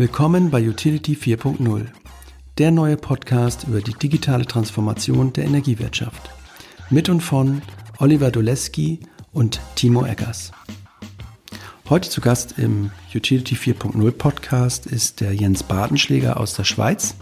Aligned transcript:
Willkommen 0.00 0.50
bei 0.50 0.66
Utility 0.66 1.12
4.0, 1.12 1.84
der 2.56 2.70
neue 2.70 2.96
Podcast 2.96 3.64
über 3.64 3.82
die 3.82 3.92
digitale 3.92 4.46
Transformation 4.46 5.34
der 5.34 5.44
Energiewirtschaft. 5.44 6.30
Mit 6.88 7.10
und 7.10 7.20
von 7.20 7.60
Oliver 7.98 8.30
Doleski 8.30 9.00
und 9.34 9.60
Timo 9.74 10.06
Eggers. 10.06 10.52
Heute 11.90 12.08
zu 12.08 12.22
Gast 12.22 12.54
im 12.56 12.90
Utility 13.14 13.54
4.0 13.54 14.10
Podcast 14.12 14.86
ist 14.86 15.20
der 15.20 15.34
Jens 15.34 15.64
Bartenschläger 15.64 16.40
aus 16.40 16.54
der 16.54 16.64
Schweiz. 16.64 17.14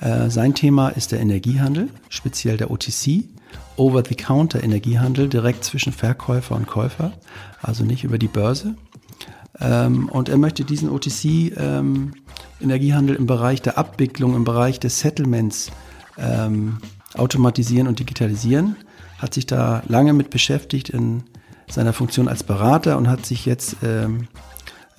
Äh, 0.00 0.30
sein 0.30 0.56
Thema 0.56 0.88
ist 0.88 1.12
der 1.12 1.20
Energiehandel, 1.20 1.90
speziell 2.08 2.56
der 2.56 2.72
OTC, 2.72 3.22
Over-the-Counter 3.76 4.64
Energiehandel 4.64 5.28
direkt 5.28 5.62
zwischen 5.62 5.92
Verkäufer 5.92 6.56
und 6.56 6.66
Käufer, 6.66 7.12
also 7.62 7.84
nicht 7.84 8.02
über 8.02 8.18
die 8.18 8.26
Börse. 8.26 8.74
Ähm, 9.60 10.08
und 10.08 10.28
er 10.28 10.38
möchte 10.38 10.64
diesen 10.64 10.90
OTC 10.90 11.56
ähm, 11.56 12.12
im 12.60 13.26
Bereich 13.26 13.62
der 13.62 13.78
Abwicklung, 13.78 14.34
im 14.34 14.44
Bereich 14.44 14.80
des 14.80 15.00
Settlements 15.00 15.70
ähm, 16.18 16.78
automatisieren 17.16 17.86
und 17.88 17.98
digitalisieren. 17.98 18.76
Hat 19.18 19.34
sich 19.34 19.46
da 19.46 19.82
lange 19.86 20.12
mit 20.12 20.30
beschäftigt 20.30 20.88
in 20.88 21.22
seiner 21.70 21.92
Funktion 21.92 22.28
als 22.28 22.42
Berater 22.42 22.96
und 22.96 23.08
hat 23.08 23.24
sich 23.24 23.46
jetzt 23.46 23.76
ähm, 23.82 24.28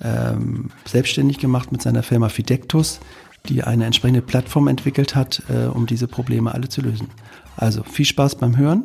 ähm, 0.00 0.70
selbstständig 0.84 1.38
gemacht 1.38 1.72
mit 1.72 1.82
seiner 1.82 2.02
Firma 2.02 2.28
Fidectus, 2.28 3.00
die 3.48 3.62
eine 3.62 3.84
entsprechende 3.84 4.22
Plattform 4.22 4.68
entwickelt 4.68 5.14
hat, 5.14 5.42
äh, 5.48 5.66
um 5.66 5.86
diese 5.86 6.08
Probleme 6.08 6.52
alle 6.52 6.68
zu 6.68 6.80
lösen. 6.80 7.08
Also 7.56 7.82
viel 7.82 8.04
Spaß 8.04 8.36
beim 8.36 8.56
Hören. 8.56 8.84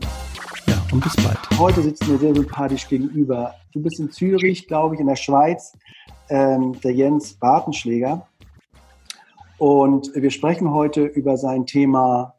Ja, 0.67 0.81
und 0.91 1.03
bis 1.03 1.15
bald. 1.17 1.38
Heute 1.59 1.81
sitzen 1.81 2.09
wir 2.09 2.17
sehr 2.17 2.35
sympathisch 2.35 2.88
gegenüber. 2.88 3.55
Du 3.73 3.81
bist 3.81 3.99
in 3.99 4.11
Zürich, 4.11 4.67
glaube 4.67 4.95
ich, 4.95 5.01
in 5.01 5.07
der 5.07 5.15
Schweiz, 5.15 5.73
ähm, 6.29 6.79
der 6.81 6.93
Jens 6.93 7.34
Bartenschläger. 7.34 8.27
Und 9.57 10.12
wir 10.15 10.31
sprechen 10.31 10.71
heute 10.71 11.03
über 11.03 11.37
sein 11.37 11.65
Thema 11.65 12.35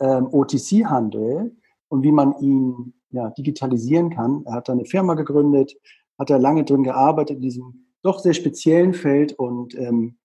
ähm, 0.00 0.28
OTC-Handel 0.30 1.56
und 1.88 2.02
wie 2.02 2.12
man 2.12 2.38
ihn 2.40 2.94
ja, 3.10 3.30
digitalisieren 3.30 4.10
kann. 4.10 4.42
Er 4.46 4.54
hat 4.54 4.68
da 4.68 4.72
eine 4.72 4.84
Firma 4.84 5.14
gegründet, 5.14 5.74
hat 6.18 6.30
da 6.30 6.36
lange 6.36 6.64
drin 6.64 6.82
gearbeitet 6.82 7.36
in 7.36 7.42
diesem 7.42 7.86
doch 8.02 8.18
sehr 8.18 8.34
speziellen 8.34 8.94
Feld 8.94 9.32
und 9.32 9.74
ähm, 9.74 10.16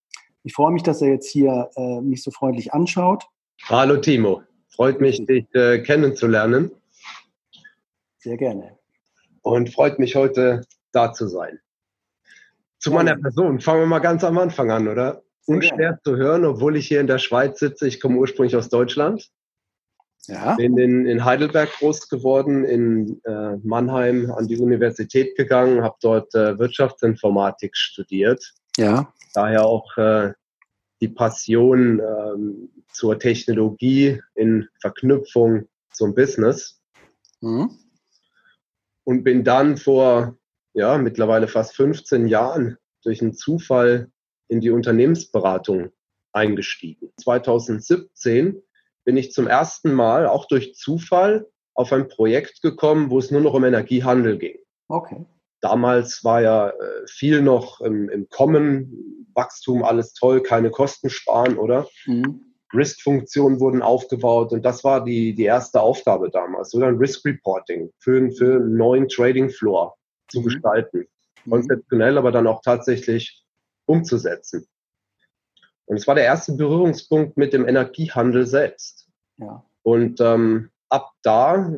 ich 0.44 0.54
freue 0.54 0.72
mich, 0.72 0.84
dass 0.84 1.02
er 1.02 1.10
jetzt 1.10 1.30
hier 1.30 1.70
äh, 1.76 2.02
mich 2.02 2.24
so 2.24 2.32
freundlich 2.32 2.74
anschaut. 2.74 3.26
Hallo 3.64 3.98
Timo, 3.98 4.42
freut 4.70 5.00
mich, 5.00 5.26
dich 5.26 5.46
äh, 5.54 5.80
kennenzulernen. 5.80 6.72
Sehr 8.22 8.38
gerne. 8.38 8.78
Und 9.42 9.74
freut 9.74 10.00
mich 10.00 10.16
heute 10.16 10.62
da 10.92 11.12
zu 11.12 11.28
sein. 11.28 11.60
Zu 12.78 12.92
meiner 12.92 13.16
Person, 13.16 13.60
fangen 13.60 13.82
wir 13.82 13.88
mal 13.88 14.00
ganz 14.00 14.24
am 14.24 14.38
Anfang 14.38 14.72
an, 14.72 14.88
oder? 14.88 15.24
Sehr 15.42 15.56
Unschwer 15.56 15.78
gerne. 15.78 16.00
zu 16.04 16.16
hören, 16.18 16.46
obwohl 16.46 16.76
ich 16.76 16.88
hier 16.88 17.02
in 17.02 17.08
der 17.08 17.18
Schweiz 17.18 17.60
sitze. 17.60 17.88
Ich 17.88 18.00
komme 18.00 18.18
ursprünglich 18.18 18.56
aus 18.56 18.70
Deutschland. 18.70 19.30
Ja. 20.28 20.56
Bin 20.56 20.78
in, 20.78 21.08
in 21.08 21.26
Heidelberg 21.26 21.72
groß 21.80 22.10
geworden, 22.10 22.64
in 22.64 23.22
äh, 23.26 23.58
Mannheim 23.64 24.32
an 24.32 24.48
die 24.48 24.58
Universität 24.58 25.36
gegangen, 25.36 25.84
habe 25.84 25.98
dort 26.02 26.34
äh, 26.36 26.60
Wirtschaftsinformatik 26.60 27.76
studiert. 27.76 28.54
Ja. 28.78 29.12
Daher 29.34 29.66
auch 29.66 29.98
äh, 29.98 30.34
die 31.02 31.08
Passion 31.08 32.00
ähm, 32.00 32.70
zur 32.92 33.18
Technologie 33.18 34.22
in 34.36 34.68
Verknüpfung 34.80 35.68
zum 35.92 36.14
Business. 36.14 36.80
Mhm. 37.42 37.72
Und 39.04 39.24
bin 39.24 39.44
dann 39.44 39.78
vor 39.78 40.38
ja, 40.74 40.98
mittlerweile 40.98 41.48
fast 41.48 41.76
15 41.76 42.28
Jahren 42.28 42.78
durch 43.04 43.22
einen 43.22 43.34
Zufall 43.34 44.10
in 44.48 44.62
die 44.62 44.70
Unternehmensberatung 44.70 45.92
eingestiegen. 46.34 47.12
2017 47.18 48.62
bin 49.04 49.18
ich 49.18 49.32
zum 49.32 49.48
ersten 49.48 49.94
Mal, 49.94 50.28
auch 50.28 50.46
durch 50.48 50.76
Zufall, 50.76 51.48
auf 51.74 51.92
ein 51.94 52.08
Projekt 52.08 52.62
gekommen, 52.62 53.10
wo 53.10 53.20
es 53.20 53.32
nur 53.32 53.42
noch 53.42 53.54
um 53.54 53.64
Energiehandel 53.64 54.38
ging. 54.38 54.58
Okay. 54.88 55.26
Damals 55.62 56.24
war 56.24 56.42
ja 56.42 56.70
äh, 56.70 57.08
viel 57.08 57.42
noch 57.42 57.82
im, 57.82 58.10
im 58.10 58.28
Kommen, 58.30 59.28
Wachstum, 59.34 59.84
alles 59.84 60.14
toll, 60.14 60.42
keine 60.44 60.70
Kosten 60.70 61.10
sparen, 61.10 61.58
oder? 61.58 61.88
Mhm. 62.06 62.51
Risk-Funktionen 62.74 63.60
wurden 63.60 63.82
aufgebaut 63.82 64.52
und 64.54 64.64
das 64.64 64.84
war 64.84 65.04
die, 65.04 65.34
die 65.34 65.44
erste 65.44 65.82
Aufgabe 65.82 66.30
damals, 66.30 66.74
oder 66.74 66.88
ein 66.88 66.98
Risk-Reporting 66.98 67.92
für, 68.00 68.32
für 68.32 68.56
einen 68.56 68.78
neuen 68.78 69.08
Trading-Floor 69.08 69.96
zu 70.30 70.40
mhm. 70.40 70.44
gestalten. 70.46 71.08
Mhm. 71.46 71.52
Konzeptionell, 71.52 72.18
aber 72.18 72.32
dann 72.32 72.48
auch 72.48 72.62
tatsächlich 72.62 73.44
umzusetzen. 73.86 74.68
Und 75.86 75.98
es 75.98 76.08
war 76.08 76.16
der 76.16 76.24
erste 76.24 76.54
Berührungspunkt 76.54 77.38
mit 77.38 77.54
dem 77.54 77.68
Energiehandel 77.68 78.46
selbst. 78.46 79.10
Ja. 79.38 79.64
Und 79.84 80.22
ähm, 80.22 80.70
ab 80.90 81.12
da 81.24 81.74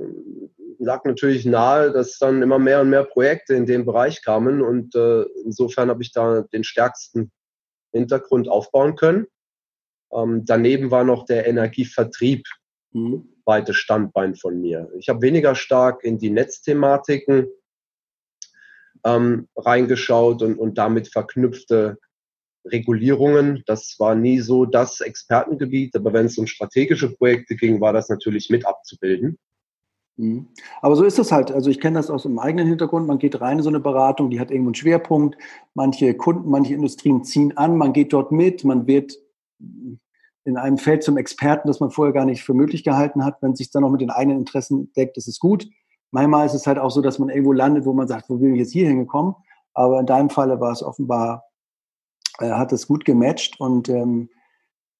lag 0.77 1.03
natürlich 1.05 1.45
nahe, 1.45 1.91
dass 1.91 2.19
dann 2.19 2.41
immer 2.41 2.59
mehr 2.59 2.81
und 2.81 2.89
mehr 2.89 3.05
Projekte 3.05 3.55
in 3.55 3.65
dem 3.65 3.85
Bereich 3.85 4.21
kamen. 4.23 4.61
Und 4.61 4.93
äh, 4.95 5.23
insofern 5.45 5.89
habe 5.89 6.03
ich 6.03 6.11
da 6.11 6.41
den 6.41 6.63
stärksten 6.63 7.31
Hintergrund 7.91 8.49
aufbauen 8.49 8.95
können. 8.95 9.27
Ähm, 10.15 10.45
daneben 10.45 10.91
war 10.91 11.03
noch 11.03 11.25
der 11.25 11.47
Energievertrieb 11.47 12.45
mhm. 12.91 13.29
weites 13.45 13.75
Standbein 13.77 14.35
von 14.35 14.61
mir. 14.61 14.89
Ich 14.97 15.09
habe 15.09 15.21
weniger 15.21 15.55
stark 15.55 16.03
in 16.03 16.17
die 16.17 16.29
Netzthematiken 16.29 17.47
ähm, 19.05 19.47
reingeschaut 19.55 20.41
und, 20.41 20.57
und 20.57 20.77
damit 20.77 21.09
verknüpfte 21.09 21.97
Regulierungen. 22.65 23.63
Das 23.65 23.95
war 23.99 24.15
nie 24.15 24.39
so 24.39 24.65
das 24.65 25.01
Expertengebiet, 25.01 25.95
aber 25.95 26.13
wenn 26.13 26.27
es 26.27 26.37
um 26.37 26.47
strategische 26.47 27.13
Projekte 27.13 27.55
ging, 27.55 27.81
war 27.81 27.93
das 27.93 28.09
natürlich 28.09 28.49
mit 28.49 28.65
abzubilden. 28.65 29.37
Mhm. 30.15 30.47
Aber 30.81 30.95
so 30.95 31.03
ist 31.03 31.19
es 31.19 31.31
halt. 31.31 31.51
Also 31.51 31.69
ich 31.69 31.79
kenne 31.79 31.97
das 31.97 32.09
aus 32.09 32.23
dem 32.23 32.39
eigenen 32.39 32.67
Hintergrund. 32.67 33.07
Man 33.07 33.19
geht 33.19 33.41
rein 33.41 33.57
in 33.57 33.63
so 33.63 33.69
eine 33.69 33.79
Beratung, 33.79 34.29
die 34.29 34.39
hat 34.39 34.51
irgendwo 34.51 34.69
einen 34.69 34.75
Schwerpunkt. 34.75 35.37
Manche 35.73 36.13
Kunden, 36.13 36.49
manche 36.49 36.73
Industrien 36.73 37.23
ziehen 37.23 37.57
an, 37.57 37.77
man 37.77 37.93
geht 37.93 38.13
dort 38.13 38.31
mit, 38.31 38.63
man 38.63 38.87
wird 38.87 39.17
in 40.45 40.57
einem 40.57 40.77
Feld 40.77 41.03
zum 41.03 41.17
Experten, 41.17 41.67
das 41.67 41.79
man 41.79 41.91
vorher 41.91 42.13
gar 42.13 42.25
nicht 42.25 42.43
für 42.43 42.53
möglich 42.53 42.83
gehalten 42.83 43.23
hat. 43.23 43.41
Wenn 43.41 43.53
es 43.53 43.59
sich 43.59 43.71
dann 43.71 43.83
noch 43.83 43.91
mit 43.91 44.01
den 44.01 44.09
eigenen 44.09 44.39
Interessen 44.39 44.91
deckt, 44.93 45.17
ist 45.17 45.27
es 45.27 45.39
gut. 45.39 45.67
Manchmal 46.11 46.45
ist 46.45 46.53
es 46.53 46.67
halt 46.67 46.77
auch 46.77 46.91
so, 46.91 47.01
dass 47.01 47.17
man 47.17 47.29
irgendwo 47.29 47.53
landet, 47.53 47.85
wo 47.85 47.93
man 47.93 48.07
sagt, 48.07 48.29
wo 48.29 48.37
bin 48.37 48.53
ich 48.53 48.59
jetzt 48.59 48.73
hier 48.73 48.87
hingekommen? 48.87 49.35
Aber 49.73 49.99
in 49.99 50.05
deinem 50.05 50.29
Falle 50.29 50.59
war 50.59 50.71
es 50.71 50.83
offenbar 50.83 51.45
äh, 52.39 52.51
hat 52.51 52.73
es 52.73 52.87
gut 52.87 53.05
gematcht 53.05 53.59
und 53.59 53.89
ähm, 53.89 54.29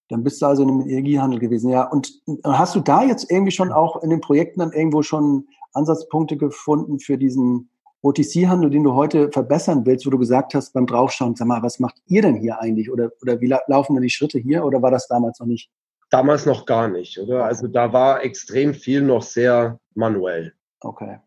dann 0.10 0.24
bist 0.24 0.42
du 0.42 0.46
also 0.46 0.64
im 0.64 0.82
Energiehandel 0.82 1.40
gewesen. 1.40 1.70
Ja, 1.70 1.90
und 1.90 2.22
hast 2.44 2.76
du 2.76 2.80
da 2.80 3.04
jetzt 3.04 3.32
irgendwie 3.32 3.52
schon 3.52 3.72
auch 3.72 4.04
in 4.04 4.10
den 4.10 4.22
Projekten 4.22 4.60
dann 4.60 4.72
irgendwo 4.72 5.02
schon 5.02 5.48
Ansatzpunkte 5.74 6.38
gefunden 6.38 7.00
für 7.00 7.18
diesen 7.18 7.70
OTC-Handel, 8.04 8.70
den 8.70 8.84
du 8.84 8.94
heute 8.94 9.32
verbessern 9.32 9.86
willst, 9.86 10.06
wo 10.06 10.10
du 10.10 10.20
gesagt 10.20 10.54
hast 10.54 10.74
beim 10.74 10.86
Draufschauen, 10.86 11.36
sag 11.36 11.48
mal, 11.48 11.64
was 11.64 11.80
macht 11.80 11.96
ihr 12.08 12.22
denn 12.22 12.36
hier 12.36 12.60
eigentlich? 12.60 12.92
Oder, 12.92 13.12
oder 13.22 13.40
wie 13.40 13.54
laufen 13.68 13.96
denn 13.96 14.04
die 14.04 14.10
Schritte 14.10 14.40
hier? 14.40 14.66
Oder 14.66 14.82
war 14.82 14.92
das 14.92 15.08
damals 15.08 15.40
noch 15.40 15.48
nicht? 15.48 15.70
Damals 16.10 16.46
noch 16.46 16.66
gar 16.66 16.90
nicht, 16.90 17.18
oder? 17.18 17.46
Also 17.46 17.68
da 17.68 17.94
war 17.94 18.24
extrem 18.24 18.74
viel 18.74 19.02
noch 19.02 19.24
sehr 19.24 19.80
manuell. 19.96 20.54
Okay. 20.82 21.20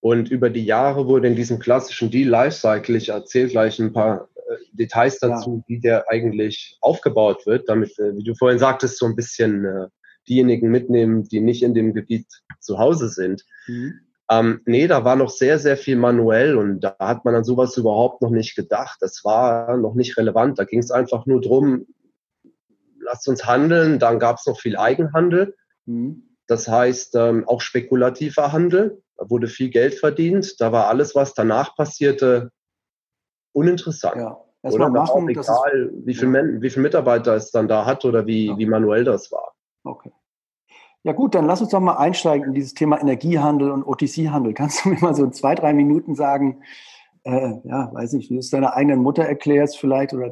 Und 0.00 0.30
über 0.30 0.50
die 0.50 0.64
Jahre 0.64 1.06
wurde 1.06 1.26
in 1.26 1.36
diesem 1.36 1.58
klassischen 1.58 2.10
Deal 2.10 2.28
Lifecycle, 2.28 2.96
ich 2.96 3.08
erzähle 3.08 3.48
gleich 3.48 3.78
ein 3.78 3.92
paar 3.92 4.28
äh, 4.34 4.56
Details 4.72 5.18
dazu, 5.18 5.56
ja. 5.56 5.64
wie 5.66 5.80
der 5.80 6.04
eigentlich 6.10 6.76
aufgebaut 6.82 7.46
wird, 7.46 7.68
damit, 7.68 7.98
äh, 7.98 8.14
wie 8.14 8.24
du 8.24 8.34
vorhin 8.34 8.58
sagtest, 8.58 8.98
so 8.98 9.06
ein 9.06 9.16
bisschen 9.16 9.64
äh, 9.64 9.86
diejenigen 10.28 10.70
mitnehmen, 10.70 11.24
die 11.24 11.40
nicht 11.40 11.62
in 11.62 11.74
dem 11.74 11.94
Gebiet 11.94 12.26
zu 12.60 12.78
Hause 12.78 13.08
sind. 13.08 13.44
Mhm. 13.66 14.00
Ähm, 14.30 14.60
nee, 14.64 14.86
da 14.86 15.04
war 15.04 15.16
noch 15.16 15.30
sehr, 15.30 15.58
sehr 15.58 15.76
viel 15.76 15.96
manuell 15.96 16.56
und 16.56 16.80
da 16.80 16.94
hat 17.00 17.24
man 17.24 17.34
an 17.34 17.42
sowas 17.42 17.76
überhaupt 17.76 18.22
noch 18.22 18.30
nicht 18.30 18.54
gedacht. 18.54 18.98
Das 19.00 19.24
war 19.24 19.76
noch 19.76 19.94
nicht 19.94 20.16
relevant. 20.16 20.58
Da 20.58 20.64
ging 20.64 20.78
es 20.78 20.92
einfach 20.92 21.26
nur 21.26 21.40
drum, 21.40 21.86
lasst 23.00 23.26
uns 23.28 23.44
handeln. 23.46 23.98
Dann 23.98 24.20
gab 24.20 24.36
es 24.36 24.46
noch 24.46 24.60
viel 24.60 24.76
Eigenhandel. 24.76 25.56
Mhm. 25.86 26.36
Das 26.46 26.68
heißt, 26.68 27.16
ähm, 27.16 27.46
auch 27.48 27.60
spekulativer 27.60 28.52
Handel. 28.52 29.02
Da 29.16 29.28
wurde 29.28 29.48
viel 29.48 29.68
Geld 29.68 29.94
verdient. 29.94 30.60
Da 30.60 30.70
war 30.70 30.86
alles, 30.86 31.16
was 31.16 31.34
danach 31.34 31.74
passierte, 31.74 32.50
uninteressant. 33.52 34.16
Ja. 34.16 34.40
Oder 34.62 34.90
machen, 34.90 35.24
auch 35.24 35.28
egal, 35.28 35.42
ist, 35.42 36.06
wie 36.06 36.14
viel, 36.14 36.34
ja. 36.34 36.62
wie 36.62 36.70
viel 36.70 36.82
Mitarbeiter 36.82 37.34
es 37.34 37.50
dann 37.50 37.66
da 37.66 37.86
hat 37.86 38.04
oder 38.04 38.26
wie, 38.26 38.46
ja. 38.46 38.58
wie 38.58 38.66
manuell 38.66 39.04
das 39.04 39.32
war. 39.32 39.54
Okay. 39.84 40.12
Ja 41.02 41.12
gut, 41.12 41.34
dann 41.34 41.46
lass 41.46 41.62
uns 41.62 41.70
doch 41.70 41.80
mal 41.80 41.96
einsteigen 41.96 42.48
in 42.48 42.54
dieses 42.54 42.74
Thema 42.74 43.00
Energiehandel 43.00 43.70
und 43.70 43.84
OTC-Handel. 43.84 44.52
Kannst 44.54 44.84
du 44.84 44.90
mir 44.90 45.00
mal 45.00 45.14
so 45.14 45.28
zwei, 45.30 45.54
drei 45.54 45.72
Minuten 45.72 46.14
sagen, 46.14 46.62
äh, 47.24 47.52
ja, 47.64 47.90
weiß 47.92 48.14
nicht, 48.14 48.30
wie 48.30 48.34
du 48.34 48.40
es 48.40 48.50
deiner 48.50 48.74
eigenen 48.74 49.02
Mutter 49.02 49.24
erklärst 49.24 49.78
vielleicht 49.78 50.14
oder, 50.14 50.30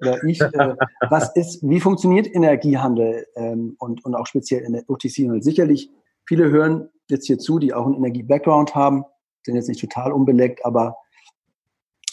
oder 0.00 0.22
ich, 0.24 0.40
äh, 0.40 0.76
was 1.08 1.34
ist, 1.36 1.68
wie 1.68 1.80
funktioniert 1.80 2.32
Energiehandel 2.32 3.26
ähm, 3.36 3.76
und, 3.78 4.04
und 4.04 4.14
auch 4.14 4.26
speziell 4.26 4.62
in 4.62 4.72
der 4.72 4.88
OTC-Handel? 4.88 5.42
Sicherlich, 5.42 5.90
viele 6.26 6.50
hören 6.50 6.88
jetzt 7.08 7.26
hier 7.26 7.38
zu, 7.38 7.58
die 7.58 7.74
auch 7.74 7.86
einen 7.86 7.96
Energie-Background 7.96 8.74
haben, 8.74 9.04
sind 9.44 9.56
jetzt 9.56 9.68
nicht 9.68 9.80
total 9.80 10.12
unbeleckt, 10.12 10.64
aber 10.64 10.96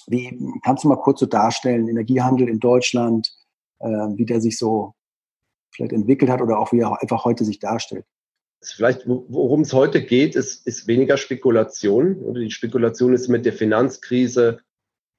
Wie 0.08 0.40
kannst 0.64 0.84
du 0.84 0.88
mal 0.88 0.96
kurz 0.98 1.20
so 1.20 1.26
darstellen, 1.26 1.88
Energiehandel 1.88 2.48
in 2.48 2.60
Deutschland, 2.60 3.32
äh, 3.80 3.88
wie 3.88 4.26
der 4.26 4.42
sich 4.42 4.58
so 4.58 4.94
vielleicht 5.72 5.94
entwickelt 5.94 6.32
hat 6.32 6.42
oder 6.42 6.60
auch 6.60 6.72
wie 6.72 6.80
er 6.80 7.02
einfach 7.02 7.26
heute 7.26 7.46
sich 7.46 7.60
darstellt? 7.60 8.06
Vielleicht, 8.64 9.04
worum 9.08 9.62
es 9.62 9.74
heute 9.74 10.04
geht, 10.04 10.36
ist, 10.36 10.66
ist 10.66 10.88
weniger 10.88 11.18
Spekulation. 11.18 12.34
Die 12.34 12.50
Spekulation 12.50 13.14
ist 13.14 13.28
mit 13.28 13.46
der 13.46 13.54
Finanzkrise 13.54 14.62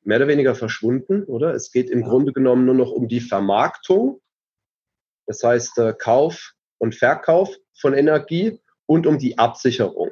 mehr 0.03 0.19
oder 0.19 0.29
weniger 0.29 0.55
verschwunden, 0.55 1.25
oder? 1.25 1.55
Es 1.55 1.71
geht 1.71 1.91
im 1.91 2.01
ja. 2.01 2.09
Grunde 2.09 2.33
genommen 2.33 2.65
nur 2.65 2.75
noch 2.75 2.91
um 2.91 3.09
die 3.09 3.21
Vermarktung, 3.21 4.21
das 5.27 5.43
heißt 5.43 5.79
äh, 5.79 5.95
Kauf 5.97 6.55
und 6.79 6.95
Verkauf 6.95 7.55
von 7.79 7.95
Energie 7.95 8.61
und 8.87 9.07
um 9.07 9.19
die 9.19 9.39
Absicherung. 9.39 10.11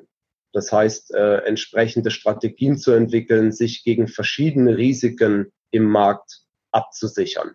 Das 0.53 0.71
heißt, 0.71 1.15
äh, 1.15 1.39
entsprechende 1.39 2.11
Strategien 2.11 2.79
zu 2.79 2.93
entwickeln, 2.93 3.53
sich 3.53 3.85
gegen 3.85 4.09
verschiedene 4.09 4.77
Risiken 4.77 5.53
im 5.71 5.85
Markt 5.85 6.43
abzusichern. 6.71 7.55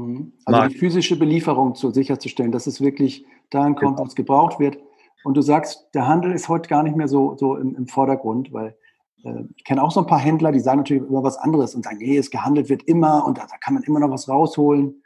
Mhm. 0.00 0.32
Also 0.44 0.58
Markt. 0.58 0.74
die 0.74 0.78
physische 0.78 1.18
Belieferung 1.18 1.74
zu 1.74 1.90
sicherzustellen, 1.90 2.52
dass 2.52 2.66
es 2.66 2.80
wirklich 2.80 3.24
dahin 3.50 3.74
kommt, 3.74 3.96
genau. 3.96 4.04
wo 4.04 4.08
es 4.08 4.14
gebraucht 4.14 4.58
wird. 4.58 4.78
Und 5.24 5.36
du 5.36 5.42
sagst, 5.42 5.88
der 5.94 6.06
Handel 6.06 6.32
ist 6.32 6.48
heute 6.48 6.68
gar 6.68 6.82
nicht 6.82 6.96
mehr 6.96 7.08
so, 7.08 7.36
so 7.36 7.56
im, 7.56 7.74
im 7.74 7.86
Vordergrund, 7.86 8.52
weil 8.52 8.76
äh, 9.24 9.42
ich 9.56 9.64
kenne 9.64 9.82
auch 9.82 9.90
so 9.90 10.00
ein 10.00 10.06
paar 10.06 10.18
Händler, 10.18 10.52
die 10.52 10.60
sagen 10.60 10.78
natürlich 10.78 11.02
immer 11.08 11.22
was 11.22 11.36
anderes 11.36 11.74
und 11.74 11.84
sagen, 11.84 11.98
nee, 11.98 12.16
es 12.16 12.30
gehandelt 12.30 12.68
wird 12.68 12.82
immer 12.84 13.26
und 13.26 13.38
da, 13.38 13.42
da 13.42 13.56
kann 13.58 13.74
man 13.74 13.82
immer 13.82 14.00
noch 14.00 14.10
was 14.10 14.28
rausholen. 14.28 15.02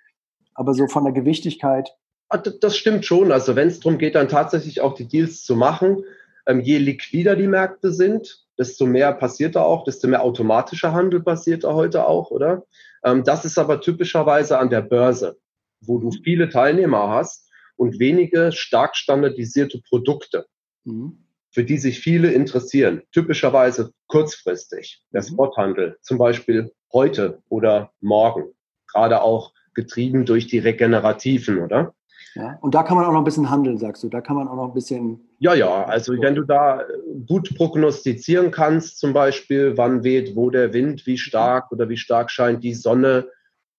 Aber 0.55 0.75
so 0.75 0.87
von 0.87 1.03
der 1.05 1.13
Gewichtigkeit. 1.13 1.91
Ah, 2.29 2.39
das 2.39 2.77
stimmt 2.77 3.05
schon. 3.05 3.33
Also 3.33 3.57
wenn 3.57 3.69
es 3.69 3.81
darum 3.81 3.99
geht, 3.99 4.15
dann 4.15 4.29
tatsächlich 4.29 4.81
auch 4.81 4.95
die 4.95 5.09
Deals 5.09 5.43
zu 5.43 5.57
machen, 5.57 6.05
ähm, 6.47 6.61
je 6.61 6.79
liquider 6.79 7.35
die 7.35 7.49
Märkte 7.49 7.93
sind, 7.93 8.45
desto 8.59 8.87
mehr 8.87 9.13
passiert 9.13 9.57
da 9.57 9.63
auch, 9.63 9.85
desto 9.85 10.07
mehr 10.07 10.23
automatischer 10.23 10.93
Handel 10.93 11.21
passiert 11.21 11.65
da 11.65 11.75
heute 11.75 12.07
auch, 12.07 12.31
oder? 12.31 12.65
Ähm, 13.05 13.25
das 13.25 13.45
ist 13.45 13.59
aber 13.59 13.81
typischerweise 13.81 14.59
an 14.59 14.71
der 14.71 14.83
Börse, 14.83 15.39
wo 15.81 15.99
du 15.99 16.11
viele 16.11 16.49
Teilnehmer 16.49 17.09
hast 17.09 17.51
und 17.77 17.99
wenige 17.99 18.53
stark 18.53 18.97
standardisierte 18.97 19.81
Produkte, 19.89 20.47
mhm. 20.85 21.25
für 21.51 21.65
die 21.65 21.79
sich 21.79 22.01
viele 22.01 22.33
interessieren. 22.33 23.03
Typischerweise 23.13 23.93
kurzfristig. 24.07 25.03
Der 25.13 25.23
mhm. 25.23 25.27
Spothandel, 25.27 25.99
zum 26.01 26.19
Beispiel 26.19 26.73
heute 26.93 27.43
oder 27.49 27.93
morgen. 28.01 28.53
Gerade 28.93 29.23
auch 29.23 29.53
getrieben 29.75 30.25
durch 30.25 30.47
die 30.47 30.61
Regenerativen, 30.61 31.59
oder? 31.59 31.95
Ja, 32.35 32.59
und 32.61 32.75
da 32.75 32.83
kann 32.83 32.97
man 32.97 33.07
auch 33.07 33.13
noch 33.13 33.21
ein 33.21 33.25
bisschen 33.25 33.51
handeln, 33.51 33.79
sagst 33.79 34.03
du. 34.03 34.09
Da 34.09 34.21
kann 34.21 34.37
man 34.37 34.49
auch 34.49 34.57
noch 34.57 34.69
ein 34.69 34.75
bisschen. 34.75 35.29
Ja, 35.39 35.55
ja. 35.55 35.85
Also 35.85 36.13
wenn 36.21 36.35
du 36.35 36.43
da 36.43 36.81
äh, 36.81 36.85
gut 37.27 37.55
prognostizieren 37.57 38.51
kannst, 38.51 38.99
zum 38.99 39.13
Beispiel, 39.13 39.77
wann 39.77 40.03
weht, 40.03 40.35
wo 40.35 40.51
der 40.51 40.73
Wind, 40.73 41.07
wie 41.07 41.19
stark 41.19 41.71
oder 41.71 41.89
wie 41.89 41.97
stark 41.97 42.31
scheint 42.31 42.65
die 42.65 42.75
Sonne, 42.75 43.29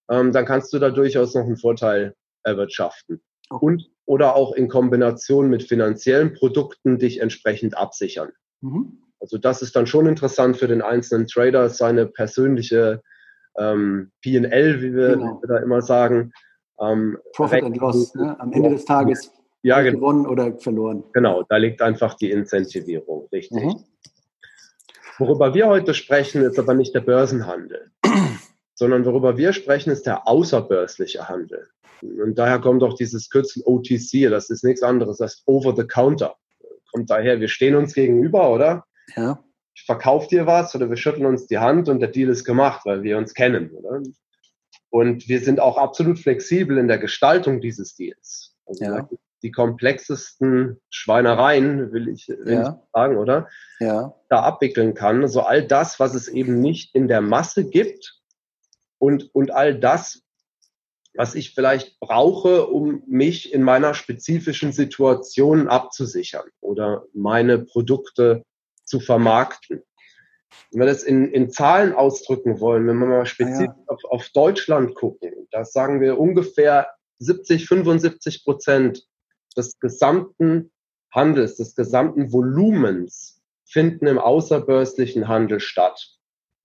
ähm, 0.09 0.31
dann 0.31 0.45
kannst 0.45 0.71
du 0.73 0.79
da 0.79 0.89
durchaus 0.89 1.35
noch 1.35 1.45
einen 1.45 1.57
Vorteil 1.57 2.15
erwirtschaften. 2.43 3.21
Okay. 3.49 3.65
Und 3.65 3.89
oder 4.05 4.35
auch 4.35 4.53
in 4.53 4.67
Kombination 4.67 5.49
mit 5.49 5.63
finanziellen 5.63 6.33
Produkten 6.33 6.99
dich 6.99 7.21
entsprechend 7.21 7.77
absichern. 7.77 8.29
Mhm. 8.61 8.99
Also 9.19 9.37
das 9.37 9.61
ist 9.61 9.75
dann 9.75 9.87
schon 9.87 10.05
interessant 10.05 10.57
für 10.57 10.67
den 10.67 10.81
einzelnen 10.81 11.27
Trader, 11.27 11.69
seine 11.69 12.05
persönliche 12.05 13.01
ähm, 13.57 14.11
PL, 14.21 14.81
wie 14.81 14.93
wir, 14.93 15.13
genau. 15.13 15.39
wie 15.41 15.47
wir 15.47 15.55
da 15.55 15.57
immer 15.57 15.81
sagen, 15.81 16.31
ähm, 16.79 17.17
Profit 17.33 17.63
and 17.63 17.77
Loss, 17.77 18.15
ne? 18.15 18.39
am 18.39 18.51
Ende 18.51 18.69
des 18.71 18.85
Tages 18.85 19.31
ja, 19.61 19.81
genau. 19.81 19.99
gewonnen 19.99 20.27
oder 20.27 20.57
verloren. 20.57 21.03
Genau, 21.13 21.43
da 21.43 21.57
liegt 21.57 21.81
einfach 21.81 22.15
die 22.15 22.31
Incentivierung, 22.31 23.27
richtig. 23.31 23.63
Mhm. 23.63 23.83
Worüber 25.17 25.53
wir 25.53 25.67
heute 25.67 25.93
sprechen, 25.93 26.41
ist 26.41 26.59
aber 26.59 26.73
nicht 26.73 26.93
der 26.93 27.01
Börsenhandel, 27.01 27.91
sondern 28.75 29.05
worüber 29.05 29.37
wir 29.37 29.53
sprechen, 29.53 29.91
ist 29.91 30.05
der 30.05 30.27
außerbörsliche 30.27 31.29
Handel. 31.29 31.67
Und 32.01 32.37
daher 32.37 32.59
kommt 32.59 32.83
auch 32.83 32.93
dieses 32.93 33.29
Kürzel 33.29 33.63
OTC, 33.65 34.29
das 34.29 34.49
ist 34.49 34.63
nichts 34.63 34.83
anderes 34.83 35.21
als 35.21 35.41
Over 35.45 35.73
the 35.75 35.87
Counter. 35.87 36.35
Kommt 36.91 37.09
daher, 37.09 37.39
wir 37.39 37.47
stehen 37.47 37.75
uns 37.75 37.93
gegenüber, 37.93 38.51
oder? 38.51 38.85
Ja. 39.15 39.39
Ich 39.73 39.83
verkaufe 39.83 40.27
dir 40.27 40.45
was 40.45 40.75
oder 40.75 40.89
wir 40.89 40.97
schütteln 40.97 41.25
uns 41.25 41.47
die 41.47 41.57
Hand 41.57 41.89
und 41.89 41.99
der 41.99 42.09
Deal 42.09 42.29
ist 42.29 42.43
gemacht, 42.45 42.81
weil 42.85 43.03
wir 43.03 43.17
uns 43.17 43.33
kennen, 43.33 43.71
oder? 43.71 44.01
Und 44.89 45.27
wir 45.27 45.39
sind 45.41 45.59
auch 45.59 45.77
absolut 45.77 46.19
flexibel 46.19 46.77
in 46.77 46.87
der 46.87 46.97
Gestaltung 46.97 47.61
dieses 47.61 47.95
Deals. 47.95 48.55
Also 48.65 48.83
ja. 48.83 49.09
Die 49.41 49.51
komplexesten 49.51 50.81
Schweinereien, 50.89 51.91
will 51.91 52.07
ich, 52.07 52.27
will 52.29 52.53
ja. 52.53 52.69
ich 52.69 52.91
sagen, 52.93 53.17
oder? 53.17 53.47
Ja. 53.79 54.15
Da 54.29 54.41
abwickeln 54.41 54.93
kann. 54.93 55.21
Also 55.21 55.41
all 55.41 55.67
das, 55.67 55.99
was 55.99 56.15
es 56.15 56.27
eben 56.27 56.59
nicht 56.59 56.95
in 56.95 57.07
der 57.07 57.21
Masse 57.21 57.69
gibt 57.69 58.21
und, 58.97 59.33
und 59.35 59.51
all 59.51 59.77
das, 59.77 60.23
was 61.15 61.35
ich 61.35 61.53
vielleicht 61.53 61.99
brauche, 61.99 62.67
um 62.67 63.03
mich 63.07 63.53
in 63.53 63.63
meiner 63.63 63.93
spezifischen 63.93 64.71
Situation 64.71 65.67
abzusichern 65.67 66.47
oder 66.61 67.05
meine 67.13 67.59
Produkte 67.59 68.43
zu 68.83 68.99
vermarkten. 68.99 69.83
Wenn 70.71 70.79
wir 70.81 70.87
das 70.87 71.03
in, 71.03 71.31
in 71.31 71.49
Zahlen 71.49 71.93
ausdrücken 71.93 72.59
wollen, 72.59 72.87
wenn 72.87 72.97
wir 72.97 73.07
mal 73.07 73.25
speziell 73.25 73.67
ja. 73.67 73.75
auf, 73.87 74.03
auf 74.09 74.29
Deutschland 74.29 74.95
gucken, 74.95 75.47
da 75.51 75.63
sagen 75.63 76.01
wir 76.01 76.19
ungefähr 76.19 76.87
70, 77.19 77.67
75 77.67 78.43
Prozent 78.43 79.07
des 79.55 79.79
gesamten 79.79 80.71
Handels, 81.11 81.55
des 81.55 81.75
gesamten 81.75 82.31
Volumens 82.31 83.41
finden 83.65 84.07
im 84.07 84.19
außerbörslichen 84.19 85.27
Handel 85.27 85.59
statt. 85.59 86.09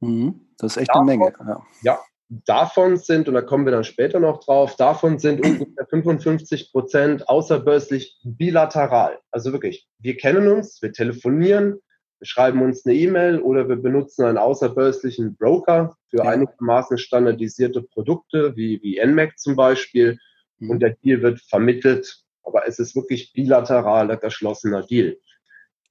Mhm. 0.00 0.48
Das 0.58 0.72
ist 0.72 0.76
echt 0.78 0.90
davon, 0.90 1.08
eine 1.08 1.19
Menge. 1.19 1.32
Ja. 1.46 1.62
ja, 1.82 2.00
davon 2.28 2.96
sind, 2.96 3.28
und 3.28 3.34
da 3.34 3.42
kommen 3.42 3.64
wir 3.64 3.72
dann 3.72 3.84
später 3.84 4.20
noch 4.20 4.42
drauf, 4.44 4.76
davon 4.76 5.19
sind 5.19 5.40
ungefähr 5.44 5.87
55 5.88 6.72
Prozent 6.72 7.28
außerbörslich 7.28 8.19
bilateral. 8.25 9.19
Also 9.31 9.52
wirklich, 9.52 9.88
wir 9.98 10.16
kennen 10.16 10.48
uns, 10.48 10.81
wir 10.82 10.92
telefonieren, 10.92 11.81
wir 12.20 12.26
schreiben 12.26 12.61
uns 12.61 12.84
eine 12.84 12.94
E-Mail 12.94 13.40
oder 13.40 13.67
wir 13.67 13.76
benutzen 13.76 14.26
einen 14.26 14.37
außerbörslichen 14.37 15.37
Broker 15.37 15.96
für 16.11 16.19
ja. 16.19 16.25
einigermaßen 16.25 16.99
standardisierte 16.99 17.81
Produkte, 17.82 18.55
wie, 18.56 18.78
wie 18.82 19.00
NMAC 19.02 19.38
zum 19.38 19.56
Beispiel. 19.56 20.19
Mhm. 20.58 20.70
Und 20.70 20.81
der 20.81 20.90
Deal 21.02 21.22
wird 21.22 21.40
vermittelt, 21.40 22.22
aber 22.43 22.69
es 22.69 22.78
ist 22.78 22.94
wirklich 22.94 23.32
bilateraler 23.32 24.19
geschlossener 24.19 24.82
Deal. 24.82 25.17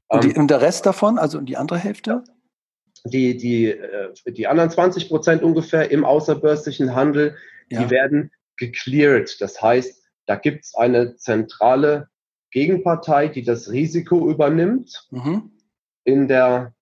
Und, 0.08 0.24
die, 0.24 0.30
ähm, 0.30 0.38
und 0.38 0.52
der 0.52 0.62
Rest 0.62 0.86
davon, 0.86 1.18
also 1.18 1.42
die 1.42 1.58
andere 1.58 1.80
Hälfte? 1.80 2.24
Die, 3.06 3.36
die, 3.36 3.72
äh, 3.72 4.14
die 4.28 4.46
anderen 4.46 4.70
20 4.70 5.10
Prozent 5.10 5.42
ungefähr 5.42 5.90
im 5.90 6.06
außerbörslichen 6.06 6.94
Handel, 6.94 7.38
ja. 7.70 7.82
die 7.82 7.90
werden 7.90 8.32
gecleared. 8.58 9.42
Das 9.42 9.60
heißt, 9.60 10.00
da 10.28 10.36
gibt 10.36 10.66
es 10.66 10.76
eine 10.76 11.16
zentrale 11.16 12.08
Gegenpartei, 12.52 13.30
die 13.30 13.44
das 13.44 13.72
Risiko 13.72 14.30
übernimmt. 14.30 15.08
Mhm 15.10 15.54
in 16.10 16.28
der 16.28 16.74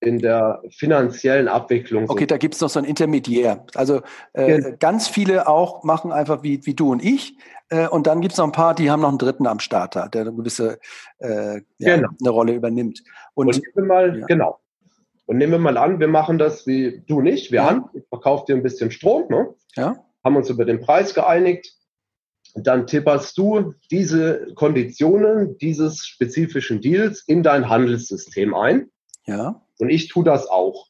in 0.00 0.18
der 0.18 0.62
finanziellen 0.70 1.48
Abwicklung. 1.48 2.08
Okay, 2.08 2.26
da 2.26 2.36
gibt 2.36 2.54
es 2.54 2.60
noch 2.60 2.68
so 2.68 2.78
ein 2.78 2.84
Intermediär. 2.84 3.64
Also 3.74 4.02
äh, 4.34 4.60
ja. 4.60 4.70
ganz 4.72 5.08
viele 5.08 5.48
auch 5.48 5.82
machen 5.82 6.12
einfach 6.12 6.42
wie, 6.42 6.64
wie 6.66 6.74
du 6.74 6.92
und 6.92 7.02
ich. 7.02 7.38
Äh, 7.70 7.88
und 7.88 8.06
dann 8.06 8.20
gibt 8.20 8.32
es 8.32 8.38
noch 8.38 8.44
ein 8.44 8.52
paar, 8.52 8.74
die 8.74 8.90
haben 8.90 9.00
noch 9.00 9.08
einen 9.08 9.18
Dritten 9.18 9.46
am 9.46 9.60
Starter, 9.60 10.08
der 10.08 10.22
eine 10.22 10.34
gewisse 10.34 10.78
äh, 11.18 11.62
ja, 11.78 11.96
genau. 11.96 12.08
eine 12.20 12.30
Rolle 12.30 12.52
übernimmt. 12.52 13.02
Und, 13.34 13.46
und 13.46 13.56
nehmen 13.56 13.74
wir 13.74 13.84
mal, 13.84 14.18
ja. 14.18 14.26
genau. 14.26 14.60
Und 15.26 15.38
nehmen 15.38 15.52
wir 15.52 15.58
mal 15.58 15.78
an, 15.78 16.00
wir 16.00 16.08
machen 16.08 16.38
das 16.38 16.66
wie 16.66 17.02
du 17.06 17.22
nicht. 17.22 17.50
Wir 17.50 17.62
ja. 17.62 17.90
ich 17.94 18.04
verkaufe 18.08 18.44
dir 18.46 18.56
ein 18.56 18.62
bisschen 18.62 18.90
Strom, 18.90 19.26
ne? 19.30 19.54
ja. 19.74 19.96
haben 20.22 20.36
uns 20.36 20.50
über 20.50 20.66
den 20.66 20.80
Preis 20.80 21.14
geeinigt. 21.14 21.72
Dann 22.54 22.86
tipperst 22.86 23.36
du 23.36 23.74
diese 23.90 24.52
Konditionen 24.54 25.58
dieses 25.58 26.06
spezifischen 26.06 26.80
Deals 26.80 27.24
in 27.26 27.42
dein 27.42 27.68
Handelssystem 27.68 28.54
ein. 28.54 28.90
Ja. 29.26 29.62
Und 29.78 29.90
ich 29.90 30.08
tue 30.08 30.24
das 30.24 30.46
auch. 30.46 30.88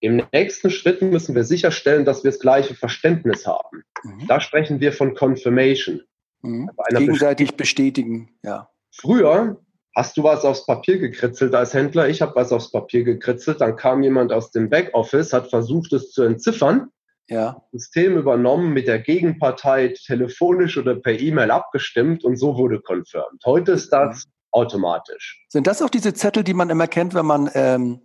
Im 0.00 0.22
nächsten 0.32 0.70
Schritt 0.70 1.02
müssen 1.02 1.34
wir 1.34 1.44
sicherstellen, 1.44 2.04
dass 2.04 2.22
wir 2.22 2.30
das 2.30 2.38
gleiche 2.38 2.74
Verständnis 2.74 3.46
haben. 3.46 3.84
Mhm. 4.04 4.26
Da 4.28 4.40
sprechen 4.40 4.80
wir 4.80 4.92
von 4.92 5.14
Confirmation. 5.14 6.02
Mhm. 6.42 6.70
Gegenseitig 6.90 7.56
bestätigen, 7.56 8.30
ja. 8.42 8.68
Früher 8.92 9.60
hast 9.96 10.16
du 10.16 10.22
was 10.22 10.44
aufs 10.44 10.66
Papier 10.66 10.98
gekritzelt 10.98 11.54
als 11.54 11.74
Händler, 11.74 12.08
ich 12.08 12.20
habe 12.20 12.36
was 12.36 12.52
aufs 12.52 12.70
Papier 12.70 13.02
gekritzelt, 13.02 13.60
dann 13.60 13.76
kam 13.76 14.02
jemand 14.02 14.32
aus 14.32 14.50
dem 14.50 14.68
Backoffice, 14.68 15.32
hat 15.32 15.50
versucht, 15.50 15.92
es 15.92 16.10
zu 16.10 16.22
entziffern 16.22 16.90
ja. 17.28 17.62
System 17.72 18.16
übernommen, 18.16 18.72
mit 18.72 18.86
der 18.86 18.98
Gegenpartei 18.98 19.94
telefonisch 20.06 20.76
oder 20.76 20.94
per 20.94 21.18
E-Mail 21.18 21.50
abgestimmt 21.50 22.24
und 22.24 22.36
so 22.36 22.56
wurde 22.56 22.80
confirmed. 22.80 23.40
Heute 23.44 23.72
ist 23.72 23.90
das 23.90 24.26
automatisch. 24.50 25.44
Sind 25.48 25.66
das 25.66 25.82
auch 25.82 25.90
diese 25.90 26.14
Zettel, 26.14 26.44
die 26.44 26.54
man 26.54 26.70
immer 26.70 26.86
kennt, 26.86 27.14
wenn 27.14 27.26
man 27.26 27.50
ähm, 27.54 28.00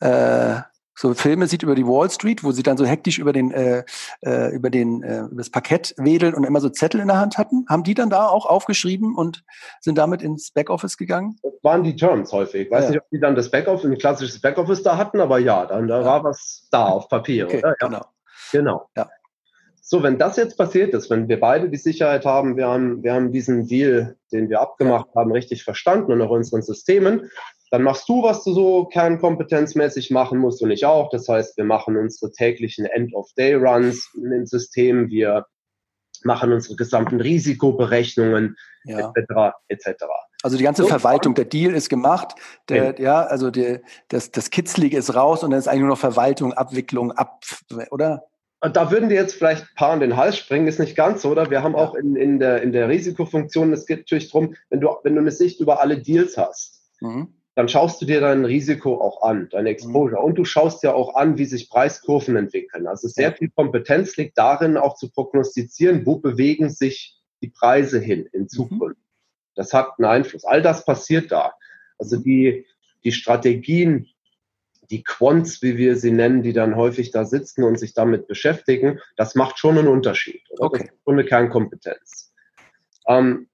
äh, 0.00 0.60
so 0.94 1.14
Filme 1.14 1.46
sieht 1.46 1.62
über 1.62 1.74
die 1.74 1.86
Wall 1.86 2.10
Street, 2.10 2.44
wo 2.44 2.52
sie 2.52 2.62
dann 2.62 2.76
so 2.76 2.84
hektisch 2.84 3.18
über 3.18 3.32
den 3.32 3.50
äh, 3.50 3.84
äh, 4.24 4.54
über 4.54 4.70
den 4.70 5.02
äh, 5.02 5.20
über 5.22 5.38
das 5.38 5.50
Parkett 5.50 5.94
wedeln 5.96 6.34
und 6.34 6.44
immer 6.44 6.60
so 6.60 6.68
Zettel 6.68 7.00
in 7.00 7.08
der 7.08 7.18
Hand 7.18 7.38
hatten. 7.38 7.64
Haben 7.68 7.82
die 7.82 7.94
dann 7.94 8.10
da 8.10 8.28
auch 8.28 8.46
aufgeschrieben 8.46 9.14
und 9.16 9.42
sind 9.80 9.96
damit 9.96 10.22
ins 10.22 10.50
Backoffice 10.50 10.96
gegangen? 10.96 11.36
Das 11.42 11.52
waren 11.62 11.82
die 11.82 11.96
Terms 11.96 12.32
häufig. 12.32 12.66
Ich 12.66 12.70
weiß 12.70 12.84
ja. 12.84 12.90
nicht, 12.90 13.00
ob 13.00 13.10
die 13.10 13.20
dann 13.20 13.34
das 13.34 13.50
Backoffice, 13.50 13.90
ein 13.90 13.98
klassisches 13.98 14.40
Backoffice 14.40 14.82
da 14.82 14.96
hatten, 14.96 15.20
aber 15.20 15.38
ja, 15.38 15.66
dann 15.66 15.88
da 15.88 16.00
ja. 16.00 16.04
war 16.04 16.24
was 16.24 16.68
da 16.70 16.86
auf 16.86 17.08
Papier. 17.08 17.46
Okay. 17.46 17.62
Genau. 17.80 18.04
Genau. 18.52 18.88
Ja. 18.96 19.08
So, 19.84 20.02
wenn 20.02 20.16
das 20.16 20.36
jetzt 20.36 20.56
passiert 20.56 20.94
ist, 20.94 21.10
wenn 21.10 21.28
wir 21.28 21.40
beide 21.40 21.68
die 21.68 21.76
Sicherheit 21.76 22.24
haben, 22.24 22.56
wir 22.56 22.68
haben, 22.68 23.02
wir 23.02 23.12
haben 23.12 23.32
diesen 23.32 23.66
Deal, 23.66 24.16
den 24.30 24.48
wir 24.48 24.60
abgemacht 24.60 25.08
haben, 25.16 25.32
richtig 25.32 25.64
verstanden 25.64 26.12
und 26.12 26.22
auch 26.22 26.30
unseren 26.30 26.62
Systemen, 26.62 27.30
dann 27.72 27.82
machst 27.82 28.08
du, 28.08 28.22
was 28.22 28.44
du 28.44 28.52
so 28.52 28.84
kernkompetenzmäßig 28.84 30.10
machen 30.10 30.38
musst 30.38 30.62
und 30.62 30.70
ich 30.70 30.86
auch. 30.86 31.10
Das 31.10 31.28
heißt, 31.28 31.56
wir 31.56 31.64
machen 31.64 31.96
unsere 31.96 32.30
täglichen 32.30 32.86
End-of-Day-Runs 32.86 34.10
im 34.14 34.46
System, 34.46 35.08
wir 35.08 35.46
machen 36.22 36.52
unsere 36.52 36.76
gesamten 36.76 37.20
Risikoberechnungen 37.20 38.56
ja. 38.84 39.10
etc. 39.16 39.56
etc. 39.68 40.04
Also 40.42 40.56
die 40.56 40.64
ganze 40.64 40.82
so, 40.82 40.88
Verwaltung, 40.88 41.34
der 41.34 41.44
Deal 41.44 41.74
ist 41.74 41.88
gemacht, 41.88 42.34
der, 42.68 43.00
ja, 43.00 43.22
also 43.22 43.50
die, 43.50 43.80
das, 44.08 44.30
das 44.30 44.50
Kitzlige 44.50 44.96
ist 44.96 45.14
raus 45.14 45.42
und 45.42 45.50
dann 45.50 45.58
ist 45.58 45.68
eigentlich 45.68 45.80
nur 45.80 45.90
noch 45.90 45.98
Verwaltung, 45.98 46.52
Abwicklung, 46.52 47.12
ab, 47.12 47.44
oder? 47.90 48.24
Da 48.62 48.90
würden 48.92 49.08
die 49.08 49.16
jetzt 49.16 49.34
vielleicht 49.34 49.62
ein 49.62 49.74
paar 49.74 49.90
an 49.90 50.00
den 50.00 50.16
Hals 50.16 50.36
springen, 50.36 50.68
ist 50.68 50.78
nicht 50.78 50.94
ganz 50.94 51.22
so, 51.22 51.30
oder? 51.30 51.50
Wir 51.50 51.62
haben 51.62 51.74
auch 51.74 51.94
in, 51.94 52.14
in, 52.14 52.38
der, 52.38 52.62
in 52.62 52.70
der 52.70 52.88
Risikofunktion, 52.88 53.72
es 53.72 53.86
geht 53.86 54.00
natürlich 54.00 54.30
darum, 54.30 54.54
wenn 54.70 54.80
du, 54.80 54.88
wenn 55.02 55.14
du 55.14 55.20
eine 55.20 55.32
Sicht 55.32 55.60
über 55.60 55.80
alle 55.80 55.98
Deals 55.98 56.36
hast, 56.36 56.80
mhm 57.00 57.34
dann 57.54 57.68
schaust 57.68 58.00
du 58.00 58.06
dir 58.06 58.20
dein 58.20 58.44
Risiko 58.44 59.00
auch 59.00 59.22
an, 59.22 59.48
deine 59.50 59.70
Exposure. 59.70 60.20
Mhm. 60.20 60.26
Und 60.26 60.34
du 60.36 60.44
schaust 60.44 60.82
dir 60.82 60.94
auch 60.94 61.14
an, 61.14 61.36
wie 61.36 61.44
sich 61.44 61.68
Preiskurven 61.68 62.36
entwickeln. 62.36 62.86
Also 62.86 63.08
sehr 63.08 63.32
viel 63.32 63.50
Kompetenz 63.50 64.16
liegt 64.16 64.38
darin, 64.38 64.76
auch 64.76 64.96
zu 64.96 65.10
prognostizieren, 65.10 66.06
wo 66.06 66.16
bewegen 66.16 66.70
sich 66.70 67.18
die 67.42 67.48
Preise 67.48 67.98
hin 67.98 68.26
in 68.32 68.42
mhm. 68.42 68.48
Zukunft. 68.48 68.96
Mhm. 68.96 69.02
Das 69.54 69.74
hat 69.74 69.90
einen 69.98 70.06
Einfluss. 70.06 70.44
All 70.44 70.62
das 70.62 70.84
passiert 70.84 71.30
da. 71.30 71.52
Also 71.98 72.16
die, 72.16 72.64
die 73.04 73.12
Strategien, 73.12 74.08
die 74.90 75.02
Quants, 75.02 75.62
wie 75.62 75.76
wir 75.76 75.96
sie 75.96 76.10
nennen, 76.10 76.42
die 76.42 76.52
dann 76.52 76.76
häufig 76.76 77.10
da 77.10 77.24
sitzen 77.24 77.64
und 77.64 77.78
sich 77.78 77.94
damit 77.94 78.26
beschäftigen, 78.26 79.00
das 79.16 79.34
macht 79.34 79.58
schon 79.58 79.78
einen 79.78 79.88
Unterschied. 79.88 80.42
Oder? 80.50 80.64
Okay. 80.64 80.78
Das 80.78 80.88
ist 80.88 81.04
schon 81.04 81.14
eine 81.14 81.24
Kernkompetenz. 81.24 82.32
Ähm, 83.06 83.48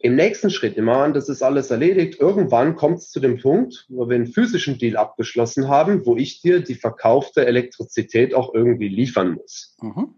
im 0.00 0.14
nächsten 0.14 0.50
Schritt, 0.50 0.78
an, 0.78 1.12
das 1.12 1.28
ist 1.28 1.42
alles 1.42 1.72
erledigt. 1.72 2.20
Irgendwann 2.20 2.76
kommt 2.76 2.98
es 2.98 3.10
zu 3.10 3.18
dem 3.18 3.40
Punkt, 3.40 3.84
wo 3.88 4.08
wir 4.08 4.14
einen 4.14 4.28
physischen 4.28 4.78
Deal 4.78 4.96
abgeschlossen 4.96 5.68
haben, 5.68 6.06
wo 6.06 6.16
ich 6.16 6.40
dir 6.40 6.60
die 6.60 6.76
verkaufte 6.76 7.44
Elektrizität 7.44 8.32
auch 8.32 8.54
irgendwie 8.54 8.88
liefern 8.88 9.32
muss. 9.32 9.76
Mhm. 9.80 10.14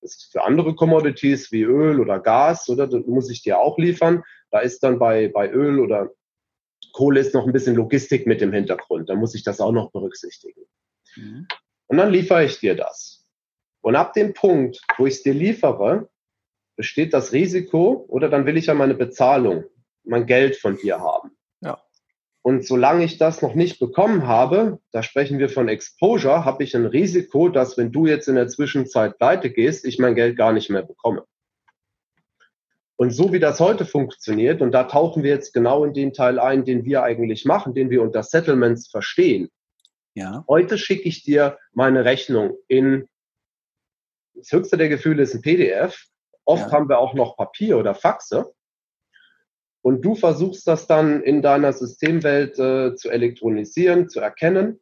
Das 0.00 0.16
ist 0.16 0.32
für 0.32 0.44
andere 0.44 0.74
Commodities 0.74 1.52
wie 1.52 1.62
Öl 1.62 2.00
oder 2.00 2.18
Gas, 2.18 2.68
oder 2.70 2.86
das 2.86 3.06
muss 3.06 3.30
ich 3.30 3.42
dir 3.42 3.58
auch 3.58 3.78
liefern. 3.78 4.22
Da 4.50 4.60
ist 4.60 4.82
dann 4.82 4.98
bei, 4.98 5.28
bei 5.28 5.50
Öl 5.50 5.80
oder 5.80 6.10
Kohle 6.94 7.20
ist 7.20 7.34
noch 7.34 7.44
ein 7.46 7.52
bisschen 7.52 7.74
Logistik 7.74 8.26
mit 8.26 8.40
im 8.40 8.52
Hintergrund. 8.52 9.10
Da 9.10 9.16
muss 9.16 9.34
ich 9.34 9.42
das 9.42 9.60
auch 9.60 9.72
noch 9.72 9.90
berücksichtigen. 9.90 10.62
Mhm. 11.16 11.46
Und 11.88 11.96
dann 11.98 12.10
liefere 12.10 12.44
ich 12.44 12.60
dir 12.60 12.74
das. 12.76 13.26
Und 13.82 13.96
ab 13.96 14.14
dem 14.14 14.32
Punkt, 14.32 14.80
wo 14.96 15.06
ich 15.06 15.14
es 15.14 15.22
dir 15.22 15.34
liefere, 15.34 16.08
besteht 16.76 17.12
das 17.12 17.32
Risiko 17.32 18.06
oder 18.08 18.28
dann 18.28 18.46
will 18.46 18.56
ich 18.56 18.66
ja 18.66 18.74
meine 18.74 18.94
Bezahlung, 18.94 19.64
mein 20.04 20.26
Geld 20.26 20.56
von 20.56 20.76
dir 20.76 21.00
haben. 21.00 21.32
Ja. 21.60 21.82
Und 22.42 22.64
solange 22.64 23.04
ich 23.04 23.18
das 23.18 23.42
noch 23.42 23.54
nicht 23.54 23.80
bekommen 23.80 24.26
habe, 24.26 24.78
da 24.92 25.02
sprechen 25.02 25.38
wir 25.38 25.48
von 25.48 25.68
Exposure, 25.68 26.44
habe 26.44 26.62
ich 26.62 26.76
ein 26.76 26.86
Risiko, 26.86 27.48
dass 27.48 27.76
wenn 27.76 27.90
du 27.90 28.06
jetzt 28.06 28.28
in 28.28 28.36
der 28.36 28.48
Zwischenzeit 28.48 29.18
pleite 29.18 29.50
gehst, 29.50 29.84
ich 29.84 29.98
mein 29.98 30.14
Geld 30.14 30.36
gar 30.36 30.52
nicht 30.52 30.70
mehr 30.70 30.82
bekomme. 30.82 31.24
Und 33.04 33.10
so 33.10 33.34
wie 33.34 33.38
das 33.38 33.60
heute 33.60 33.84
funktioniert, 33.84 34.62
und 34.62 34.72
da 34.72 34.84
tauchen 34.84 35.22
wir 35.22 35.30
jetzt 35.30 35.52
genau 35.52 35.84
in 35.84 35.92
den 35.92 36.14
Teil 36.14 36.38
ein, 36.38 36.64
den 36.64 36.86
wir 36.86 37.02
eigentlich 37.02 37.44
machen, 37.44 37.74
den 37.74 37.90
wir 37.90 38.00
unter 38.00 38.22
Settlements 38.22 38.88
verstehen. 38.88 39.50
Ja. 40.14 40.42
Heute 40.48 40.78
schicke 40.78 41.06
ich 41.06 41.22
dir 41.22 41.58
meine 41.74 42.06
Rechnung 42.06 42.56
in, 42.66 43.06
das 44.32 44.50
höchste 44.52 44.78
der 44.78 44.88
Gefühle 44.88 45.22
ist 45.22 45.34
ein 45.34 45.42
PDF, 45.42 46.06
Oft 46.46 46.68
ja. 46.68 46.72
haben 46.72 46.88
wir 46.88 46.98
auch 46.98 47.12
noch 47.12 47.36
Papier 47.36 47.76
oder 47.76 47.94
Faxe. 47.94 48.54
Und 49.82 50.02
du 50.02 50.14
versuchst 50.14 50.66
das 50.66 50.86
dann 50.86 51.22
in 51.22 51.42
deiner 51.42 51.74
Systemwelt 51.74 52.58
äh, 52.58 52.94
zu 52.94 53.10
elektronisieren, 53.10 54.08
zu 54.08 54.20
erkennen. 54.20 54.80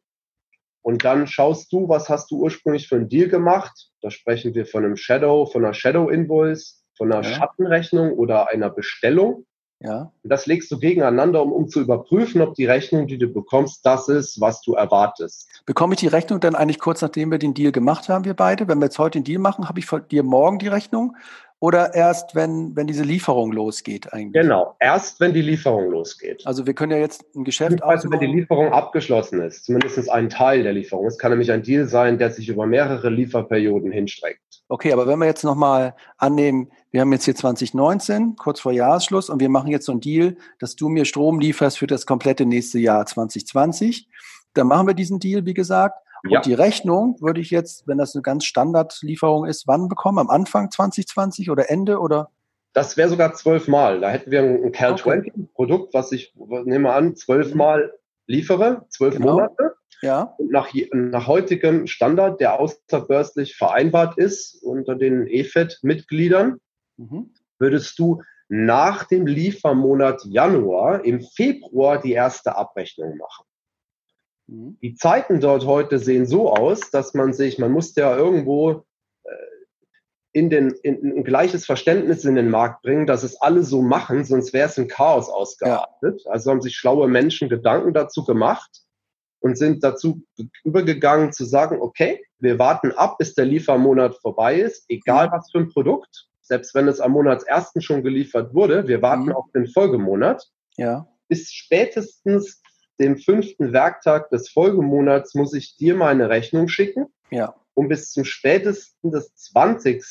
Und 0.81 1.03
dann 1.03 1.27
schaust 1.27 1.73
du, 1.73 1.89
was 1.89 2.07
hast 2.07 2.31
du 2.31 2.37
ursprünglich 2.37 2.87
für 2.87 2.95
einen 2.95 3.09
Deal 3.09 3.27
gemacht. 3.27 3.89
Da 3.99 4.09
sprechen 4.09 4.55
wir 4.55 4.65
von 4.65 4.85
einem 4.85 4.95
Shadow, 4.95 5.45
von 5.45 5.65
einer 5.65 5.73
Shadow 5.73 6.07
Invoice, 6.07 6.82
von 6.97 7.11
einer 7.11 7.27
ja. 7.27 7.35
Schattenrechnung 7.35 8.13
oder 8.13 8.49
einer 8.49 8.69
Bestellung. 8.69 9.45
Ja. 9.79 10.13
Und 10.23 10.29
das 10.29 10.45
legst 10.45 10.71
du 10.71 10.79
gegeneinander, 10.79 11.43
um, 11.43 11.51
um 11.51 11.67
zu 11.67 11.81
überprüfen, 11.81 12.41
ob 12.41 12.55
die 12.55 12.65
Rechnung, 12.65 13.05
die 13.05 13.17
du 13.17 13.27
bekommst, 13.27 13.85
das 13.85 14.07
ist, 14.07 14.39
was 14.39 14.61
du 14.61 14.75
erwartest. 14.75 15.49
Bekomme 15.65 15.95
ich 15.95 15.99
die 15.99 16.07
Rechnung 16.07 16.39
dann 16.39 16.55
eigentlich 16.55 16.79
kurz 16.79 17.01
nachdem 17.01 17.31
wir 17.31 17.37
den 17.37 17.53
Deal 17.53 17.73
gemacht 17.73 18.07
haben, 18.07 18.23
wir 18.23 18.33
beide? 18.33 18.67
Wenn 18.69 18.79
wir 18.79 18.85
jetzt 18.85 18.99
heute 18.99 19.19
den 19.19 19.25
Deal 19.25 19.39
machen, 19.39 19.67
habe 19.67 19.79
ich 19.79 19.85
von 19.85 20.07
dir 20.07 20.23
morgen 20.23 20.57
die 20.57 20.69
Rechnung? 20.69 21.17
Oder 21.63 21.93
erst, 21.93 22.35
wenn, 22.35 22.75
wenn 22.75 22.87
diese 22.87 23.03
Lieferung 23.03 23.53
losgeht 23.53 24.11
eigentlich? 24.11 24.43
Genau, 24.43 24.75
erst 24.81 25.21
wenn 25.21 25.31
die 25.31 25.41
Lieferung 25.41 25.91
losgeht. 25.91 26.45
Also 26.45 26.67
wir 26.67 26.73
können 26.73 26.91
ja 26.91 26.97
jetzt 26.97 27.23
ein 27.37 27.45
Geschäft 27.45 27.81
Also 27.81 28.11
wenn 28.11 28.19
die 28.19 28.25
Lieferung 28.25 28.73
abgeschlossen 28.73 29.41
ist, 29.41 29.63
zumindest 29.63 30.11
ein 30.11 30.27
Teil 30.27 30.63
der 30.63 30.73
Lieferung. 30.73 31.05
Es 31.05 31.17
kann 31.17 31.31
nämlich 31.31 31.53
ein 31.53 31.63
Deal 31.63 31.87
sein, 31.87 32.17
der 32.17 32.31
sich 32.31 32.49
über 32.49 32.65
mehrere 32.65 33.09
Lieferperioden 33.09 33.93
hinstreckt. 33.93 34.41
Okay, 34.67 34.91
aber 34.91 35.07
wenn 35.07 35.19
wir 35.19 35.25
jetzt 35.25 35.45
nochmal 35.45 35.95
annehmen, 36.17 36.69
wir 36.91 36.99
haben 36.99 37.13
jetzt 37.13 37.23
hier 37.23 37.35
2019, 37.35 38.35
kurz 38.35 38.59
vor 38.59 38.73
Jahresschluss, 38.73 39.29
und 39.29 39.39
wir 39.39 39.47
machen 39.47 39.71
jetzt 39.71 39.85
so 39.85 39.93
einen 39.93 40.01
Deal, 40.01 40.35
dass 40.59 40.75
du 40.75 40.89
mir 40.89 41.05
Strom 41.05 41.39
lieferst 41.39 41.77
für 41.77 41.87
das 41.87 42.05
komplette 42.05 42.45
nächste 42.45 42.79
Jahr 42.79 43.05
2020. 43.05 44.09
Dann 44.53 44.67
machen 44.67 44.85
wir 44.85 44.95
diesen 44.95 45.21
Deal, 45.21 45.45
wie 45.45 45.53
gesagt. 45.53 45.95
Ja. 46.27 46.39
Und 46.39 46.45
die 46.45 46.53
Rechnung 46.53 47.17
würde 47.19 47.41
ich 47.41 47.51
jetzt, 47.51 47.87
wenn 47.87 47.97
das 47.97 48.15
eine 48.15 48.21
ganz 48.21 48.45
Standardlieferung 48.45 49.45
ist, 49.45 49.67
wann 49.67 49.89
bekommen? 49.89 50.19
Am 50.19 50.29
Anfang 50.29 50.71
2020 50.71 51.49
oder 51.49 51.69
Ende 51.69 51.99
oder? 51.99 52.29
Das 52.73 52.97
wäre 52.97 53.09
sogar 53.09 53.33
zwölfmal. 53.33 53.99
Da 53.99 54.09
hätten 54.09 54.31
wir 54.31 54.41
ein 54.41 54.71
Cal 54.71 54.93
okay. 54.93 55.01
20 55.03 55.53
Produkt, 55.53 55.93
was 55.93 56.11
ich 56.11 56.33
nehme 56.65 56.93
an, 56.93 57.15
zwölfmal 57.15 57.93
liefere, 58.25 58.85
zwölf 58.89 59.15
genau. 59.15 59.33
Monate. 59.33 59.75
Ja. 60.01 60.33
Und 60.37 60.51
nach, 60.51 60.73
nach 60.91 61.27
heutigem 61.27 61.87
Standard, 61.87 62.39
der 62.41 62.59
außerbörslich 62.59 63.55
vereinbart 63.55 64.17
ist 64.17 64.61
unter 64.63 64.95
den 64.95 65.27
EFED-Mitgliedern, 65.27 66.57
mhm. 66.97 67.33
würdest 67.59 67.99
du 67.99 68.21
nach 68.49 69.05
dem 69.05 69.27
Liefermonat 69.27 70.25
Januar 70.25 71.05
im 71.05 71.21
Februar 71.21 72.01
die 72.01 72.13
erste 72.13 72.55
Abrechnung 72.55 73.17
machen. 73.17 73.45
Mhm. 74.47 74.77
Die 74.81 74.95
Zeiten 74.95 75.39
dort 75.39 75.65
heute 75.65 75.99
sehen 75.99 76.25
so 76.25 76.51
aus, 76.51 76.91
dass 76.91 77.13
man 77.13 77.33
sich, 77.33 77.59
man 77.59 77.71
muss 77.71 77.95
ja 77.95 78.15
irgendwo 78.15 78.85
äh, 79.23 79.29
in, 80.31 80.49
den, 80.49 80.71
in 80.83 81.17
ein 81.17 81.23
gleiches 81.23 81.65
Verständnis 81.65 82.25
in 82.25 82.35
den 82.35 82.49
Markt 82.49 82.81
bringen, 82.81 83.05
dass 83.05 83.23
es 83.23 83.39
alle 83.41 83.63
so 83.63 83.81
machen, 83.81 84.25
sonst 84.25 84.53
wäre 84.53 84.67
es 84.67 84.77
ein 84.77 84.87
Chaos 84.87 85.29
ausgeartet. 85.29 86.21
Ja. 86.25 86.31
Also 86.31 86.51
haben 86.51 86.61
sich 86.61 86.75
schlaue 86.75 87.07
Menschen 87.07 87.49
Gedanken 87.49 87.93
dazu 87.93 88.23
gemacht 88.23 88.81
und 89.39 89.57
sind 89.57 89.83
dazu 89.83 90.23
übergegangen 90.63 91.33
zu 91.33 91.45
sagen, 91.45 91.81
okay, 91.81 92.23
wir 92.39 92.59
warten 92.59 92.91
ab, 92.91 93.17
bis 93.17 93.35
der 93.35 93.45
Liefermonat 93.45 94.15
vorbei 94.21 94.59
ist, 94.59 94.85
egal 94.89 95.27
mhm. 95.27 95.31
was 95.31 95.51
für 95.51 95.59
ein 95.59 95.69
Produkt, 95.69 96.27
selbst 96.41 96.75
wenn 96.75 96.87
es 96.87 96.99
am 96.99 97.11
Monatsersten 97.11 97.81
schon 97.81 98.03
geliefert 98.03 98.53
wurde, 98.53 98.87
wir 98.87 99.01
warten 99.01 99.25
mhm. 99.25 99.33
auf 99.33 99.45
den 99.53 99.67
Folgemonat. 99.67 100.45
Ja. 100.77 101.07
Bis 101.29 101.51
spätestens 101.51 102.61
dem 103.03 103.17
fünften 103.17 103.73
Werktag 103.73 104.29
des 104.29 104.49
Folgemonats 104.49 105.35
muss 105.35 105.53
ich 105.53 105.75
dir 105.75 105.95
meine 105.95 106.29
Rechnung 106.29 106.67
schicken. 106.67 107.07
Ja. 107.29 107.55
Und 107.73 107.89
bis 107.89 108.11
zum 108.11 108.23
spätesten 108.23 109.11
des 109.11 109.35
20. 109.35 110.03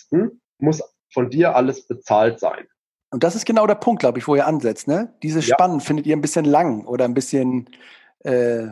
muss 0.58 0.82
von 1.12 1.30
dir 1.30 1.56
alles 1.56 1.86
bezahlt 1.86 2.38
sein. 2.38 2.66
Und 3.10 3.24
das 3.24 3.34
ist 3.34 3.44
genau 3.44 3.66
der 3.66 3.74
Punkt, 3.74 4.00
glaube 4.00 4.18
ich, 4.18 4.26
wo 4.26 4.34
ihr 4.34 4.46
ansetzt. 4.46 4.88
Ne? 4.88 5.12
Diese 5.22 5.42
Spannen 5.42 5.78
ja. 5.78 5.84
findet 5.84 6.06
ihr 6.06 6.16
ein 6.16 6.20
bisschen 6.20 6.44
lang 6.44 6.86
oder 6.86 7.04
ein 7.04 7.14
bisschen. 7.14 7.68
Äh 8.20 8.68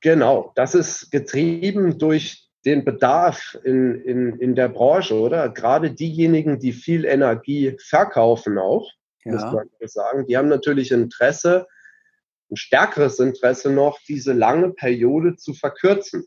genau, 0.00 0.52
das 0.54 0.74
ist 0.74 1.10
getrieben 1.10 1.98
durch 1.98 2.48
den 2.66 2.84
Bedarf 2.84 3.58
in, 3.64 3.94
in, 4.02 4.38
in 4.38 4.54
der 4.54 4.68
Branche, 4.68 5.14
oder? 5.14 5.48
Gerade 5.48 5.90
diejenigen, 5.92 6.58
die 6.58 6.72
viel 6.72 7.06
Energie 7.06 7.76
verkaufen 7.82 8.58
auch, 8.58 8.90
ja. 9.24 9.32
muss 9.32 9.42
man 9.44 9.68
sagen, 9.80 10.26
die 10.26 10.36
haben 10.36 10.48
natürlich 10.48 10.92
Interesse, 10.92 11.66
ein 12.50 12.56
stärkeres 12.56 13.18
Interesse 13.18 13.70
noch, 13.70 13.98
diese 14.08 14.32
lange 14.32 14.70
Periode 14.70 15.36
zu 15.36 15.54
verkürzen. 15.54 16.26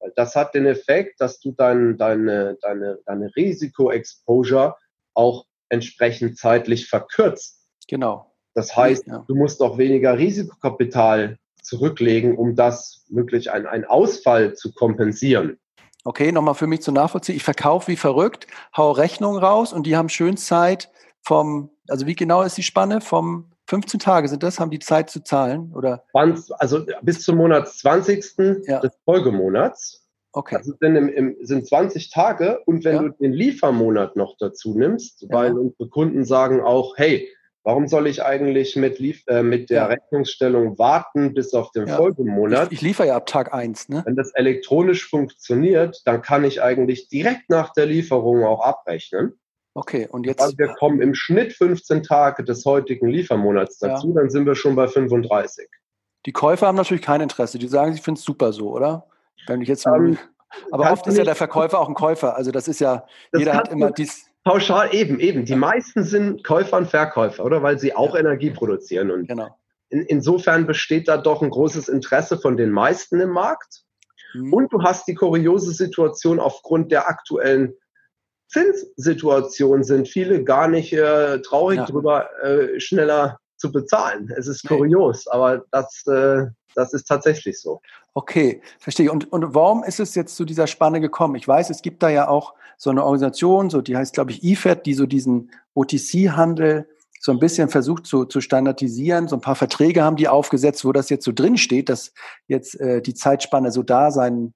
Weil 0.00 0.12
das 0.16 0.36
hat 0.36 0.54
den 0.54 0.66
Effekt, 0.66 1.20
dass 1.20 1.40
du 1.40 1.52
dein, 1.52 1.96
deine, 1.96 2.56
deine, 2.60 2.98
deine 3.06 3.30
Risiko-Exposure 3.34 4.76
auch 5.14 5.46
entsprechend 5.68 6.38
zeitlich 6.38 6.88
verkürzt. 6.88 7.66
Genau. 7.88 8.32
Das 8.54 8.76
heißt, 8.76 9.06
ja. 9.06 9.24
du 9.26 9.34
musst 9.34 9.60
auch 9.60 9.78
weniger 9.78 10.16
Risikokapital 10.16 11.38
zurücklegen, 11.62 12.36
um 12.36 12.54
das 12.54 13.04
möglich 13.08 13.50
ein, 13.50 13.66
ein 13.66 13.84
Ausfall 13.84 14.54
zu 14.54 14.72
kompensieren. 14.72 15.58
Okay, 16.04 16.32
nochmal 16.32 16.54
für 16.54 16.66
mich 16.66 16.82
zu 16.82 16.92
nachvollziehen. 16.92 17.36
Ich 17.36 17.42
verkaufe 17.42 17.88
wie 17.88 17.96
verrückt, 17.96 18.46
hau 18.76 18.92
Rechnungen 18.92 19.42
raus 19.42 19.72
und 19.72 19.86
die 19.86 19.96
haben 19.96 20.10
schön 20.10 20.36
Zeit 20.36 20.90
vom, 21.22 21.70
also 21.88 22.06
wie 22.06 22.14
genau 22.14 22.42
ist 22.42 22.58
die 22.58 22.62
Spanne? 22.62 23.00
Vom 23.00 23.53
15 23.66 24.00
Tage 24.00 24.28
sind 24.28 24.42
das, 24.42 24.60
haben 24.60 24.70
die 24.70 24.78
Zeit 24.78 25.10
zu 25.10 25.22
zahlen? 25.22 25.72
Oder? 25.74 26.04
Also 26.58 26.84
bis 27.02 27.22
zum 27.22 27.36
Monat 27.36 27.68
20. 27.68 28.66
Ja. 28.66 28.80
des 28.80 28.92
Folgemonats. 29.04 30.04
Okay. 30.32 30.56
Also 30.56 30.72
sind, 30.80 30.96
im, 30.96 31.08
im, 31.08 31.36
sind 31.42 31.66
20 31.66 32.10
Tage 32.10 32.60
und 32.66 32.84
wenn 32.84 32.96
ja. 32.96 33.02
du 33.02 33.08
den 33.10 33.32
Liefermonat 33.32 34.16
noch 34.16 34.36
dazu 34.38 34.76
nimmst, 34.76 35.22
ja. 35.22 35.28
weil 35.30 35.56
unsere 35.56 35.88
Kunden 35.88 36.24
sagen 36.24 36.60
auch, 36.60 36.96
hey, 36.96 37.28
warum 37.62 37.86
soll 37.86 38.08
ich 38.08 38.22
eigentlich 38.22 38.74
mit, 38.74 39.00
äh, 39.28 39.42
mit 39.42 39.70
der 39.70 39.76
ja. 39.76 39.86
Rechnungsstellung 39.86 40.76
warten 40.78 41.34
bis 41.34 41.54
auf 41.54 41.70
den 41.70 41.86
Folgemonat? 41.86 42.72
Ich, 42.72 42.78
ich 42.78 42.82
liefere 42.82 43.08
ja 43.08 43.16
ab 43.16 43.26
Tag 43.26 43.54
1. 43.54 43.88
Ne? 43.88 44.02
Wenn 44.04 44.16
das 44.16 44.32
elektronisch 44.34 45.08
funktioniert, 45.08 46.02
dann 46.04 46.20
kann 46.20 46.44
ich 46.44 46.60
eigentlich 46.60 47.08
direkt 47.08 47.48
nach 47.48 47.72
der 47.72 47.86
Lieferung 47.86 48.44
auch 48.44 48.60
abrechnen. 48.60 49.38
Okay, 49.74 50.08
und 50.10 50.24
jetzt. 50.24 50.40
Also 50.40 50.56
wir 50.56 50.68
kommen 50.74 51.00
im 51.02 51.14
Schnitt 51.14 51.52
15 51.52 52.04
Tage 52.04 52.44
des 52.44 52.64
heutigen 52.64 53.08
Liefermonats 53.08 53.78
dazu, 53.78 54.12
dann 54.14 54.30
sind 54.30 54.46
wir 54.46 54.54
schon 54.54 54.76
bei 54.76 54.86
35. 54.86 55.68
Die 56.26 56.32
Käufer 56.32 56.68
haben 56.68 56.76
natürlich 56.76 57.02
kein 57.02 57.20
Interesse. 57.20 57.58
Die 57.58 57.66
sagen, 57.66 57.92
sie 57.92 58.00
finden 58.00 58.18
es 58.18 58.24
super 58.24 58.52
so, 58.52 58.70
oder? 58.70 59.06
Wenn 59.46 59.60
ich 59.60 59.68
jetzt 59.68 59.86
ähm, 59.86 60.16
aber 60.70 60.92
oft 60.92 61.06
ist 61.06 61.18
ja 61.18 61.24
der 61.24 61.34
Verkäufer 61.34 61.80
auch 61.80 61.88
ein 61.88 61.94
Käufer. 61.94 62.36
Also 62.36 62.50
das 62.50 62.68
ist 62.68 62.80
ja, 62.80 63.04
das 63.32 63.40
jeder 63.40 63.54
hat 63.54 63.68
immer 63.68 63.90
dies. 63.90 64.26
Pauschal 64.44 64.94
eben, 64.94 65.20
eben. 65.20 65.44
Die 65.44 65.56
meisten 65.56 66.04
sind 66.04 66.44
Käufer 66.44 66.76
und 66.76 66.86
Verkäufer, 66.88 67.44
oder? 67.44 67.62
Weil 67.62 67.78
sie 67.78 67.94
auch 67.96 68.14
ja. 68.14 68.20
Energie 68.20 68.50
produzieren. 68.50 69.10
Und 69.10 69.26
genau. 69.26 69.48
in, 69.88 70.02
insofern 70.02 70.66
besteht 70.66 71.08
da 71.08 71.16
doch 71.16 71.42
ein 71.42 71.50
großes 71.50 71.88
Interesse 71.88 72.38
von 72.38 72.56
den 72.56 72.70
meisten 72.70 73.20
im 73.20 73.30
Markt. 73.30 73.84
Mhm. 74.34 74.52
Und 74.52 74.72
du 74.72 74.82
hast 74.82 75.08
die 75.08 75.14
kuriose 75.14 75.72
Situation 75.72 76.40
aufgrund 76.40 76.92
der 76.92 77.08
aktuellen 77.08 77.74
Zinssituation 78.48 79.82
sind 79.84 80.08
viele 80.08 80.44
gar 80.44 80.68
nicht 80.68 80.92
äh, 80.92 81.40
traurig 81.42 81.78
ja. 81.78 81.86
drüber, 81.86 82.28
äh, 82.42 82.78
schneller 82.80 83.38
zu 83.56 83.72
bezahlen. 83.72 84.32
Es 84.36 84.46
ist 84.46 84.66
kurios, 84.66 85.26
aber 85.26 85.64
das, 85.70 86.04
äh, 86.06 86.46
das 86.74 86.92
ist 86.92 87.04
tatsächlich 87.04 87.60
so. 87.60 87.80
Okay, 88.14 88.60
verstehe. 88.78 89.10
Und, 89.10 89.32
und 89.32 89.54
warum 89.54 89.84
ist 89.84 90.00
es 90.00 90.14
jetzt 90.14 90.36
zu 90.36 90.44
dieser 90.44 90.66
Spanne 90.66 91.00
gekommen? 91.00 91.34
Ich 91.34 91.48
weiß, 91.48 91.70
es 91.70 91.82
gibt 91.82 92.02
da 92.02 92.08
ja 92.10 92.28
auch 92.28 92.54
so 92.76 92.90
eine 92.90 93.04
Organisation, 93.04 93.70
so 93.70 93.80
die 93.80 93.96
heißt, 93.96 94.14
glaube 94.14 94.30
ich, 94.30 94.44
IFED, 94.44 94.86
die 94.86 94.94
so 94.94 95.06
diesen 95.06 95.50
OTC-Handel 95.74 96.86
so 97.20 97.32
ein 97.32 97.38
bisschen 97.38 97.70
versucht 97.70 98.06
zu, 98.06 98.26
zu 98.26 98.42
standardisieren. 98.42 99.28
So 99.28 99.36
ein 99.36 99.40
paar 99.40 99.56
Verträge 99.56 100.04
haben 100.04 100.16
die 100.16 100.28
aufgesetzt, 100.28 100.84
wo 100.84 100.92
das 100.92 101.08
jetzt 101.08 101.24
so 101.24 101.32
drin 101.32 101.56
steht, 101.56 101.88
dass 101.88 102.12
jetzt 102.48 102.78
äh, 102.78 103.00
die 103.00 103.14
Zeitspanne 103.14 103.72
so 103.72 103.82
da 103.82 104.10
sein, 104.10 104.52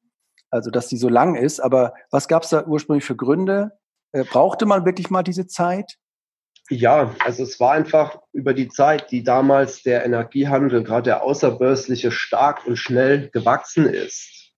also 0.51 0.71
dass 0.71 0.89
die 0.89 0.99
so 0.99 1.09
lang 1.09 1.35
ist. 1.35 1.61
Aber 1.61 1.95
was 2.11 2.29
gab 2.29 2.43
es 2.43 2.51
da 2.51 2.67
ursprünglich 2.67 3.05
für 3.05 3.17
Gründe? 3.17 3.78
Äh, 4.13 4.25
brauchte 4.25 4.67
man 4.67 4.85
wirklich 4.85 5.11
mal 5.11 5.23
diese 5.23 5.47
Zeit? 5.47 5.95
Ja, 6.71 7.15
also 7.21 7.43
es 7.43 7.59
war 7.61 7.73
einfach 7.73 8.21
über 8.33 8.53
die 8.53 8.69
Zeit, 8.69 9.11
die 9.11 9.23
damals 9.23 9.83
der 9.83 10.05
Energiehandel, 10.05 10.85
gerade 10.85 11.05
der 11.05 11.23
außerbörsliche, 11.23 12.11
stark 12.11 12.67
und 12.67 12.77
schnell 12.77 13.31
gewachsen 13.31 13.87
ist. 13.87 14.53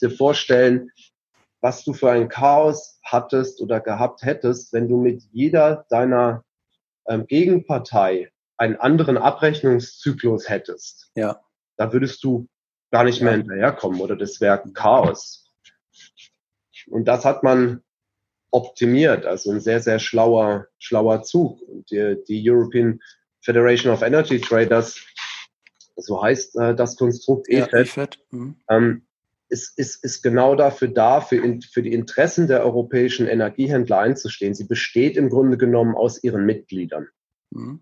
Dir 0.00 0.10
vorstellen, 0.10 0.90
was 1.62 1.82
du 1.82 1.94
für 1.94 2.10
ein 2.10 2.28
Chaos 2.28 3.00
hattest 3.02 3.62
oder 3.62 3.80
gehabt 3.80 4.22
hättest, 4.22 4.74
wenn 4.74 4.88
du 4.88 4.98
mit 4.98 5.22
jeder 5.32 5.86
deiner 5.88 6.44
ähm, 7.06 7.26
Gegenpartei 7.26 8.30
einen 8.58 8.76
anderen 8.76 9.16
Abrechnungszyklus 9.16 10.48
hättest. 10.48 11.10
Ja. 11.14 11.40
Da 11.76 11.92
würdest 11.92 12.22
du 12.22 12.48
gar 12.90 13.04
nicht 13.04 13.22
mehr 13.22 13.32
hinterherkommen 13.32 14.00
oder 14.00 14.16
das 14.16 14.40
wäre 14.40 14.62
Chaos. 14.74 15.50
Und 16.88 17.06
das 17.06 17.24
hat 17.24 17.42
man 17.42 17.82
optimiert. 18.50 19.26
Also 19.26 19.50
ein 19.50 19.60
sehr, 19.60 19.80
sehr 19.80 19.98
schlauer, 19.98 20.66
schlauer 20.78 21.22
Zug. 21.22 21.60
Und 21.62 21.90
die, 21.90 22.16
die 22.26 22.50
European 22.50 23.00
Federation 23.40 23.92
of 23.92 24.02
Energy 24.02 24.40
Traders, 24.40 25.00
so 25.96 26.22
heißt 26.22 26.56
äh, 26.56 26.74
das 26.74 26.96
Konstrukt 26.96 27.48
ja, 27.48 27.66
EFED, 27.66 27.74
EFED. 27.74 28.18
Mhm. 28.30 28.56
Ähm, 28.68 29.02
ist, 29.48 29.78
ist, 29.78 30.04
ist 30.04 30.22
genau 30.22 30.56
dafür 30.56 30.88
da, 30.88 31.20
für, 31.20 31.36
in, 31.36 31.62
für 31.62 31.82
die 31.82 31.92
Interessen 31.92 32.48
der 32.48 32.64
europäischen 32.64 33.28
Energiehändler 33.28 33.98
einzustehen. 33.98 34.54
Sie 34.54 34.64
besteht 34.64 35.16
im 35.16 35.30
Grunde 35.30 35.56
genommen 35.56 35.94
aus 35.94 36.22
ihren 36.22 36.44
Mitgliedern. 36.44 37.06
Mhm. 37.50 37.80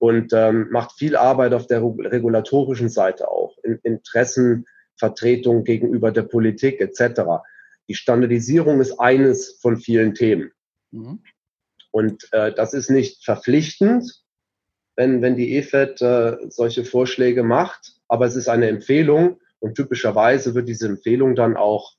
Und 0.00 0.32
ähm, 0.32 0.68
macht 0.70 0.98
viel 0.98 1.16
Arbeit 1.16 1.52
auf 1.54 1.66
der 1.66 1.82
regulatorischen 1.82 2.88
Seite 2.88 3.28
auch, 3.30 3.58
in, 3.62 3.78
Interessenvertretung 3.82 5.64
gegenüber 5.64 6.12
der 6.12 6.22
Politik 6.22 6.80
etc. 6.80 7.42
Die 7.88 7.94
Standardisierung 7.94 8.80
ist 8.80 8.98
eines 8.98 9.58
von 9.60 9.76
vielen 9.76 10.14
Themen. 10.14 10.52
Mhm. 10.90 11.22
Und 11.90 12.28
äh, 12.32 12.52
das 12.52 12.74
ist 12.74 12.90
nicht 12.90 13.24
verpflichtend, 13.24 14.22
wenn, 14.96 15.22
wenn 15.22 15.36
die 15.36 15.56
EFED 15.56 16.02
äh, 16.02 16.36
solche 16.48 16.84
Vorschläge 16.84 17.42
macht, 17.42 17.94
aber 18.08 18.26
es 18.26 18.36
ist 18.36 18.48
eine 18.48 18.68
Empfehlung 18.68 19.40
und 19.60 19.74
typischerweise 19.74 20.54
wird 20.54 20.68
diese 20.68 20.86
Empfehlung 20.86 21.34
dann 21.34 21.56
auch 21.56 21.94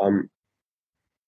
ähm, 0.00 0.30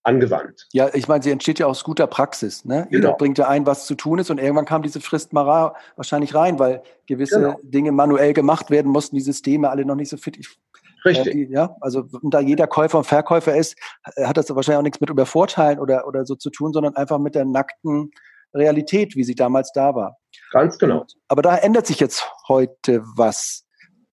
angewandt. 0.02 0.66
Ja, 0.72 0.88
ich 0.94 1.08
meine, 1.08 1.22
sie 1.22 1.30
entsteht 1.30 1.58
ja 1.58 1.66
aus 1.66 1.84
guter 1.84 2.06
Praxis. 2.06 2.64
Ne? 2.64 2.86
Jeder 2.90 3.08
genau. 3.08 3.16
bringt 3.16 3.38
ja 3.38 3.48
ein, 3.48 3.66
was 3.66 3.86
zu 3.86 3.94
tun 3.94 4.18
ist 4.18 4.30
und 4.30 4.38
irgendwann 4.38 4.64
kam 4.64 4.82
diese 4.82 5.00
Frist 5.00 5.32
mal 5.32 5.74
wahrscheinlich 5.96 6.34
rein, 6.34 6.58
weil 6.58 6.82
gewisse 7.06 7.40
genau. 7.40 7.58
Dinge 7.62 7.92
manuell 7.92 8.32
gemacht 8.32 8.70
werden 8.70 8.90
mussten, 8.90 9.16
die 9.16 9.22
Systeme 9.22 9.68
alle 9.68 9.84
noch 9.84 9.96
nicht 9.96 10.08
so 10.08 10.16
fit. 10.16 10.38
Ich 10.38 10.58
Richtig. 11.04 11.34
Äh, 11.34 11.52
ja, 11.52 11.76
also 11.80 12.04
da 12.22 12.40
jeder 12.40 12.66
Käufer 12.66 12.98
und 12.98 13.04
Verkäufer 13.04 13.56
ist, 13.56 13.76
äh, 14.16 14.26
hat 14.26 14.36
das 14.36 14.54
wahrscheinlich 14.54 14.78
auch 14.78 14.82
nichts 14.82 15.00
mit 15.00 15.10
Übervorteilen 15.10 15.78
oder, 15.78 16.06
oder 16.06 16.24
so 16.24 16.34
zu 16.34 16.50
tun, 16.50 16.72
sondern 16.72 16.96
einfach 16.96 17.18
mit 17.18 17.34
der 17.34 17.44
nackten 17.44 18.10
Realität, 18.54 19.16
wie 19.16 19.24
sie 19.24 19.34
damals 19.34 19.72
da 19.72 19.94
war. 19.94 20.18
Ganz 20.50 20.78
genau. 20.78 21.02
Und, 21.02 21.16
aber 21.28 21.42
da 21.42 21.56
ändert 21.56 21.86
sich 21.86 22.00
jetzt 22.00 22.24
heute 22.48 23.02
was. 23.16 23.66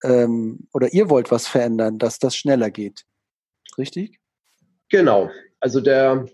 Ähm, 0.04 0.68
oder 0.74 0.94
ihr 0.94 1.10
wollt 1.10 1.32
was 1.32 1.48
verändern, 1.48 1.98
dass 1.98 2.20
das 2.20 2.36
schneller 2.36 2.70
geht. 2.70 3.04
Richtig? 3.78 4.20
Genau. 4.90 5.30
Also 5.60 5.82
der, 5.82 6.28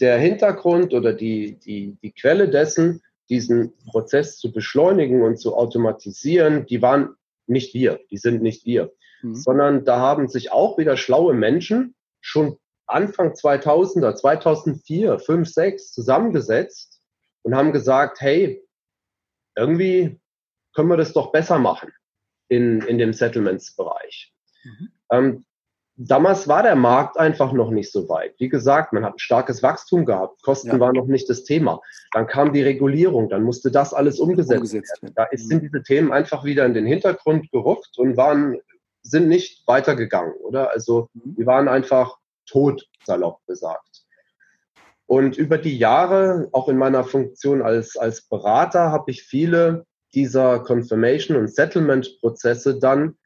der 0.00 0.18
Hintergrund 0.18 0.94
oder 0.94 1.12
die, 1.12 1.58
die, 1.58 1.96
die 2.00 2.12
Quelle 2.12 2.48
dessen, 2.48 3.02
diesen 3.28 3.74
Prozess 3.90 4.38
zu 4.38 4.52
beschleunigen 4.52 5.22
und 5.22 5.38
zu 5.38 5.54
automatisieren, 5.56 6.64
die 6.66 6.80
waren 6.80 7.14
nicht 7.46 7.74
wir, 7.74 8.00
die 8.10 8.16
sind 8.16 8.42
nicht 8.42 8.64
wir. 8.66 8.92
Mhm. 9.22 9.34
sondern 9.34 9.84
da 9.84 9.98
haben 9.98 10.28
sich 10.28 10.52
auch 10.52 10.78
wieder 10.78 10.96
schlaue 10.96 11.34
Menschen 11.34 11.94
schon 12.20 12.58
Anfang 12.86 13.32
2000er, 13.32 14.14
2004, 14.14 15.18
5, 15.18 15.48
6 15.48 15.92
zusammengesetzt 15.92 17.00
und 17.42 17.54
haben 17.54 17.72
gesagt, 17.72 18.20
hey, 18.20 18.64
irgendwie 19.56 20.20
können 20.74 20.88
wir 20.88 20.96
das 20.96 21.12
doch 21.12 21.32
besser 21.32 21.58
machen 21.58 21.92
in, 22.48 22.80
in 22.82 22.98
dem 22.98 23.12
Settlements-Bereich. 23.12 24.32
Mhm. 24.64 24.88
Ähm, 25.10 25.44
damals 25.96 26.48
war 26.48 26.62
der 26.62 26.76
Markt 26.76 27.18
einfach 27.18 27.52
noch 27.52 27.70
nicht 27.70 27.92
so 27.92 28.08
weit. 28.08 28.34
Wie 28.38 28.48
gesagt, 28.48 28.92
man 28.92 29.04
hat 29.04 29.14
ein 29.14 29.18
starkes 29.18 29.62
Wachstum 29.62 30.06
gehabt, 30.06 30.42
Kosten 30.42 30.68
ja. 30.68 30.80
waren 30.80 30.94
noch 30.94 31.06
nicht 31.06 31.28
das 31.28 31.44
Thema. 31.44 31.80
Dann 32.12 32.26
kam 32.26 32.52
die 32.52 32.62
Regulierung, 32.62 33.28
dann 33.28 33.42
musste 33.42 33.70
das 33.70 33.92
alles 33.92 34.20
umgesetzt, 34.20 34.56
umgesetzt 34.56 35.02
werden. 35.02 35.14
Da 35.14 35.24
ist, 35.24 35.44
mhm. 35.44 35.48
sind 35.48 35.62
diese 35.64 35.82
Themen 35.82 36.12
einfach 36.12 36.44
wieder 36.44 36.64
in 36.64 36.74
den 36.74 36.86
Hintergrund 36.86 37.50
gerückt 37.50 37.98
und 37.98 38.16
waren 38.16 38.58
sind 39.02 39.28
nicht 39.28 39.66
weitergegangen, 39.66 40.34
oder? 40.34 40.70
Also 40.70 41.08
mhm. 41.14 41.36
die 41.36 41.46
waren 41.46 41.68
einfach 41.68 42.18
tot, 42.46 42.86
salopp 43.04 43.44
gesagt. 43.46 44.04
Und 45.06 45.38
über 45.38 45.56
die 45.56 45.78
Jahre, 45.78 46.48
auch 46.52 46.68
in 46.68 46.76
meiner 46.76 47.02
Funktion 47.02 47.62
als, 47.62 47.96
als 47.96 48.22
Berater, 48.22 48.92
habe 48.92 49.10
ich 49.10 49.22
viele 49.22 49.86
dieser 50.14 50.60
Confirmation- 50.60 51.36
und 51.36 51.48
Settlement-Prozesse 51.48 52.78
dann 52.78 53.16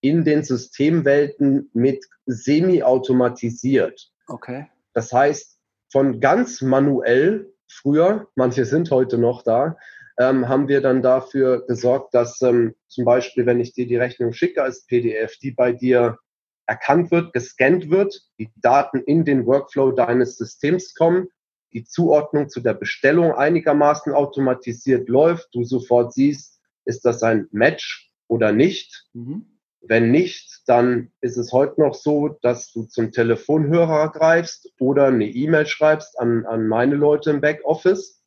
in 0.00 0.24
den 0.24 0.44
Systemwelten 0.44 1.70
mit 1.72 2.04
semi-automatisiert. 2.26 4.10
Okay. 4.26 4.68
Das 4.94 5.12
heißt, 5.12 5.58
von 5.90 6.20
ganz 6.20 6.62
manuell 6.62 7.52
früher, 7.68 8.28
manche 8.34 8.64
sind 8.64 8.90
heute 8.90 9.18
noch 9.18 9.42
da, 9.42 9.76
ähm, 10.18 10.48
haben 10.48 10.68
wir 10.68 10.80
dann 10.80 11.02
dafür 11.02 11.66
gesorgt, 11.66 12.14
dass 12.14 12.40
ähm, 12.42 12.74
zum 12.88 13.04
Beispiel, 13.04 13.46
wenn 13.46 13.60
ich 13.60 13.72
dir 13.72 13.86
die 13.86 13.96
Rechnung 13.96 14.32
schicke 14.32 14.62
als 14.62 14.86
PDF, 14.86 15.38
die 15.38 15.52
bei 15.52 15.72
dir 15.72 16.18
erkannt 16.66 17.10
wird, 17.10 17.32
gescannt 17.32 17.90
wird, 17.90 18.22
die 18.38 18.50
Daten 18.56 18.98
in 18.98 19.24
den 19.24 19.46
Workflow 19.46 19.92
deines 19.92 20.36
Systems 20.36 20.94
kommen, 20.94 21.28
die 21.72 21.84
Zuordnung 21.84 22.48
zu 22.48 22.60
der 22.60 22.74
Bestellung 22.74 23.32
einigermaßen 23.32 24.12
automatisiert 24.12 25.08
läuft, 25.08 25.48
du 25.54 25.64
sofort 25.64 26.12
siehst, 26.12 26.60
ist 26.84 27.04
das 27.04 27.22
ein 27.22 27.48
Match 27.50 28.12
oder 28.28 28.52
nicht. 28.52 29.06
Mhm. 29.12 29.46
Wenn 29.80 30.12
nicht, 30.12 30.62
dann 30.66 31.10
ist 31.20 31.36
es 31.36 31.52
heute 31.52 31.80
noch 31.80 31.94
so, 31.94 32.38
dass 32.42 32.70
du 32.72 32.84
zum 32.84 33.10
Telefonhörer 33.10 34.12
greifst 34.12 34.70
oder 34.78 35.06
eine 35.06 35.26
E-Mail 35.26 35.66
schreibst 35.66 36.20
an, 36.20 36.46
an 36.46 36.68
meine 36.68 36.94
Leute 36.94 37.30
im 37.30 37.40
Backoffice 37.40 38.21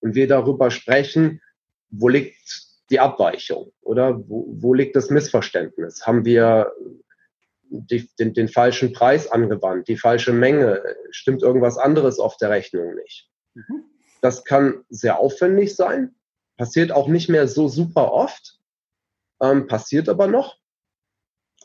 und 0.00 0.14
wir 0.14 0.28
darüber 0.28 0.70
sprechen, 0.70 1.40
wo 1.90 2.08
liegt 2.08 2.66
die 2.90 3.00
Abweichung? 3.00 3.72
Oder 3.82 4.18
wo, 4.28 4.46
wo 4.50 4.74
liegt 4.74 4.96
das 4.96 5.10
Missverständnis? 5.10 6.06
Haben 6.06 6.24
wir 6.24 6.72
die, 7.68 8.08
den, 8.18 8.34
den 8.34 8.48
falschen 8.48 8.92
Preis 8.92 9.30
angewandt, 9.30 9.88
die 9.88 9.96
falsche 9.96 10.32
Menge? 10.32 10.82
Stimmt 11.10 11.42
irgendwas 11.42 11.78
anderes 11.78 12.18
auf 12.18 12.36
der 12.36 12.50
Rechnung 12.50 12.94
nicht? 12.94 13.28
Mhm. 13.54 13.84
Das 14.20 14.44
kann 14.44 14.84
sehr 14.88 15.18
aufwendig 15.18 15.76
sein, 15.76 16.14
passiert 16.56 16.90
auch 16.92 17.08
nicht 17.08 17.28
mehr 17.28 17.48
so 17.48 17.68
super 17.68 18.12
oft, 18.12 18.58
ähm, 19.40 19.66
passiert 19.66 20.08
aber 20.08 20.26
noch. 20.26 20.56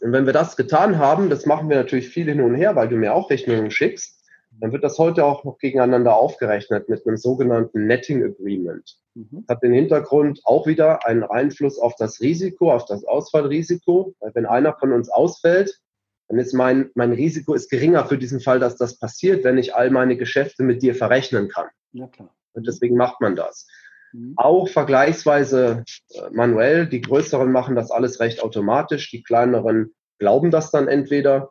Und 0.02 0.12
wenn 0.12 0.26
wir 0.26 0.34
das 0.34 0.58
getan 0.58 0.98
haben, 0.98 1.30
das 1.30 1.46
machen 1.46 1.70
wir 1.70 1.78
natürlich 1.78 2.10
viel 2.10 2.26
hin 2.26 2.41
und 2.41 2.56
her, 2.56 2.76
weil 2.76 2.89
du 2.89 2.98
mir 2.98 3.13
auch 3.13 3.30
Rechnungen 3.30 3.72
schickst, 3.72 4.21
dann 4.62 4.71
wird 4.71 4.84
das 4.84 5.00
heute 5.00 5.26
auch 5.26 5.43
noch 5.43 5.58
gegeneinander 5.58 6.15
aufgerechnet 6.15 6.88
mit 6.88 7.06
einem 7.06 7.17
sogenannten 7.17 7.88
Netting 7.88 8.24
Agreement. 8.24 8.95
Mhm. 9.15 9.43
Hat 9.50 9.63
den 9.63 9.74
Hintergrund 9.74 10.41
auch 10.43 10.67
wieder 10.67 11.06
einen 11.08 11.24
Einfluss 11.24 11.80
auf 11.80 11.95
das 11.97 12.21
Risiko, 12.21 12.71
auf 12.71 12.86
das 12.86 13.04
Ausfallrisiko. 13.04 14.13
Weil 14.19 14.36
wenn 14.36 14.45
einer 14.45 14.74
von 14.78 14.93
uns 14.93 15.10
ausfällt, 15.10 15.80
dann 16.28 16.38
ist 16.38 16.54
mein, 16.54 16.91
mein 16.93 17.12
Risiko 17.12 17.56
ist 17.56 17.71
geringer 17.71 18.06
für 18.06 18.19
diesen 18.19 18.39
Fall, 18.39 18.60
dass 18.60 18.78
das 18.78 19.00
passiert, 19.00 19.43
wenn 19.43 19.58
ich 19.58 19.74
all 19.74 19.89
meine 19.89 20.15
Geschäfte 20.15 20.62
mit 20.62 20.84
dir 20.84 20.93
verrechnen 20.93 21.50
kann. 21.50 21.67
Ja, 21.93 22.08
klar. 22.08 22.30
Und 22.54 22.67
deswegen 22.67 22.95
macht 22.95 23.19
man 23.19 23.36
das. 23.36 23.67
Mhm. 24.13 24.36
Auch 24.38 24.69
vergleichsweise 24.69 25.84
äh, 26.10 26.30
manuell. 26.32 26.86
Die 26.86 27.02
größeren 27.02 27.52
machen 27.52 27.76
das 27.76 27.89
alles 27.89 28.19
recht 28.19 28.43
automatisch. 28.43 29.10
Die 29.10 29.24
kleineren 29.24 29.95
glauben 30.19 30.52
das 30.52 30.69
dann 30.69 30.88
entweder 30.88 31.50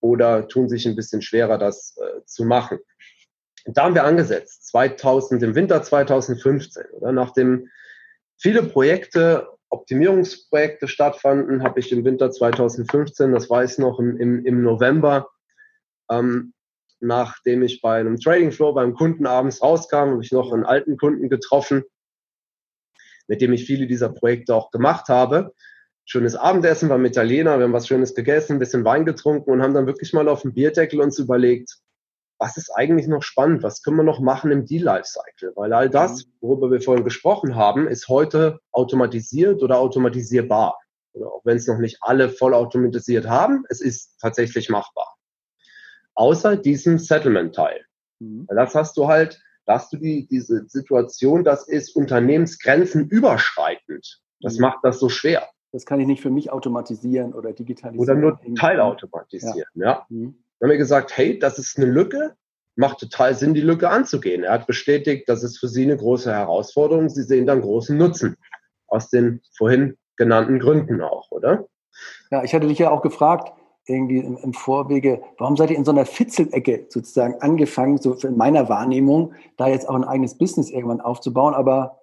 oder 0.00 0.48
tun 0.48 0.68
sich 0.68 0.86
ein 0.86 0.96
bisschen 0.96 1.22
schwerer, 1.22 1.58
das 1.58 1.96
äh, 1.98 2.24
zu 2.24 2.44
machen. 2.44 2.78
Und 3.66 3.76
da 3.76 3.84
haben 3.84 3.94
wir 3.94 4.04
angesetzt, 4.04 4.68
2000, 4.68 5.42
im 5.42 5.54
Winter 5.54 5.82
2015, 5.82 6.84
oder? 6.92 7.12
Nachdem 7.12 7.68
viele 8.38 8.62
Projekte, 8.62 9.48
Optimierungsprojekte 9.68 10.88
stattfanden, 10.88 11.62
habe 11.62 11.80
ich 11.80 11.92
im 11.92 12.04
Winter 12.04 12.30
2015, 12.30 13.32
das 13.32 13.48
weiß 13.48 13.72
ich 13.72 13.78
noch, 13.78 13.98
im, 14.00 14.16
im, 14.16 14.44
im 14.44 14.62
November, 14.62 15.28
ähm, 16.10 16.54
nachdem 17.00 17.62
ich 17.62 17.80
bei 17.80 18.00
einem 18.00 18.18
Trading 18.18 18.52
Floor 18.52 18.74
beim 18.74 18.94
Kunden 18.94 19.26
abends 19.26 19.62
rauskam, 19.62 20.10
habe 20.10 20.22
ich 20.22 20.32
noch 20.32 20.52
einen 20.52 20.64
alten 20.64 20.96
Kunden 20.96 21.28
getroffen, 21.28 21.84
mit 23.28 23.40
dem 23.40 23.52
ich 23.52 23.64
viele 23.64 23.86
dieser 23.86 24.10
Projekte 24.10 24.54
auch 24.54 24.70
gemacht 24.70 25.08
habe. 25.08 25.54
Schönes 26.12 26.34
Abendessen 26.34 26.88
beim 26.88 27.04
Italiener, 27.04 27.58
wir 27.58 27.66
haben 27.66 27.72
was 27.72 27.86
Schönes 27.86 28.16
gegessen, 28.16 28.54
ein 28.54 28.58
bisschen 28.58 28.84
Wein 28.84 29.04
getrunken 29.04 29.52
und 29.52 29.62
haben 29.62 29.74
dann 29.74 29.86
wirklich 29.86 30.12
mal 30.12 30.28
auf 30.28 30.42
dem 30.42 30.52
Bierdeckel 30.52 31.00
uns 31.00 31.20
überlegt, 31.20 31.78
was 32.36 32.56
ist 32.56 32.72
eigentlich 32.74 33.06
noch 33.06 33.22
spannend, 33.22 33.62
was 33.62 33.80
können 33.80 33.96
wir 33.96 34.02
noch 34.02 34.18
machen 34.18 34.50
im 34.50 34.66
Deal-Lifecycle? 34.66 35.52
Weil 35.54 35.72
all 35.72 35.88
das, 35.88 36.26
mhm. 36.26 36.30
worüber 36.40 36.72
wir 36.72 36.80
vorhin 36.80 37.04
gesprochen 37.04 37.54
haben, 37.54 37.86
ist 37.86 38.08
heute 38.08 38.58
automatisiert 38.72 39.62
oder 39.62 39.78
automatisierbar. 39.78 40.80
Oder 41.12 41.28
auch 41.28 41.42
wenn 41.44 41.58
es 41.58 41.68
noch 41.68 41.78
nicht 41.78 41.98
alle 42.00 42.28
voll 42.28 42.54
automatisiert 42.54 43.28
haben, 43.28 43.64
es 43.68 43.80
ist 43.80 44.18
tatsächlich 44.20 44.68
machbar 44.68 45.14
außer 46.16 46.56
diesem 46.56 46.98
Settlement-Teil. 46.98 47.84
Mhm. 48.18 48.48
Das 48.48 48.74
hast 48.74 48.96
du 48.96 49.06
halt, 49.06 49.40
da 49.64 49.74
hast 49.74 49.92
du 49.92 49.96
die, 49.96 50.26
diese 50.26 50.66
Situation, 50.66 51.44
das 51.44 51.68
ist 51.68 51.94
Unternehmensgrenzen 51.94 53.08
überschreitend. 53.08 54.20
Das 54.40 54.56
mhm. 54.56 54.62
macht 54.62 54.78
das 54.82 54.98
so 54.98 55.08
schwer. 55.08 55.48
Das 55.72 55.86
kann 55.86 56.00
ich 56.00 56.06
nicht 56.06 56.20
für 56.20 56.30
mich 56.30 56.50
automatisieren 56.50 57.32
oder 57.32 57.52
digitalisieren. 57.52 58.02
Oder 58.02 58.14
nur 58.14 58.56
teilautomatisieren, 58.56 59.68
ja. 59.74 59.86
ja. 59.86 60.06
Mhm. 60.08 60.34
Dann 60.58 60.68
haben 60.68 60.72
wir 60.72 60.78
gesagt, 60.78 61.16
hey, 61.16 61.38
das 61.38 61.58
ist 61.58 61.78
eine 61.78 61.86
Lücke, 61.86 62.34
macht 62.76 62.98
total 62.98 63.34
Sinn, 63.34 63.54
die 63.54 63.60
Lücke 63.60 63.88
anzugehen. 63.88 64.42
Er 64.42 64.52
hat 64.52 64.66
bestätigt, 64.66 65.28
das 65.28 65.42
ist 65.42 65.58
für 65.58 65.68
Sie 65.68 65.84
eine 65.84 65.96
große 65.96 66.30
Herausforderung. 66.30 67.08
Sie 67.08 67.22
sehen 67.22 67.46
dann 67.46 67.60
großen 67.60 67.96
Nutzen 67.96 68.36
aus 68.88 69.08
den 69.08 69.40
vorhin 69.56 69.96
genannten 70.16 70.58
Gründen 70.58 71.00
auch, 71.00 71.30
oder? 71.30 71.66
Ja, 72.30 72.44
ich 72.44 72.54
hatte 72.54 72.66
dich 72.66 72.78
ja 72.78 72.90
auch 72.90 73.02
gefragt, 73.02 73.52
irgendwie 73.86 74.18
im, 74.18 74.36
im, 74.36 74.52
Vorwege, 74.52 75.22
warum 75.38 75.56
seid 75.56 75.70
ihr 75.70 75.76
in 75.76 75.84
so 75.84 75.90
einer 75.90 76.06
Fitzelecke 76.06 76.86
sozusagen 76.88 77.40
angefangen, 77.40 77.98
so 77.98 78.14
in 78.14 78.36
meiner 78.36 78.68
Wahrnehmung, 78.68 79.32
da 79.56 79.68
jetzt 79.68 79.88
auch 79.88 79.94
ein 79.94 80.04
eigenes 80.04 80.36
Business 80.36 80.70
irgendwann 80.70 81.00
aufzubauen, 81.00 81.54
aber 81.54 81.99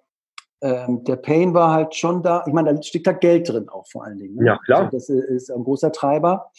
ähm, 0.60 1.04
der 1.04 1.16
Pain 1.16 1.54
war 1.54 1.72
halt 1.72 1.94
schon 1.94 2.22
da. 2.22 2.44
Ich 2.46 2.52
meine, 2.52 2.74
da 2.74 2.82
steckt 2.82 3.06
da 3.06 3.12
Geld 3.12 3.48
drin 3.48 3.68
auch 3.68 3.86
vor 3.86 4.04
allen 4.04 4.18
Dingen. 4.18 4.36
Ne? 4.36 4.46
Ja, 4.46 4.58
klar. 4.64 4.84
Also 4.92 4.96
das 4.96 5.08
ist 5.08 5.50
ein 5.50 5.62
großer 5.62 5.92
Treiber. 5.92 6.50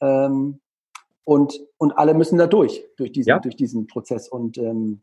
Ähm, 0.00 0.60
und, 1.24 1.60
und 1.78 1.92
alle 1.92 2.14
müssen 2.14 2.38
da 2.38 2.46
durch, 2.46 2.84
durch 2.96 3.12
diesen, 3.12 3.28
ja. 3.28 3.38
durch 3.38 3.56
diesen 3.56 3.86
Prozess. 3.86 4.28
Und 4.28 4.58
ähm, 4.58 5.02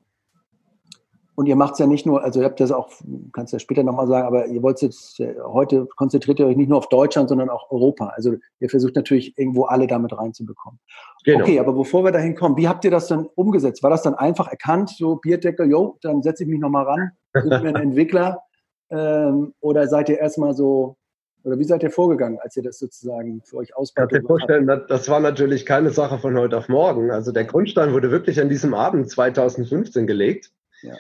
und 1.39 1.45
ihr 1.45 1.55
macht 1.55 1.71
es 1.71 1.79
ja 1.79 1.87
nicht 1.87 2.05
nur, 2.05 2.21
also 2.21 2.41
ihr 2.41 2.45
habt 2.45 2.59
das 2.59 2.69
auch, 2.69 2.89
kannst 3.31 3.53
ja 3.53 3.59
später 3.59 3.81
nochmal 3.81 4.07
sagen, 4.07 4.27
aber 4.27 4.47
ihr 4.47 4.61
wollt 4.61 4.81
jetzt, 4.81 5.21
äh, 5.21 5.35
heute 5.41 5.85
konzentriert 5.95 6.37
ihr 6.37 6.45
euch 6.45 6.57
nicht 6.57 6.67
nur 6.67 6.77
auf 6.77 6.89
Deutschland, 6.89 7.29
sondern 7.29 7.49
auch 7.49 7.71
Europa. 7.71 8.07
Also 8.07 8.35
ihr 8.59 8.69
versucht 8.69 8.97
natürlich 8.97 9.37
irgendwo 9.37 9.63
alle 9.63 9.87
damit 9.87 10.11
reinzubekommen. 10.11 10.81
Genau. 11.23 11.39
Okay, 11.39 11.57
aber 11.57 11.71
bevor 11.71 12.03
wir 12.03 12.11
dahin 12.11 12.35
kommen, 12.35 12.57
wie 12.57 12.67
habt 12.67 12.83
ihr 12.83 12.91
das 12.91 13.07
dann 13.07 13.25
umgesetzt? 13.35 13.81
War 13.83 13.89
das 13.89 14.01
dann 14.01 14.15
einfach 14.15 14.49
erkannt, 14.49 14.89
so 14.89 15.15
Bierdeckel, 15.15 15.71
jo, 15.71 15.97
dann 16.01 16.21
setze 16.23 16.43
ich 16.43 16.49
mich 16.49 16.59
nochmal 16.59 16.83
ran, 16.83 17.11
suche 17.33 17.61
mir 17.61 17.69
einen 17.69 17.75
Entwickler? 17.91 18.41
Ähm, 18.89 19.53
oder 19.61 19.87
seid 19.87 20.09
ihr 20.09 20.19
erstmal 20.19 20.53
so, 20.53 20.97
oder 21.45 21.57
wie 21.57 21.63
seid 21.63 21.83
ihr 21.83 21.91
vorgegangen, 21.91 22.37
als 22.41 22.57
ihr 22.57 22.63
das 22.63 22.79
sozusagen 22.79 23.43
für 23.45 23.59
euch 23.59 23.77
ausbaut? 23.77 24.11
Ich 24.11 24.27
vorstellen, 24.27 24.67
das 24.89 25.07
war 25.07 25.21
natürlich 25.21 25.65
keine 25.65 25.91
Sache 25.91 26.19
von 26.19 26.37
heute 26.37 26.57
auf 26.57 26.67
morgen. 26.67 27.11
Also 27.11 27.31
der 27.31 27.45
Grundstein 27.45 27.93
wurde 27.93 28.11
wirklich 28.11 28.41
an 28.41 28.49
diesem 28.49 28.73
Abend 28.73 29.09
2015 29.09 30.05
gelegt. 30.05 30.51
Ja. 30.81 30.95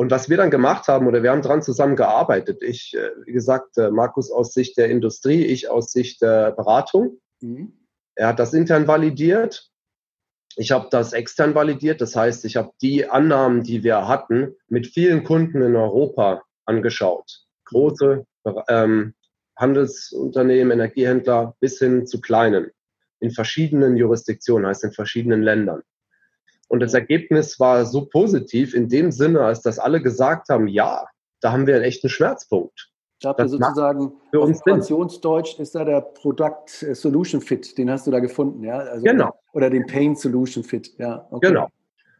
Und 0.00 0.10
was 0.10 0.30
wir 0.30 0.38
dann 0.38 0.50
gemacht 0.50 0.88
haben, 0.88 1.06
oder 1.06 1.22
wir 1.22 1.30
haben 1.30 1.42
dran 1.42 1.60
zusammengearbeitet, 1.60 2.62
ich, 2.62 2.96
äh, 2.96 3.10
wie 3.26 3.32
gesagt, 3.32 3.76
äh, 3.76 3.90
Markus 3.90 4.30
aus 4.30 4.54
Sicht 4.54 4.78
der 4.78 4.88
Industrie, 4.88 5.44
ich 5.44 5.68
aus 5.68 5.92
Sicht 5.92 6.22
der 6.22 6.52
Beratung. 6.52 7.20
Mhm. 7.42 7.74
Er 8.14 8.28
hat 8.28 8.38
das 8.38 8.54
intern 8.54 8.88
validiert. 8.88 9.68
Ich 10.56 10.72
habe 10.72 10.88
das 10.90 11.12
extern 11.12 11.54
validiert. 11.54 12.00
Das 12.00 12.16
heißt, 12.16 12.46
ich 12.46 12.56
habe 12.56 12.70
die 12.80 13.10
Annahmen, 13.10 13.62
die 13.62 13.84
wir 13.84 14.08
hatten, 14.08 14.56
mit 14.68 14.86
vielen 14.86 15.22
Kunden 15.22 15.60
in 15.60 15.76
Europa 15.76 16.44
angeschaut. 16.64 17.44
Große 17.66 18.24
ähm, 18.68 19.12
Handelsunternehmen, 19.58 20.70
Energiehändler 20.70 21.56
bis 21.60 21.78
hin 21.78 22.06
zu 22.06 22.22
kleinen. 22.22 22.70
In 23.18 23.32
verschiedenen 23.32 23.98
Jurisdiktionen, 23.98 24.66
heißt 24.66 24.84
in 24.84 24.92
verschiedenen 24.92 25.42
Ländern. 25.42 25.82
Und 26.70 26.78
das 26.78 26.94
Ergebnis 26.94 27.58
war 27.58 27.84
so 27.84 28.06
positiv 28.06 28.74
in 28.74 28.88
dem 28.88 29.10
Sinne, 29.10 29.40
als 29.40 29.60
dass 29.60 29.80
alle 29.80 30.00
gesagt 30.00 30.50
haben, 30.50 30.68
ja, 30.68 31.04
da 31.40 31.50
haben 31.50 31.66
wir 31.66 31.74
einen 31.74 31.82
echten 31.82 32.08
Schmerzpunkt. 32.08 32.92
Da 33.20 33.30
habt 33.30 33.40
ihr 33.40 33.48
sozusagen 33.48 34.12
für 34.30 34.40
uns 34.40 34.58
Informationsdeutsch 34.58 35.58
ist 35.58 35.74
da 35.74 35.84
der 35.84 36.00
Product 36.00 36.68
Solution 36.92 37.40
Fit, 37.40 37.76
den 37.76 37.90
hast 37.90 38.06
du 38.06 38.12
da 38.12 38.20
gefunden, 38.20 38.62
ja? 38.62 38.78
Also, 38.78 39.02
genau. 39.02 39.34
Oder 39.52 39.68
den 39.68 39.84
Pain 39.86 40.14
Solution 40.14 40.62
Fit, 40.62 40.94
ja. 40.96 41.26
Okay. 41.32 41.48
Genau. 41.48 41.66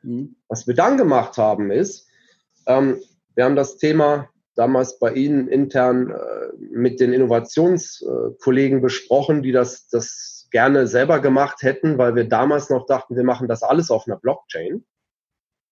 Mhm. 0.02 0.34
Was 0.48 0.66
wir 0.66 0.74
dann 0.74 0.96
gemacht 0.96 1.38
haben 1.38 1.70
ist, 1.70 2.08
ähm, 2.66 3.00
wir 3.36 3.44
haben 3.44 3.54
das 3.56 3.78
Thema 3.78 4.28
damals 4.56 4.98
bei 4.98 5.12
Ihnen 5.12 5.46
intern 5.46 6.10
äh, 6.10 6.56
mit 6.72 6.98
den 6.98 7.12
Innovationskollegen 7.12 8.82
besprochen, 8.82 9.42
die 9.44 9.52
das, 9.52 9.88
das 9.88 10.39
gerne 10.50 10.86
selber 10.86 11.20
gemacht 11.20 11.62
hätten, 11.62 11.98
weil 11.98 12.14
wir 12.14 12.28
damals 12.28 12.70
noch 12.70 12.86
dachten, 12.86 13.16
wir 13.16 13.24
machen 13.24 13.48
das 13.48 13.62
alles 13.62 13.90
auf 13.90 14.06
einer 14.06 14.16
Blockchain. 14.16 14.84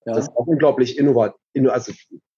Ja. 0.04 0.14
Das 0.14 0.24
ist 0.24 0.36
auch 0.36 0.46
unglaublich 0.46 0.98
innovativ, 0.98 1.38
also 1.68 1.92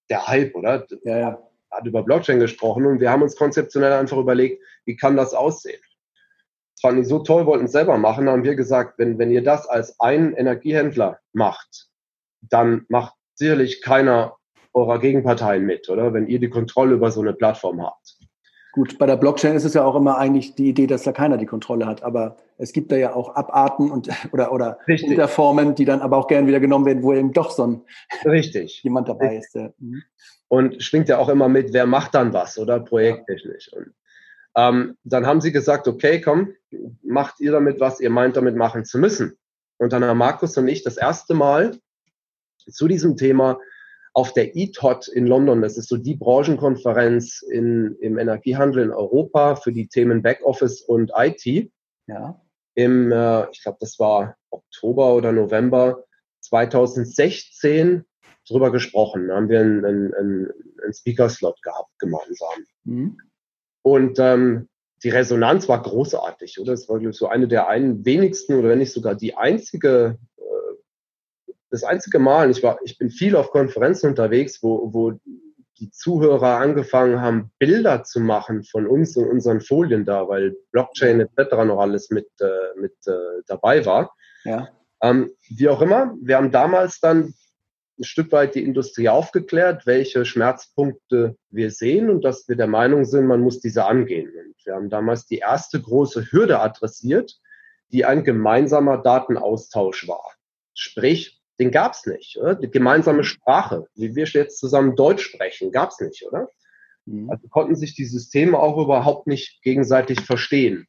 der 0.09 0.27
Hype, 0.27 0.55
oder? 0.55 0.85
Ja, 1.03 1.17
ja. 1.17 1.47
Hat 1.69 1.85
über 1.85 2.03
Blockchain 2.03 2.39
gesprochen 2.39 2.85
und 2.85 2.99
wir 2.99 3.11
haben 3.11 3.21
uns 3.21 3.37
konzeptionell 3.37 3.93
einfach 3.93 4.17
überlegt, 4.17 4.61
wie 4.85 4.97
kann 4.97 5.15
das 5.15 5.33
aussehen? 5.33 5.79
Das 6.75 6.81
fand 6.81 6.99
ich 6.99 7.07
so 7.07 7.19
toll, 7.19 7.45
wollten 7.45 7.65
es 7.65 7.71
selber 7.71 7.97
machen, 7.97 8.27
haben 8.27 8.43
wir 8.43 8.55
gesagt, 8.55 8.99
wenn, 8.99 9.17
wenn 9.19 9.31
ihr 9.31 9.43
das 9.43 9.67
als 9.67 9.97
ein 9.99 10.33
Energiehändler 10.33 11.19
macht, 11.31 11.87
dann 12.41 12.85
macht 12.89 13.15
sicherlich 13.35 13.81
keiner 13.81 14.35
eurer 14.73 14.99
Gegenparteien 14.99 15.65
mit, 15.65 15.89
oder? 15.89 16.13
Wenn 16.13 16.27
ihr 16.27 16.39
die 16.39 16.49
Kontrolle 16.49 16.95
über 16.95 17.11
so 17.11 17.21
eine 17.21 17.33
Plattform 17.33 17.81
habt. 17.81 18.17
Gut, 18.73 18.97
bei 18.97 19.05
der 19.05 19.17
Blockchain 19.17 19.55
ist 19.55 19.65
es 19.65 19.73
ja 19.73 19.83
auch 19.83 19.95
immer 19.95 20.17
eigentlich 20.17 20.55
die 20.55 20.69
Idee, 20.69 20.87
dass 20.87 21.03
da 21.03 21.11
keiner 21.11 21.37
die 21.37 21.45
Kontrolle 21.45 21.85
hat. 21.85 22.03
Aber 22.03 22.37
es 22.57 22.71
gibt 22.71 22.91
da 22.91 22.95
ja 22.95 23.13
auch 23.13 23.35
Abarten 23.35 23.91
und 23.91 24.09
oder 24.31 24.53
oder 24.53 24.79
Unterformen, 24.87 25.75
die 25.75 25.85
dann 25.85 26.01
aber 26.01 26.17
auch 26.17 26.27
gern 26.27 26.47
wieder 26.47 26.59
genommen 26.59 26.85
werden, 26.85 27.03
wo 27.03 27.13
eben 27.13 27.33
doch 27.33 27.51
so 27.51 27.67
ein 27.67 27.81
Richtig. 28.23 28.81
jemand 28.83 29.09
dabei 29.09 29.27
Richtig. 29.27 29.45
ist. 29.45 29.55
Der, 29.55 29.73
mhm. 29.79 30.03
und 30.47 30.81
schwingt 30.81 31.09
ja 31.09 31.17
auch 31.17 31.29
immer 31.29 31.49
mit, 31.49 31.73
wer 31.73 31.85
macht 31.85 32.15
dann 32.15 32.33
was 32.33 32.57
oder 32.57 32.79
projekttechnisch. 32.79 33.71
Und 33.73 33.93
ähm, 34.55 34.97
dann 35.03 35.25
haben 35.25 35.41
sie 35.41 35.51
gesagt, 35.51 35.87
okay, 35.87 36.21
komm, 36.21 36.53
macht 37.03 37.39
ihr 37.39 37.51
damit, 37.51 37.79
was 37.79 37.99
ihr 37.99 38.09
meint, 38.09 38.37
damit 38.37 38.55
machen 38.55 38.85
zu 38.85 38.99
müssen. 38.99 39.37
Und 39.77 39.91
dann 39.91 40.03
haben 40.03 40.17
Markus 40.17 40.57
und 40.57 40.67
ich 40.67 40.83
das 40.83 40.97
erste 40.97 41.33
Mal 41.33 41.77
zu 42.69 42.87
diesem 42.87 43.17
Thema 43.17 43.57
auf 44.13 44.33
der 44.33 44.55
ETOT 44.55 45.07
in 45.07 45.25
London, 45.25 45.61
das 45.61 45.77
ist 45.77 45.87
so 45.87 45.97
die 45.97 46.15
Branchenkonferenz 46.15 47.41
in, 47.41 47.95
im 48.01 48.17
Energiehandel 48.17 48.83
in 48.83 48.91
Europa 48.91 49.55
für 49.55 49.71
die 49.71 49.87
Themen 49.87 50.21
Backoffice 50.21 50.81
und 50.81 51.11
IT. 51.15 51.71
Ja. 52.07 52.41
Im, 52.75 53.11
äh, 53.11 53.49
ich 53.51 53.63
glaube, 53.63 53.77
das 53.79 53.99
war 53.99 54.35
Oktober 54.49 55.15
oder 55.15 55.31
November 55.31 56.03
2016 56.41 58.05
drüber 58.47 58.71
gesprochen. 58.71 59.27
Da 59.27 59.35
haben 59.35 59.49
wir 59.49 59.61
einen, 59.61 59.85
einen, 59.85 60.13
einen 60.13 60.93
Speaker-Slot 60.93 61.61
gehabt 61.61 61.91
gemeinsam. 61.99 62.65
Mhm. 62.83 63.17
Und 63.83 64.19
ähm, 64.19 64.67
die 65.03 65.09
Resonanz 65.09 65.67
war 65.67 65.81
großartig, 65.81 66.59
oder? 66.59 66.73
Es 66.73 66.87
war 66.87 66.99
glaube 66.99 67.11
ich, 67.11 67.17
so 67.17 67.27
eine 67.27 67.47
der 67.47 67.67
einen 67.67 68.05
wenigsten 68.05 68.55
oder 68.55 68.69
wenn 68.69 68.79
nicht 68.79 68.93
sogar 68.93 69.15
die 69.15 69.35
einzige, 69.35 70.17
äh, 70.37 70.41
das 71.71 71.83
einzige 71.83 72.19
Mal. 72.19 72.51
Ich 72.51 72.61
war, 72.61 72.77
ich 72.83 72.97
bin 72.97 73.09
viel 73.09 73.35
auf 73.35 73.49
Konferenzen 73.49 74.09
unterwegs, 74.09 74.61
wo, 74.61 74.93
wo 74.93 75.13
die 75.79 75.89
Zuhörer 75.89 76.57
angefangen 76.57 77.21
haben, 77.21 77.51
Bilder 77.57 78.03
zu 78.03 78.19
machen 78.19 78.63
von 78.63 78.85
uns 78.85 79.17
und 79.17 79.27
unseren 79.27 79.61
Folien 79.61 80.05
da, 80.05 80.27
weil 80.27 80.55
Blockchain 80.71 81.21
etc. 81.21 81.51
noch 81.65 81.79
alles 81.79 82.11
mit, 82.11 82.27
äh, 82.39 82.79
mit 82.79 82.93
äh, 83.07 83.41
dabei 83.47 83.83
war. 83.85 84.13
Ja. 84.43 84.69
Ähm, 85.01 85.31
wie 85.49 85.69
auch 85.69 85.81
immer, 85.81 86.15
wir 86.21 86.37
haben 86.37 86.51
damals 86.51 86.99
dann 86.99 87.33
ein 87.97 88.03
Stück 88.03 88.31
weit 88.31 88.55
die 88.55 88.63
Industrie 88.63 89.09
aufgeklärt, 89.09 89.85
welche 89.85 90.25
Schmerzpunkte 90.25 91.35
wir 91.49 91.71
sehen 91.71 92.09
und 92.09 92.23
dass 92.23 92.47
wir 92.47 92.55
der 92.55 92.67
Meinung 92.67 93.05
sind, 93.05 93.25
man 93.25 93.41
muss 93.41 93.59
diese 93.59 93.85
angehen. 93.85 94.29
Und 94.29 94.55
wir 94.65 94.75
haben 94.75 94.89
damals 94.89 95.25
die 95.25 95.37
erste 95.37 95.81
große 95.81 96.31
Hürde 96.31 96.59
adressiert, 96.59 97.39
die 97.91 98.05
ein 98.05 98.23
gemeinsamer 98.23 98.97
Datenaustausch 98.97 100.07
war. 100.07 100.35
Sprich, 100.73 101.40
den 101.61 101.69
gab 101.69 101.93
es 101.93 102.07
nicht. 102.07 102.37
Oder? 102.37 102.55
Die 102.55 102.71
gemeinsame 102.71 103.23
Sprache, 103.23 103.85
wie 103.93 104.15
wir 104.15 104.25
jetzt 104.25 104.57
zusammen 104.57 104.95
Deutsch 104.95 105.23
sprechen, 105.23 105.71
gab 105.71 105.91
es 105.91 105.99
nicht, 105.99 106.25
oder? 106.25 106.49
Mhm. 107.05 107.29
Also 107.29 107.47
konnten 107.49 107.75
sich 107.75 107.93
die 107.93 108.05
Systeme 108.05 108.57
auch 108.57 108.79
überhaupt 108.79 109.27
nicht 109.27 109.61
gegenseitig 109.61 110.21
verstehen. 110.21 110.87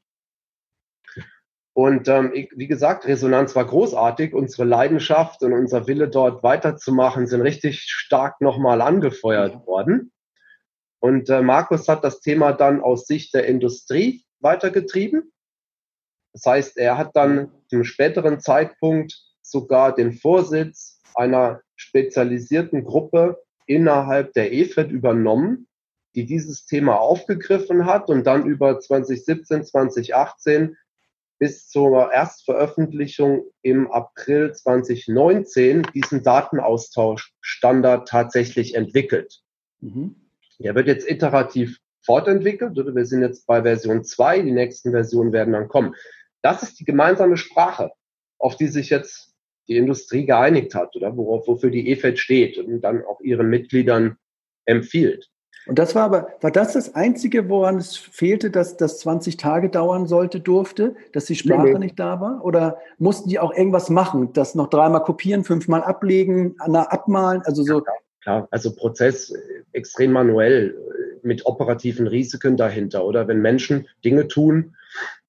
Und 1.75 2.09
ähm, 2.09 2.33
wie 2.33 2.67
gesagt, 2.67 3.07
Resonanz 3.07 3.55
war 3.55 3.67
großartig. 3.67 4.33
Unsere 4.33 4.65
Leidenschaft 4.65 5.43
und 5.43 5.53
unser 5.53 5.87
Wille 5.87 6.09
dort 6.09 6.43
weiterzumachen 6.43 7.27
sind 7.27 7.43
richtig 7.43 7.83
stark 7.83 8.41
nochmal 8.41 8.81
angefeuert 8.81 9.67
worden. 9.67 10.11
Und 11.01 11.29
äh, 11.29 11.43
Markus 11.43 11.87
hat 11.89 12.03
das 12.03 12.21
Thema 12.21 12.53
dann 12.53 12.81
aus 12.81 13.07
Sicht 13.07 13.35
der 13.35 13.47
Industrie 13.47 14.25
weitergetrieben. 14.41 15.33
Das 16.33 16.47
heißt, 16.47 16.79
er 16.79 16.97
hat 16.97 17.15
dann 17.15 17.51
zum 17.69 17.85
späteren 17.85 18.41
Zeitpunkt 18.41 19.32
sogar 19.53 19.95
den 19.95 20.13
Vorsitz 20.13 21.01
einer 21.15 21.61
spezialisierten 21.77 22.85
Gruppe 22.85 23.41
innerhalb 23.67 24.33
der 24.33 24.53
EFED 24.53 24.91
übernommen, 24.91 25.69
die 26.15 26.27
dieses 26.27 26.67
Thema 26.67 26.99
aufgegriffen 26.99 27.87
hat 27.87 28.09
und 28.09 28.27
dann 28.27 28.47
über 28.47 28.81
2017, 28.81 29.65
2018 29.65 30.77
bis 31.39 31.69
zur 31.69 32.13
Erstveröffentlichung 32.13 33.45
im 33.63 33.91
April 33.91 34.53
2019 34.53 35.83
diesen 35.95 36.23
Datenaustauschstandard 36.23 38.09
tatsächlich 38.09 38.75
entwickelt. 38.75 39.41
Mhm. 39.81 40.17
Der 40.59 40.75
wird 40.75 40.87
jetzt 40.87 41.11
iterativ 41.11 41.79
fortentwickelt. 42.05 42.77
Wir 42.77 43.07
sind 43.07 43.23
jetzt 43.23 43.47
bei 43.47 43.63
Version 43.63 44.05
2, 44.05 44.43
die 44.43 44.53
nächsten 44.53 44.93
Versionen 44.93 45.33
werden 45.33 45.53
dann 45.53 45.69
kommen. 45.69 45.95
Das 46.43 46.63
ist 46.63 46.79
die 46.79 46.85
gemeinsame 46.85 47.37
Sprache, 47.37 47.91
auf 48.39 48.57
die 48.57 48.69
sich 48.69 48.91
jetzt 48.91 49.32
die 49.69 49.77
Industrie 49.77 50.27
geeinigt 50.27 50.75
hat 50.75 50.95
oder 50.97 51.17
worauf, 51.17 51.47
wofür 51.47 51.71
die 51.71 51.91
EFED 51.91 52.19
steht 52.19 52.59
und 52.59 52.81
dann 52.81 53.05
auch 53.05 53.21
ihren 53.21 53.49
Mitgliedern 53.49 54.17
empfiehlt. 54.65 55.33
Und 55.67 55.79
das 55.79 55.95
war 55.95 56.05
aber, 56.05 56.29
war 56.41 56.51
das 56.51 56.73
das 56.73 56.95
Einzige, 56.95 57.49
woran 57.49 57.77
es 57.77 57.97
fehlte, 57.97 58.51
dass 58.51 58.77
das 58.77 58.99
20 58.99 59.37
Tage 59.37 59.71
dauern 59.71 60.07
sollte, 60.07 60.41
durfte, 60.41 60.97
dass 61.13 61.27
die 61.27 61.37
Sprache 61.37 61.63
nee, 61.63 61.73
nee. 61.75 61.79
nicht 61.79 62.01
da 62.01 62.21
war? 62.21 62.45
Oder 62.45 62.79
mussten 62.99 63.29
die 63.29 63.39
auch 63.39 63.55
irgendwas 63.55 63.89
machen, 63.89 64.33
das 64.33 64.57
noch 64.57 64.69
dreimal 64.69 65.05
kopieren, 65.05 65.45
fünfmal 65.45 65.83
ablegen, 65.83 66.57
abmalen? 66.59 67.43
Also 67.45 67.63
so. 67.63 67.79
Ja, 67.79 67.93
klar, 68.23 68.49
also 68.51 68.75
Prozess 68.75 69.31
äh, 69.31 69.39
extrem 69.73 70.13
manuell 70.13 70.75
äh, 70.75 71.27
mit 71.27 71.47
operativen 71.47 72.09
Risiken 72.09 72.57
dahinter. 72.57 73.05
Oder 73.05 73.29
wenn 73.29 73.41
Menschen 73.41 73.87
Dinge 74.05 74.27
tun, 74.27 74.75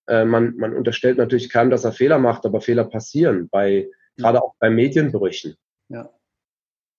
äh, 0.08 0.26
man, 0.26 0.56
man 0.58 0.74
unterstellt 0.74 1.20
natürlich 1.20 1.52
keinem, 1.52 1.70
dass 1.70 1.86
er 1.86 1.92
Fehler 1.92 2.18
macht, 2.18 2.46
aber 2.46 2.62
Fehler 2.62 2.86
passieren, 2.86 3.50
bei. 3.50 3.90
Gerade 4.18 4.42
auch 4.42 4.56
bei 4.60 4.70
Medienbrüchen. 4.70 5.56
Ja. 5.90 6.10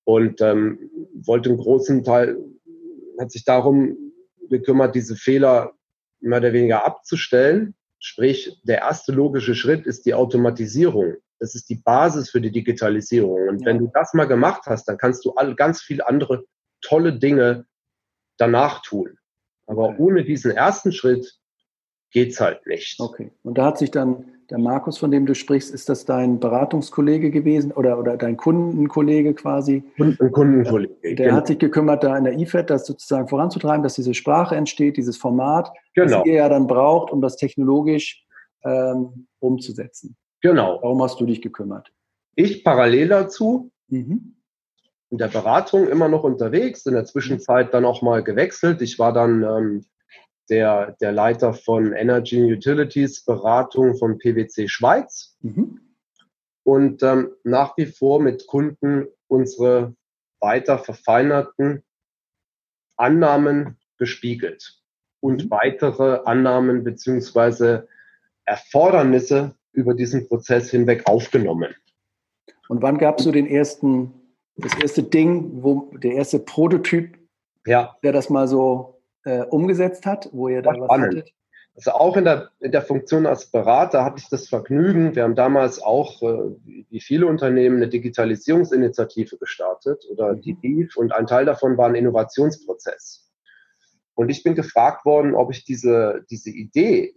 Und 0.04 0.40
ähm, 0.40 0.90
wollte 1.14 1.50
einen 1.50 1.58
großen 1.58 2.04
Teil 2.04 2.36
hat 3.18 3.30
sich 3.30 3.44
darum 3.44 3.96
gekümmert, 4.48 4.94
diese 4.94 5.16
Fehler 5.16 5.72
mehr 6.20 6.38
oder 6.38 6.52
weniger 6.52 6.84
abzustellen. 6.84 7.74
Sprich, 7.98 8.60
der 8.64 8.78
erste 8.78 9.12
logische 9.12 9.54
Schritt 9.54 9.86
ist 9.86 10.04
die 10.04 10.14
Automatisierung. 10.14 11.14
Das 11.38 11.54
ist 11.54 11.68
die 11.70 11.76
Basis 11.76 12.30
für 12.30 12.40
die 12.40 12.50
Digitalisierung. 12.50 13.48
Und 13.48 13.60
ja. 13.60 13.66
wenn 13.66 13.78
du 13.78 13.90
das 13.92 14.14
mal 14.14 14.26
gemacht 14.26 14.62
hast, 14.66 14.86
dann 14.88 14.98
kannst 14.98 15.24
du 15.24 15.32
all, 15.32 15.54
ganz 15.54 15.82
viele 15.82 16.06
andere 16.06 16.44
tolle 16.82 17.18
Dinge 17.18 17.66
danach 18.36 18.82
tun. 18.82 19.18
Aber 19.66 19.98
ohne 19.98 20.24
diesen 20.24 20.50
ersten 20.50 20.92
Schritt 20.92 21.38
geht's 22.14 22.40
halt 22.40 22.66
nicht. 22.66 22.98
Okay. 23.00 23.30
Und 23.42 23.58
da 23.58 23.66
hat 23.66 23.78
sich 23.78 23.90
dann 23.90 24.24
der 24.50 24.58
Markus, 24.58 24.98
von 24.98 25.10
dem 25.10 25.26
du 25.26 25.34
sprichst, 25.34 25.74
ist 25.74 25.88
das 25.88 26.04
dein 26.04 26.38
Beratungskollege 26.38 27.30
gewesen 27.30 27.72
oder, 27.72 27.98
oder 27.98 28.16
dein 28.16 28.36
Kundenkollege 28.36 29.34
quasi? 29.34 29.82
Ein 29.98 30.16
Kundenkollege. 30.32 30.94
Der 31.02 31.14
genau. 31.14 31.36
hat 31.36 31.46
sich 31.46 31.58
gekümmert, 31.58 32.04
da 32.04 32.16
in 32.16 32.24
der 32.24 32.38
IFED 32.38 32.70
das 32.70 32.86
sozusagen 32.86 33.28
voranzutreiben, 33.28 33.82
dass 33.82 33.94
diese 33.94 34.14
Sprache 34.14 34.54
entsteht, 34.54 34.96
dieses 34.96 35.16
Format, 35.16 35.72
genau. 35.94 36.18
das 36.18 36.26
ihr 36.26 36.34
ja 36.34 36.48
dann 36.48 36.66
braucht, 36.66 37.12
um 37.12 37.20
das 37.20 37.36
technologisch 37.36 38.24
ähm, 38.64 39.26
umzusetzen. 39.40 40.16
Genau. 40.40 40.78
Warum 40.82 41.02
hast 41.02 41.20
du 41.20 41.26
dich 41.26 41.42
gekümmert? 41.42 41.90
Ich 42.36 42.62
parallel 42.64 43.08
dazu 43.08 43.72
mhm. 43.88 44.36
in 45.10 45.18
der 45.18 45.28
Beratung 45.28 45.88
immer 45.88 46.08
noch 46.08 46.22
unterwegs, 46.22 46.84
in 46.86 46.92
der 46.92 47.06
Zwischenzeit 47.06 47.72
dann 47.72 47.84
auch 47.84 48.02
mal 48.02 48.22
gewechselt. 48.22 48.82
Ich 48.82 48.98
war 48.98 49.12
dann 49.12 49.42
ähm, 49.42 49.84
der, 50.50 50.96
der 51.00 51.12
Leiter 51.12 51.54
von 51.54 51.92
Energy 51.92 52.52
Utilities 52.52 53.24
Beratung 53.24 53.96
von 53.96 54.18
PwC 54.18 54.68
Schweiz. 54.68 55.36
Mhm. 55.40 55.80
Und 56.62 57.02
ähm, 57.02 57.30
nach 57.44 57.76
wie 57.76 57.86
vor 57.86 58.20
mit 58.20 58.46
Kunden 58.46 59.06
unsere 59.28 59.94
weiter 60.40 60.78
verfeinerten 60.78 61.82
Annahmen 62.96 63.78
gespiegelt 63.98 64.80
und 65.20 65.44
mhm. 65.44 65.50
weitere 65.50 66.20
Annahmen 66.24 66.84
beziehungsweise 66.84 67.88
Erfordernisse 68.44 69.54
über 69.72 69.94
diesen 69.94 70.28
Prozess 70.28 70.70
hinweg 70.70 71.06
aufgenommen. 71.06 71.74
Und 72.68 72.82
wann 72.82 72.98
gab 72.98 73.18
es 73.18 73.24
so 73.24 73.32
den 73.32 73.46
ersten, 73.46 74.12
das 74.56 74.74
erste 74.80 75.02
Ding, 75.02 75.62
wo 75.62 75.90
der 75.96 76.12
erste 76.12 76.38
Prototyp, 76.38 77.18
ja. 77.66 77.96
der 78.02 78.12
das 78.12 78.30
mal 78.30 78.48
so 78.48 78.93
äh, 79.24 79.42
umgesetzt 79.42 80.06
hat, 80.06 80.28
wo 80.32 80.48
ihr 80.48 80.62
da 80.62 80.70
was 80.70 80.84
spannend. 80.84 81.06
hattet? 81.06 81.34
Also 81.76 81.90
auch 81.90 82.16
in 82.16 82.24
der, 82.24 82.50
in 82.60 82.70
der 82.70 82.82
Funktion 82.82 83.26
als 83.26 83.46
Berater 83.46 84.04
hatte 84.04 84.18
ich 84.18 84.28
das 84.28 84.48
Vergnügen. 84.48 85.16
Wir 85.16 85.24
haben 85.24 85.34
damals 85.34 85.82
auch, 85.82 86.22
äh, 86.22 86.54
wie 86.88 87.00
viele 87.00 87.26
Unternehmen, 87.26 87.76
eine 87.76 87.88
Digitalisierungsinitiative 87.88 89.38
gestartet 89.38 90.04
oder 90.08 90.36
die 90.36 90.54
DIV 90.54 90.96
und 90.96 91.12
ein 91.12 91.26
Teil 91.26 91.44
davon 91.44 91.76
war 91.76 91.88
ein 91.88 91.96
Innovationsprozess. 91.96 93.28
Und 94.14 94.28
ich 94.28 94.44
bin 94.44 94.54
gefragt 94.54 95.04
worden, 95.04 95.34
ob 95.34 95.50
ich 95.50 95.64
diese, 95.64 96.24
diese 96.30 96.50
Idee 96.50 97.16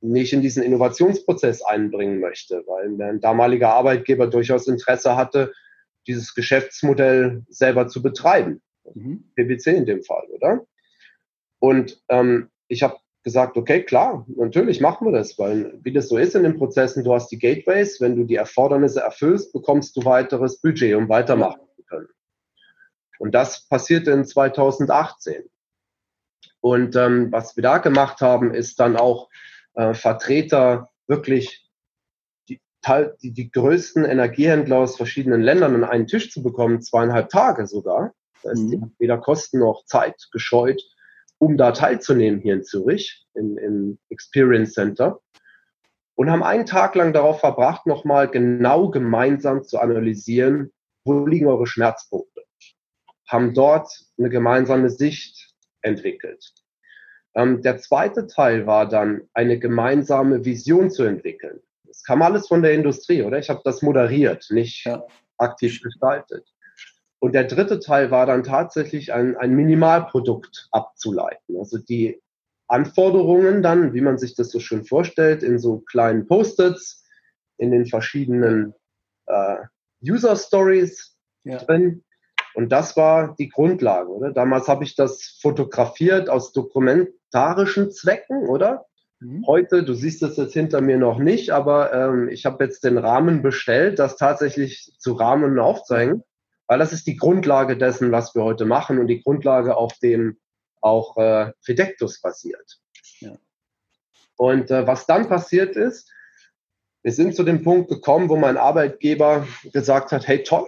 nicht 0.00 0.32
in 0.32 0.42
diesen 0.42 0.64
Innovationsprozess 0.64 1.62
einbringen 1.62 2.18
möchte, 2.18 2.64
weil 2.66 2.88
mein 2.88 3.20
damaliger 3.20 3.72
Arbeitgeber 3.72 4.26
durchaus 4.26 4.66
Interesse 4.66 5.16
hatte, 5.16 5.52
dieses 6.08 6.34
Geschäftsmodell 6.34 7.44
selber 7.48 7.86
zu 7.86 8.02
betreiben. 8.02 8.60
Mhm. 8.94 9.30
PwC 9.36 9.76
in 9.76 9.86
dem 9.86 10.02
Fall, 10.02 10.26
oder? 10.32 10.66
Und 11.62 12.02
ähm, 12.08 12.50
ich 12.66 12.82
habe 12.82 12.96
gesagt, 13.22 13.56
okay, 13.56 13.84
klar, 13.84 14.26
natürlich 14.34 14.80
machen 14.80 15.06
wir 15.06 15.12
das, 15.12 15.38
weil 15.38 15.78
wie 15.84 15.92
das 15.92 16.08
so 16.08 16.16
ist 16.16 16.34
in 16.34 16.42
den 16.42 16.58
Prozessen, 16.58 17.04
du 17.04 17.14
hast 17.14 17.28
die 17.28 17.38
Gateways, 17.38 18.00
wenn 18.00 18.16
du 18.16 18.24
die 18.24 18.34
Erfordernisse 18.34 19.00
erfüllst, 19.00 19.52
bekommst 19.52 19.96
du 19.96 20.04
weiteres 20.04 20.60
Budget, 20.60 20.96
um 20.96 21.08
weitermachen 21.08 21.60
zu 21.76 21.84
können. 21.84 22.08
Und 23.20 23.32
das 23.32 23.68
passierte 23.68 24.10
in 24.10 24.24
2018. 24.24 25.44
Und 26.60 26.96
ähm, 26.96 27.30
was 27.30 27.54
wir 27.54 27.62
da 27.62 27.78
gemacht 27.78 28.20
haben, 28.22 28.52
ist 28.52 28.80
dann 28.80 28.96
auch 28.96 29.28
äh, 29.74 29.94
Vertreter 29.94 30.90
wirklich 31.06 31.70
die, 32.48 32.60
die, 33.22 33.32
die 33.32 33.52
größten 33.52 34.04
Energiehändler 34.04 34.78
aus 34.78 34.96
verschiedenen 34.96 35.42
Ländern 35.42 35.76
an 35.76 35.84
einen 35.84 36.08
Tisch 36.08 36.32
zu 36.32 36.42
bekommen, 36.42 36.82
zweieinhalb 36.82 37.28
Tage 37.28 37.68
sogar. 37.68 38.14
Das 38.42 38.50
heißt, 38.50 38.62
mhm. 38.62 38.96
weder 38.98 39.18
Kosten 39.18 39.60
noch 39.60 39.84
Zeit 39.84 40.16
gescheut, 40.32 40.82
um 41.42 41.56
da 41.56 41.72
teilzunehmen 41.72 42.40
hier 42.40 42.54
in 42.54 42.62
Zürich 42.62 43.26
im, 43.34 43.58
im 43.58 43.98
Experience 44.10 44.74
Center 44.74 45.18
und 46.14 46.30
haben 46.30 46.44
einen 46.44 46.66
Tag 46.66 46.94
lang 46.94 47.12
darauf 47.12 47.40
verbracht, 47.40 47.84
nochmal 47.84 48.28
genau 48.28 48.90
gemeinsam 48.90 49.64
zu 49.64 49.80
analysieren, 49.80 50.70
wo 51.04 51.26
liegen 51.26 51.48
eure 51.48 51.66
Schmerzpunkte. 51.66 52.44
Haben 53.26 53.54
dort 53.54 53.90
eine 54.18 54.30
gemeinsame 54.30 54.88
Sicht 54.88 55.52
entwickelt. 55.80 56.52
Ähm, 57.34 57.60
der 57.60 57.78
zweite 57.78 58.28
Teil 58.28 58.68
war 58.68 58.88
dann, 58.88 59.22
eine 59.34 59.58
gemeinsame 59.58 60.44
Vision 60.44 60.90
zu 60.92 61.02
entwickeln. 61.02 61.58
Das 61.82 62.04
kam 62.04 62.22
alles 62.22 62.46
von 62.46 62.62
der 62.62 62.74
Industrie, 62.74 63.22
oder? 63.22 63.40
Ich 63.40 63.50
habe 63.50 63.62
das 63.64 63.82
moderiert, 63.82 64.46
nicht 64.50 64.86
ja. 64.86 65.04
aktiv 65.38 65.82
gestaltet. 65.82 66.51
Und 67.22 67.36
der 67.36 67.44
dritte 67.44 67.78
Teil 67.78 68.10
war 68.10 68.26
dann 68.26 68.42
tatsächlich 68.42 69.12
ein, 69.12 69.36
ein 69.36 69.54
Minimalprodukt 69.54 70.66
abzuleiten. 70.72 71.56
Also 71.56 71.78
die 71.78 72.20
Anforderungen 72.66 73.62
dann, 73.62 73.94
wie 73.94 74.00
man 74.00 74.18
sich 74.18 74.34
das 74.34 74.50
so 74.50 74.58
schön 74.58 74.82
vorstellt, 74.82 75.44
in 75.44 75.60
so 75.60 75.78
kleinen 75.78 76.26
Post-its, 76.26 77.04
in 77.58 77.70
den 77.70 77.86
verschiedenen 77.86 78.74
äh, 79.26 79.58
User 80.04 80.34
Stories 80.34 81.16
ja. 81.44 81.58
drin. 81.58 82.02
Und 82.54 82.72
das 82.72 82.96
war 82.96 83.36
die 83.38 83.50
Grundlage, 83.50 84.08
oder? 84.08 84.32
Damals 84.32 84.66
habe 84.66 84.82
ich 84.82 84.96
das 84.96 85.38
fotografiert 85.40 86.28
aus 86.28 86.52
dokumentarischen 86.52 87.92
Zwecken, 87.92 88.48
oder? 88.48 88.86
Mhm. 89.20 89.46
Heute, 89.46 89.84
du 89.84 89.94
siehst 89.94 90.24
es 90.24 90.36
jetzt 90.38 90.54
hinter 90.54 90.80
mir 90.80 90.98
noch 90.98 91.20
nicht, 91.20 91.50
aber 91.50 91.92
ähm, 91.92 92.28
ich 92.30 92.46
habe 92.46 92.64
jetzt 92.64 92.82
den 92.82 92.98
Rahmen 92.98 93.42
bestellt, 93.42 94.00
das 94.00 94.16
tatsächlich 94.16 94.92
zu 94.98 95.12
rahmen 95.12 95.52
und 95.52 95.60
aufzeigen, 95.60 96.24
weil 96.72 96.78
das 96.78 96.94
ist 96.94 97.06
die 97.06 97.18
Grundlage 97.18 97.76
dessen, 97.76 98.12
was 98.12 98.34
wir 98.34 98.44
heute 98.44 98.64
machen 98.64 98.98
und 98.98 99.06
die 99.06 99.22
Grundlage, 99.22 99.76
auf 99.76 99.92
dem 99.98 100.38
auch 100.80 101.18
äh, 101.18 101.52
Fidectus 101.60 102.22
basiert. 102.22 102.80
Ja. 103.20 103.36
Und 104.38 104.70
äh, 104.70 104.86
was 104.86 105.04
dann 105.04 105.28
passiert 105.28 105.76
ist, 105.76 106.10
wir 107.02 107.12
sind 107.12 107.36
zu 107.36 107.42
dem 107.42 107.62
Punkt 107.62 107.90
gekommen, 107.90 108.30
wo 108.30 108.36
mein 108.36 108.56
Arbeitgeber 108.56 109.46
gesagt 109.70 110.12
hat, 110.12 110.26
hey 110.26 110.44
toll, 110.44 110.66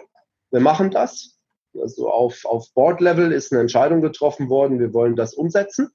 wir 0.50 0.60
machen 0.60 0.90
das. 0.90 1.38
Also 1.80 2.10
auf, 2.10 2.44
auf 2.44 2.70
Board-Level 2.74 3.32
ist 3.32 3.50
eine 3.50 3.62
Entscheidung 3.62 4.02
getroffen 4.02 4.50
worden, 4.50 4.80
wir 4.80 4.92
wollen 4.92 5.16
das 5.16 5.32
umsetzen. 5.32 5.88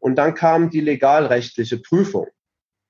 Und 0.00 0.16
dann 0.16 0.34
kam 0.34 0.68
die 0.68 0.82
legalrechtliche 0.82 1.78
Prüfung. 1.78 2.26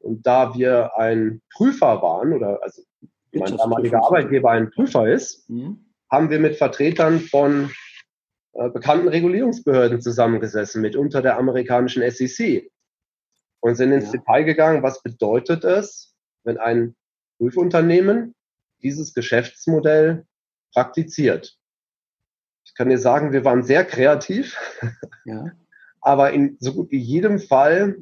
Und 0.01 0.27
da 0.27 0.53
wir 0.57 0.99
ein 0.99 1.43
Prüfer 1.53 2.03
waren, 2.03 2.33
oder 2.33 2.59
also 2.61 2.83
mein 3.31 3.57
damaliger 3.57 4.03
Arbeitgeber 4.03 4.51
ein 4.51 4.73
Prüfer 4.73 5.07
ist, 5.07 5.49
mhm. 5.49 5.85
Haben 6.11 6.31
wir 6.31 6.39
mit 6.39 6.57
Vertretern 6.57 7.21
von 7.21 7.71
äh, 8.55 8.71
bekannten 8.71 9.09
Regulierungsbehörden 9.09 10.01
zusammengesessen, 10.01 10.83
mitunter 10.83 11.23
der 11.23 11.39
amerikanischen 11.39 12.09
SEC. 12.11 12.71
Und 13.61 13.75
sind 13.75 13.93
ins 13.93 14.07
ja. 14.07 14.13
Detail 14.13 14.45
gegangen, 14.45 14.83
was 14.83 15.03
bedeutet 15.03 15.65
es, 15.65 16.15
wenn 16.45 16.59
ein 16.59 16.95
Prüfunternehmen 17.39 18.35
dieses 18.83 19.15
Geschäftsmodell 19.15 20.27
praktiziert. 20.73 21.57
Ich 22.65 22.75
kann 22.75 22.89
dir 22.89 22.99
sagen, 22.99 23.33
wir 23.33 23.45
waren 23.45 23.63
sehr 23.63 23.85
kreativ, 23.85 24.57
ja. 25.25 25.47
aber 26.01 26.33
in 26.33 26.57
so 26.61 26.75
gut 26.75 26.91
wie 26.91 26.99
jedem 26.99 27.41
Fall 27.41 27.97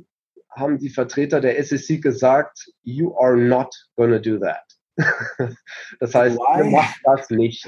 haben 0.51 0.79
die 0.79 0.91
Vertreter 0.91 1.41
der 1.41 1.63
SEC 1.63 2.03
gesagt, 2.03 2.71
you 2.83 3.17
are 3.19 3.37
not 3.37 3.75
gonna 3.95 4.19
do 4.19 4.39
that. 4.39 4.65
das 6.01 6.15
heißt, 6.15 6.37
Why? 6.37 6.65
ihr 6.65 6.71
macht 6.71 7.01
das 7.05 7.31
nicht. 7.31 7.67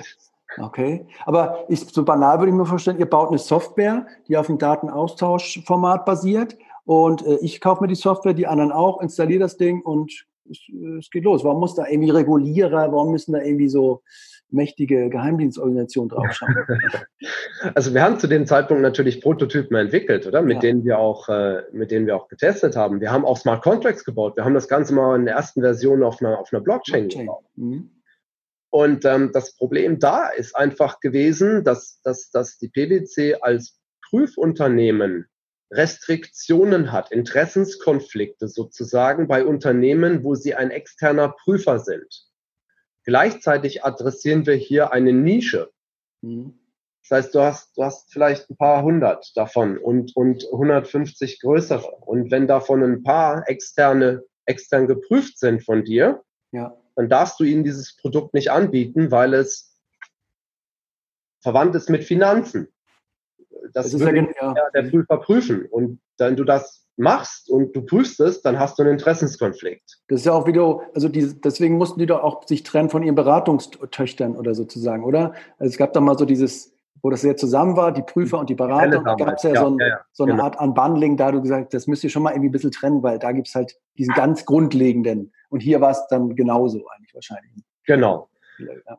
Okay, 0.60 1.06
aber 1.24 1.64
ich, 1.68 1.80
so 1.80 2.04
banal 2.04 2.38
würde 2.38 2.50
ich 2.50 2.56
mir 2.56 2.66
vorstellen, 2.66 2.98
ihr 2.98 3.06
baut 3.06 3.28
eine 3.28 3.38
Software, 3.38 4.06
die 4.26 4.36
auf 4.36 4.46
dem 4.46 4.58
Datenaustauschformat 4.58 6.04
basiert 6.04 6.56
und 6.84 7.26
äh, 7.26 7.38
ich 7.42 7.60
kaufe 7.60 7.82
mir 7.82 7.88
die 7.88 7.94
Software, 7.94 8.34
die 8.34 8.46
anderen 8.46 8.72
auch, 8.72 9.00
installiere 9.00 9.40
das 9.40 9.56
Ding 9.56 9.82
und 9.82 10.26
es, 10.50 10.60
es, 10.98 11.10
geht 11.10 11.24
los. 11.24 11.44
Warum 11.44 11.60
muss 11.60 11.74
da 11.74 11.86
irgendwie 11.86 12.10
Regulierer, 12.10 12.90
warum 12.92 13.12
müssen 13.12 13.32
da 13.32 13.42
irgendwie 13.42 13.68
so 13.68 14.02
mächtige 14.50 15.10
Geheimdienstorganisationen 15.10 16.08
draufschauen? 16.08 16.54
Also 17.74 17.92
wir 17.92 18.02
haben 18.02 18.20
zu 18.20 18.28
dem 18.28 18.46
Zeitpunkt 18.46 18.82
natürlich 18.82 19.20
Prototypen 19.20 19.76
entwickelt, 19.76 20.26
oder? 20.26 20.42
Mit 20.42 20.54
ja. 20.54 20.60
denen 20.60 20.84
wir 20.84 20.98
auch, 21.00 21.28
äh, 21.28 21.62
mit 21.72 21.90
denen 21.90 22.06
wir 22.06 22.16
auch 22.16 22.28
getestet 22.28 22.76
haben. 22.76 23.00
Wir 23.00 23.10
haben 23.10 23.24
auch 23.24 23.36
Smart 23.36 23.62
Contracts 23.62 24.04
gebaut. 24.04 24.36
Wir 24.36 24.44
haben 24.44 24.54
das 24.54 24.68
Ganze 24.68 24.94
mal 24.94 25.16
in 25.16 25.24
der 25.24 25.34
ersten 25.34 25.60
Version 25.60 26.04
auf 26.04 26.22
einer, 26.22 26.38
auf 26.38 26.52
einer 26.52 26.62
Blockchain, 26.62 27.08
Blockchain. 27.08 27.26
gebaut. 27.26 27.44
Mhm. 27.56 27.90
Und 28.70 29.04
ähm, 29.04 29.30
das 29.32 29.54
Problem 29.56 29.98
da 29.98 30.28
ist 30.28 30.54
einfach 30.54 31.00
gewesen, 31.00 31.64
dass, 31.64 32.00
dass, 32.02 32.30
dass 32.30 32.58
die 32.58 32.68
PwC 32.68 33.36
als 33.40 33.78
Prüfunternehmen 34.08 35.26
Restriktionen 35.70 36.92
hat, 36.92 37.12
Interessenskonflikte 37.12 38.48
sozusagen 38.48 39.28
bei 39.28 39.44
Unternehmen, 39.44 40.24
wo 40.24 40.34
sie 40.34 40.54
ein 40.54 40.70
externer 40.70 41.34
Prüfer 41.44 41.78
sind. 41.78 42.26
Gleichzeitig 43.04 43.84
adressieren 43.84 44.46
wir 44.46 44.54
hier 44.54 44.92
eine 44.92 45.12
Nische. 45.12 45.70
Mhm. 46.22 46.58
Das 47.08 47.24
heißt, 47.24 47.34
du 47.34 47.40
hast, 47.40 47.76
du 47.76 47.84
hast 47.84 48.12
vielleicht 48.12 48.50
ein 48.50 48.56
paar 48.56 48.82
hundert 48.82 49.30
davon 49.34 49.78
und, 49.78 50.14
und 50.14 50.44
150 50.52 51.40
größere. 51.40 51.86
Und 51.86 52.30
wenn 52.30 52.46
davon 52.46 52.82
ein 52.82 53.02
paar 53.02 53.48
externe, 53.48 54.24
extern 54.44 54.86
geprüft 54.86 55.38
sind 55.38 55.64
von 55.64 55.84
dir, 55.84 56.22
ja. 56.52 56.76
Dann 56.98 57.08
darfst 57.08 57.38
du 57.38 57.44
ihnen 57.44 57.62
dieses 57.62 57.96
Produkt 57.96 58.34
nicht 58.34 58.50
anbieten, 58.50 59.12
weil 59.12 59.32
es 59.32 59.72
verwandt 61.40 61.76
ist 61.76 61.88
mit 61.88 62.02
Finanzen. 62.02 62.66
Das, 63.72 63.92
das 63.92 64.00
würde 64.00 64.34
ja, 64.40 64.52
ja 64.52 64.70
der 64.74 64.90
Prüfer 64.90 65.18
prüfen. 65.18 65.66
Und 65.66 66.00
wenn 66.18 66.34
du 66.34 66.42
das 66.42 66.88
machst 66.96 67.50
und 67.50 67.76
du 67.76 67.82
prüfst 67.82 68.18
es, 68.18 68.42
dann 68.42 68.58
hast 68.58 68.78
du 68.78 68.82
einen 68.82 68.94
Interessenskonflikt. 68.94 70.00
Das 70.08 70.20
ist 70.20 70.26
ja 70.26 70.32
auch 70.32 70.48
wieder, 70.48 70.80
also 70.92 71.08
die, 71.08 71.40
deswegen 71.40 71.78
mussten 71.78 72.00
die 72.00 72.06
doch 72.06 72.24
auch 72.24 72.44
sich 72.48 72.64
trennen 72.64 72.90
von 72.90 73.04
ihren 73.04 73.14
Beratungstöchtern 73.14 74.34
oder 74.34 74.56
sozusagen, 74.56 75.04
oder? 75.04 75.34
Also 75.58 75.70
es 75.70 75.78
gab 75.78 75.92
da 75.92 76.00
mal 76.00 76.18
so 76.18 76.24
dieses, 76.24 76.74
wo 77.00 77.10
das 77.10 77.20
sehr 77.20 77.36
zusammen 77.36 77.76
war, 77.76 77.92
die 77.92 78.02
Prüfer 78.02 78.40
und 78.40 78.50
die 78.50 78.56
Berater, 78.56 79.04
da 79.04 79.14
gab 79.14 79.36
es 79.36 79.44
ja, 79.44 79.54
ja, 79.54 79.60
so, 79.60 79.66
ein, 79.68 79.78
ja, 79.78 80.00
so, 80.10 80.24
eine 80.24 80.32
genau. 80.32 80.44
Art 80.46 80.60
Unbundling, 80.60 81.16
da 81.16 81.30
du 81.30 81.40
gesagt, 81.40 81.74
das 81.74 81.86
müsst 81.86 82.02
ihr 82.02 82.10
schon 82.10 82.24
mal 82.24 82.30
irgendwie 82.30 82.48
ein 82.48 82.52
bisschen 82.52 82.72
trennen, 82.72 83.04
weil 83.04 83.20
da 83.20 83.30
gibt 83.30 83.46
es 83.46 83.54
halt 83.54 83.78
diesen 83.96 84.14
ganz 84.14 84.44
grundlegenden. 84.44 85.32
Und 85.48 85.60
hier 85.60 85.80
war 85.80 85.90
es 85.90 86.06
dann 86.08 86.36
genauso 86.36 86.86
eigentlich 86.88 87.14
wahrscheinlich. 87.14 87.52
Genau. 87.86 88.28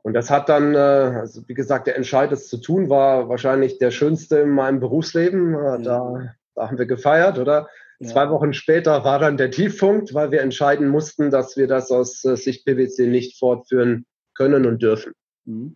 Und 0.04 0.14
das 0.14 0.30
hat 0.30 0.50
dann, 0.50 0.74
äh, 0.74 0.78
also 0.78 1.48
wie 1.48 1.54
gesagt, 1.54 1.88
der 1.88 1.98
Entscheid, 1.98 2.32
das 2.32 2.48
zu 2.48 2.58
tun, 2.58 2.90
war 2.90 3.30
wahrscheinlich 3.30 3.78
der 3.78 3.92
schönste 3.92 4.40
in 4.40 4.50
meinem 4.52 4.80
Berufsleben. 4.80 5.54
Äh, 5.54 5.82
da, 5.82 6.34
da 6.56 6.68
haben 6.68 6.78
wir 6.78 6.86
gefeiert, 6.86 7.38
oder? 7.38 7.68
Ja. 8.00 8.08
Zwei 8.08 8.30
Wochen 8.30 8.54
später 8.54 9.04
war 9.04 9.20
dann 9.20 9.36
der 9.36 9.52
Tiefpunkt, 9.52 10.14
weil 10.14 10.32
wir 10.32 10.42
entscheiden 10.42 10.88
mussten, 10.88 11.30
dass 11.30 11.58
wir 11.58 11.68
das 11.68 11.92
aus 11.92 12.24
äh, 12.24 12.38
Sicht 12.38 12.66
PwC 12.66 13.08
nicht 13.08 13.38
fortführen 13.38 14.06
können 14.34 14.66
und 14.66 14.82
dürfen. 14.82 15.14
Mhm. 15.44 15.76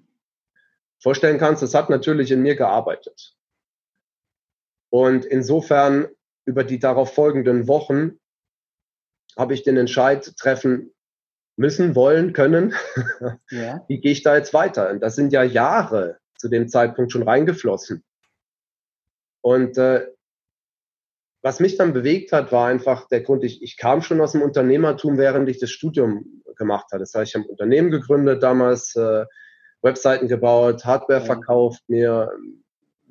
Vorstellen 1.01 1.37
kannst, 1.37 1.61
es 1.63 1.75
hat 1.75 1.89
natürlich 1.89 2.31
in 2.31 2.41
mir 2.41 2.55
gearbeitet. 2.55 3.35
Und 4.89 5.25
insofern 5.25 6.07
über 6.45 6.63
die 6.63 6.79
darauf 6.79 7.13
folgenden 7.13 7.67
Wochen 7.67 8.19
habe 9.37 9.53
ich 9.53 9.63
den 9.63 9.77
Entscheid 9.77 10.33
treffen 10.37 10.93
müssen, 11.55 11.95
wollen, 11.95 12.33
können. 12.33 12.73
Ja. 13.49 13.83
Wie 13.87 13.99
gehe 13.99 14.11
ich 14.11 14.23
da 14.23 14.35
jetzt 14.35 14.53
weiter? 14.53 14.89
Und 14.89 15.01
das 15.01 15.15
sind 15.15 15.33
ja 15.33 15.43
Jahre 15.43 16.17
zu 16.37 16.49
dem 16.49 16.67
Zeitpunkt 16.67 17.11
schon 17.11 17.23
reingeflossen. 17.23 18.03
Und 19.41 19.77
äh, 19.77 20.07
was 21.41 21.59
mich 21.59 21.77
dann 21.77 21.93
bewegt 21.93 22.31
hat, 22.31 22.51
war 22.51 22.67
einfach 22.67 23.07
der 23.09 23.21
Grund, 23.21 23.43
ich, 23.43 23.61
ich 23.61 23.77
kam 23.77 24.01
schon 24.01 24.21
aus 24.21 24.31
dem 24.31 24.41
Unternehmertum, 24.41 25.17
während 25.17 25.49
ich 25.49 25.59
das 25.59 25.71
Studium 25.71 26.41
gemacht 26.55 26.85
hatte. 26.91 26.99
Das 26.99 27.13
heißt, 27.13 27.29
ich 27.29 27.35
habe 27.35 27.45
ein 27.45 27.51
Unternehmen 27.51 27.91
gegründet, 27.91 28.41
damals 28.41 28.95
äh, 28.95 29.25
Webseiten 29.81 30.29
gebaut, 30.29 30.85
Hardware 30.85 31.19
ja. 31.19 31.25
verkauft, 31.25 31.83
mir, 31.87 32.31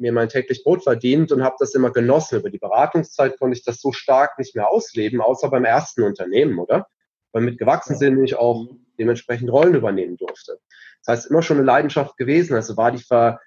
mir 0.03 0.13
mein 0.13 0.29
täglich 0.29 0.63
Brot 0.63 0.85
verdient 0.85 1.33
und 1.33 1.43
habe 1.43 1.57
das 1.59 1.75
immer 1.75 1.91
genossen. 1.91 2.39
Über 2.41 2.51
die 2.51 2.59
Beratungszeit 2.59 3.39
konnte 3.39 3.57
ich 3.57 3.65
das 3.65 3.81
so 3.81 3.93
stark 3.93 4.39
nicht 4.39 4.55
mehr 4.55 4.69
ausleben, 4.69 5.21
außer 5.21 5.49
beim 5.49 5.65
ersten 5.65 6.03
Unternehmen, 6.03 6.59
oder? 6.59 6.87
weil 7.33 7.43
mit 7.43 7.59
gewachsen 7.59 7.97
sind 7.97 8.23
ich 8.23 8.37
auch 8.37 8.69
dementsprechend 8.99 9.51
Rollen 9.51 9.75
übernehmen 9.75 10.17
durfte. 10.17 10.61
Das 11.05 11.19
heißt, 11.19 11.31
immer 11.31 11.43
schon 11.43 11.57
eine 11.57 11.67
Leidenschaft 11.67 12.17
gewesen. 12.17 12.55
Also 12.55 12.77
war 12.77 12.93
die, 12.93 13.03
Ver, 13.03 13.41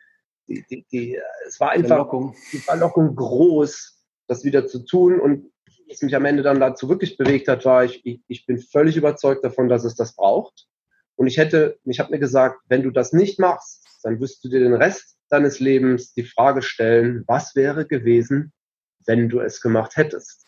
die, 0.47 0.65
die, 0.69 0.85
die 0.91 1.19
es 1.47 1.59
war 1.59 1.71
einfach 1.71 1.87
Verlockung. 1.89 2.35
die 2.51 2.57
Verlockung 2.57 3.15
groß, 3.15 4.03
das 4.27 4.43
wieder 4.43 4.65
zu 4.65 4.85
tun 4.85 5.19
und 5.19 5.51
was 5.87 6.01
mich 6.01 6.15
am 6.15 6.25
Ende 6.25 6.41
dann 6.41 6.59
dazu 6.59 6.89
wirklich 6.89 7.15
bewegt 7.15 7.47
hat, 7.47 7.63
war, 7.63 7.85
ich, 7.85 8.03
ich, 8.05 8.19
ich 8.27 8.45
bin 8.47 8.57
völlig 8.57 8.97
überzeugt 8.97 9.45
davon, 9.45 9.69
dass 9.69 9.85
es 9.85 9.93
das 9.93 10.15
braucht. 10.15 10.65
Und 11.15 11.27
ich 11.27 11.37
hätte, 11.37 11.77
ich 11.83 11.99
habe 11.99 12.09
mir 12.09 12.17
gesagt, 12.17 12.59
wenn 12.69 12.81
du 12.81 12.89
das 12.89 13.13
nicht 13.13 13.39
machst, 13.39 13.85
dann 14.01 14.19
wirst 14.19 14.43
du 14.43 14.49
dir 14.49 14.59
den 14.59 14.73
Rest 14.73 15.14
deines 15.29 15.59
Lebens 15.59 16.13
die 16.13 16.23
Frage 16.23 16.61
stellen, 16.61 17.23
was 17.27 17.55
wäre 17.55 17.85
gewesen, 17.85 18.53
wenn 19.05 19.29
du 19.29 19.39
es 19.39 19.61
gemacht 19.61 19.95
hättest? 19.95 20.45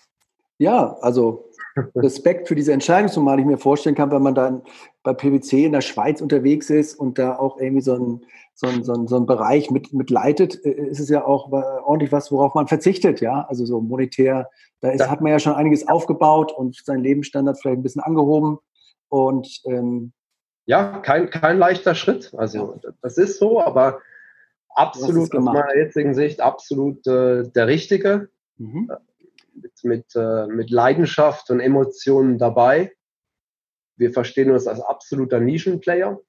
Ja, 0.59 0.97
also 1.01 1.51
Respekt 1.95 2.47
für 2.47 2.55
diese 2.55 2.73
Entscheidung, 2.73 3.11
zumal 3.11 3.39
ich 3.39 3.45
mir 3.45 3.57
vorstellen 3.57 3.95
kann, 3.95 4.11
wenn 4.11 4.23
man 4.23 4.33
dann 4.33 4.63
bei 5.03 5.13
PwC 5.13 5.65
in 5.65 5.73
der 5.73 5.81
Schweiz 5.81 6.21
unterwegs 6.21 6.69
ist 6.69 6.95
und 6.95 7.19
da 7.19 7.37
auch 7.37 7.59
irgendwie 7.59 7.83
so 7.83 7.93
ein, 7.93 8.25
so 8.55 8.67
ein, 8.67 8.83
so 8.83 8.93
ein, 8.93 9.07
so 9.07 9.17
ein 9.17 9.27
Bereich 9.27 9.69
mit, 9.69 9.93
mit 9.93 10.09
leitet, 10.09 10.63
äh, 10.65 10.71
ist 10.71 10.99
es 10.99 11.09
ja 11.09 11.23
auch 11.25 11.51
ordentlich 11.51 12.11
was, 12.11 12.31
worauf 12.31 12.55
man 12.55 12.67
verzichtet, 12.67 13.21
ja. 13.21 13.45
Also 13.47 13.65
so 13.65 13.79
monetär, 13.79 14.49
da 14.79 14.89
ist, 14.89 15.08
hat 15.08 15.21
man 15.21 15.31
ja 15.31 15.39
schon 15.39 15.54
einiges 15.54 15.87
aufgebaut 15.87 16.52
und 16.52 16.75
seinen 16.83 17.04
Lebensstandard 17.04 17.60
vielleicht 17.60 17.77
ein 17.77 17.83
bisschen 17.83 18.02
angehoben. 18.02 18.58
Und 19.10 19.62
ähm, 19.65 20.12
ja, 20.65 20.99
kein, 20.99 21.29
kein 21.29 21.60
leichter 21.60 21.95
Schritt. 21.95 22.33
Also 22.35 22.79
das 23.02 23.17
ist 23.17 23.37
so, 23.37 23.62
aber 23.62 23.99
absolut 24.78 25.36
aus 25.36 25.44
meiner 25.44 25.75
jetzigen 25.75 26.13
Sicht 26.13 26.42
absolut 26.42 27.06
äh, 27.08 27.44
der 27.50 27.67
richtige. 27.67 28.30
Mhm 28.58 28.90
mit, 29.62 29.84
mit, 29.84 30.15
äh, 30.15 30.48
mit 30.48 30.69
Leidenschaft 30.69 31.50
und 31.50 31.60
Emotionen 31.60 32.38
dabei. 32.38 32.94
Wir 33.96 34.12
verstehen 34.12 34.52
uns 34.52 34.67
als 34.67 34.80
absoluter 34.80 35.40
Nischenplayer. 35.40 36.19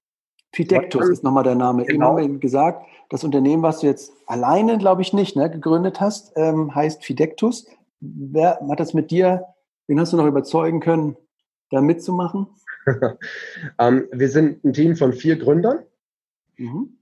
Fidectus 0.54 1.08
ist 1.10 1.24
nochmal 1.24 1.44
der 1.44 1.54
Name. 1.54 1.84
Genau. 1.84 1.94
Eben 1.94 2.04
haben 2.04 2.16
wir 2.16 2.24
eben 2.24 2.40
gesagt, 2.40 2.86
das 3.10 3.22
Unternehmen, 3.22 3.62
was 3.62 3.80
du 3.80 3.86
jetzt 3.86 4.12
alleine, 4.26 4.78
glaube 4.78 5.02
ich, 5.02 5.12
nicht 5.12 5.36
ne, 5.36 5.50
gegründet 5.50 6.00
hast, 6.00 6.32
ähm, 6.36 6.74
heißt 6.74 7.04
Fidectus. 7.04 7.66
Wer 8.00 8.58
hat 8.68 8.80
das 8.80 8.94
mit 8.94 9.10
dir, 9.10 9.44
wen 9.86 10.00
hast 10.00 10.12
du 10.12 10.16
noch 10.16 10.26
überzeugen 10.26 10.80
können, 10.80 11.16
da 11.70 11.82
mitzumachen? 11.82 12.46
ähm, 13.78 14.08
wir 14.10 14.30
sind 14.30 14.64
ein 14.64 14.72
Team 14.72 14.96
von 14.96 15.12
vier 15.12 15.36
Gründern. 15.36 15.84
Mhm. 16.56 16.97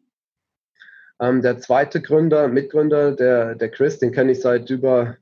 Ähm, 1.20 1.42
der 1.42 1.58
zweite 1.58 2.02
Gründer, 2.02 2.48
Mitgründer, 2.48 3.12
der, 3.12 3.54
der 3.54 3.70
Chris, 3.70 3.98
den 3.98 4.12
kenne 4.12 4.32
ich 4.32 4.40
seit 4.40 4.68
über 4.70 5.16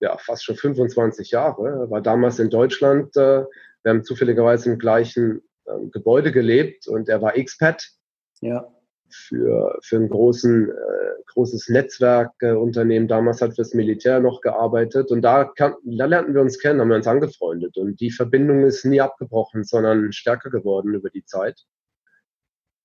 ja, 0.00 0.18
fast 0.18 0.44
schon 0.44 0.56
25 0.56 1.30
Jahre. 1.30 1.68
Er 1.68 1.90
war 1.90 2.02
damals 2.02 2.38
in 2.38 2.50
Deutschland. 2.50 3.16
Äh, 3.16 3.44
wir 3.82 3.90
haben 3.90 4.04
zufälligerweise 4.04 4.70
im 4.70 4.78
gleichen 4.78 5.42
äh, 5.64 5.86
Gebäude 5.92 6.32
gelebt 6.32 6.88
und 6.88 7.08
er 7.08 7.22
war 7.22 7.36
Expat. 7.36 7.88
Ja. 8.40 8.68
Für, 9.08 9.78
für 9.82 9.96
ein 9.96 10.08
großen, 10.08 10.70
äh, 10.70 11.22
großes 11.26 11.68
Netzwerkunternehmen. 11.68 13.08
Damals 13.08 13.42
hat 13.42 13.54
fürs 13.54 13.74
Militär 13.74 14.20
noch 14.20 14.40
gearbeitet 14.40 15.10
und 15.10 15.20
da, 15.20 15.44
kam, 15.44 15.74
da 15.84 16.06
lernten 16.06 16.34
wir 16.34 16.40
uns 16.40 16.58
kennen, 16.58 16.80
haben 16.80 16.88
wir 16.88 16.96
uns 16.96 17.06
angefreundet 17.06 17.76
und 17.76 18.00
die 18.00 18.10
Verbindung 18.10 18.64
ist 18.64 18.86
nie 18.86 19.02
abgebrochen, 19.02 19.64
sondern 19.64 20.12
stärker 20.12 20.48
geworden 20.48 20.94
über 20.94 21.10
die 21.10 21.26
Zeit. 21.26 21.66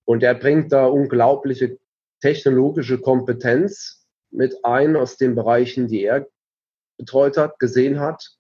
Und 0.04 0.22
er 0.22 0.36
bringt 0.36 0.74
da 0.74 0.86
unglaubliche 0.86 1.78
technologische 2.20 3.00
Kompetenz 3.00 4.06
mit 4.32 4.56
ein 4.64 4.96
aus 4.96 5.18
den 5.18 5.36
Bereichen, 5.36 5.88
die 5.88 6.04
er 6.04 6.28
betreut 6.98 7.38
hat, 7.38 7.60
gesehen 7.60 8.00
hat, 8.00 8.38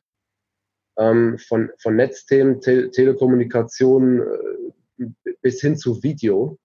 ähm, 0.97 1.37
von, 1.37 1.71
von 1.79 1.95
Netzthemen, 1.95 2.59
Te 2.59 2.89
Telekommunikation 2.91 4.21
äh, 4.21 5.05
bis 5.41 5.61
hin 5.61 5.77
zu 5.77 6.01
Video 6.03 6.57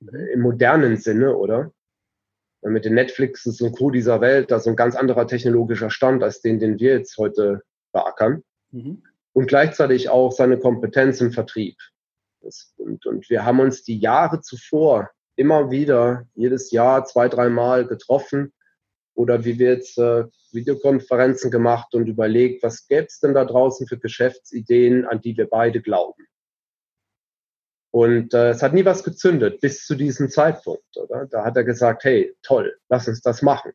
äh, 0.00 0.32
im 0.32 0.40
modernen 0.40 0.96
Sinne, 0.96 1.36
oder? 1.36 1.72
Mit 2.62 2.84
den 2.84 2.94
Netflixes 2.94 3.60
und 3.60 3.78
Co. 3.78 3.90
dieser 3.90 4.20
Welt, 4.20 4.50
das 4.50 4.62
ist 4.62 4.68
ein 4.68 4.76
ganz 4.76 4.96
anderer 4.96 5.28
technologischer 5.28 5.90
Stand 5.90 6.24
als 6.24 6.40
den, 6.40 6.58
den 6.58 6.80
wir 6.80 6.94
jetzt 6.94 7.16
heute 7.16 7.62
beackern. 7.92 8.42
Mhm. 8.72 9.04
Und 9.32 9.46
gleichzeitig 9.46 10.08
auch 10.08 10.32
seine 10.32 10.58
Kompetenz 10.58 11.20
im 11.20 11.30
Vertrieb. 11.30 11.76
Das, 12.40 12.74
und, 12.78 13.06
und 13.06 13.30
wir 13.30 13.44
haben 13.44 13.60
uns 13.60 13.84
die 13.84 13.98
Jahre 13.98 14.40
zuvor 14.40 15.10
immer 15.36 15.70
wieder, 15.70 16.26
jedes 16.34 16.70
Jahr 16.70 17.04
zwei, 17.04 17.28
dreimal 17.28 17.86
getroffen 17.86 18.52
oder 19.14 19.44
wie 19.44 19.58
wir 19.58 19.72
jetzt 19.72 19.98
äh, 19.98 20.24
Videokonferenzen 20.52 21.50
gemacht 21.50 21.94
und 21.94 22.06
überlegt, 22.06 22.62
was 22.62 22.86
gäbe 22.86 23.06
es 23.06 23.20
denn 23.20 23.34
da 23.34 23.44
draußen 23.44 23.86
für 23.86 23.98
Geschäftsideen, 23.98 25.06
an 25.06 25.20
die 25.20 25.36
wir 25.36 25.48
beide 25.48 25.80
glauben. 25.80 26.26
Und 27.90 28.34
äh, 28.34 28.50
es 28.50 28.62
hat 28.62 28.74
nie 28.74 28.84
was 28.84 29.04
gezündet 29.04 29.60
bis 29.60 29.86
zu 29.86 29.94
diesem 29.94 30.28
Zeitpunkt, 30.28 30.96
oder? 30.96 31.26
Da 31.26 31.44
hat 31.44 31.56
er 31.56 31.64
gesagt, 31.64 32.04
hey, 32.04 32.34
toll, 32.42 32.76
lass 32.88 33.08
uns 33.08 33.22
das 33.22 33.40
machen. 33.42 33.72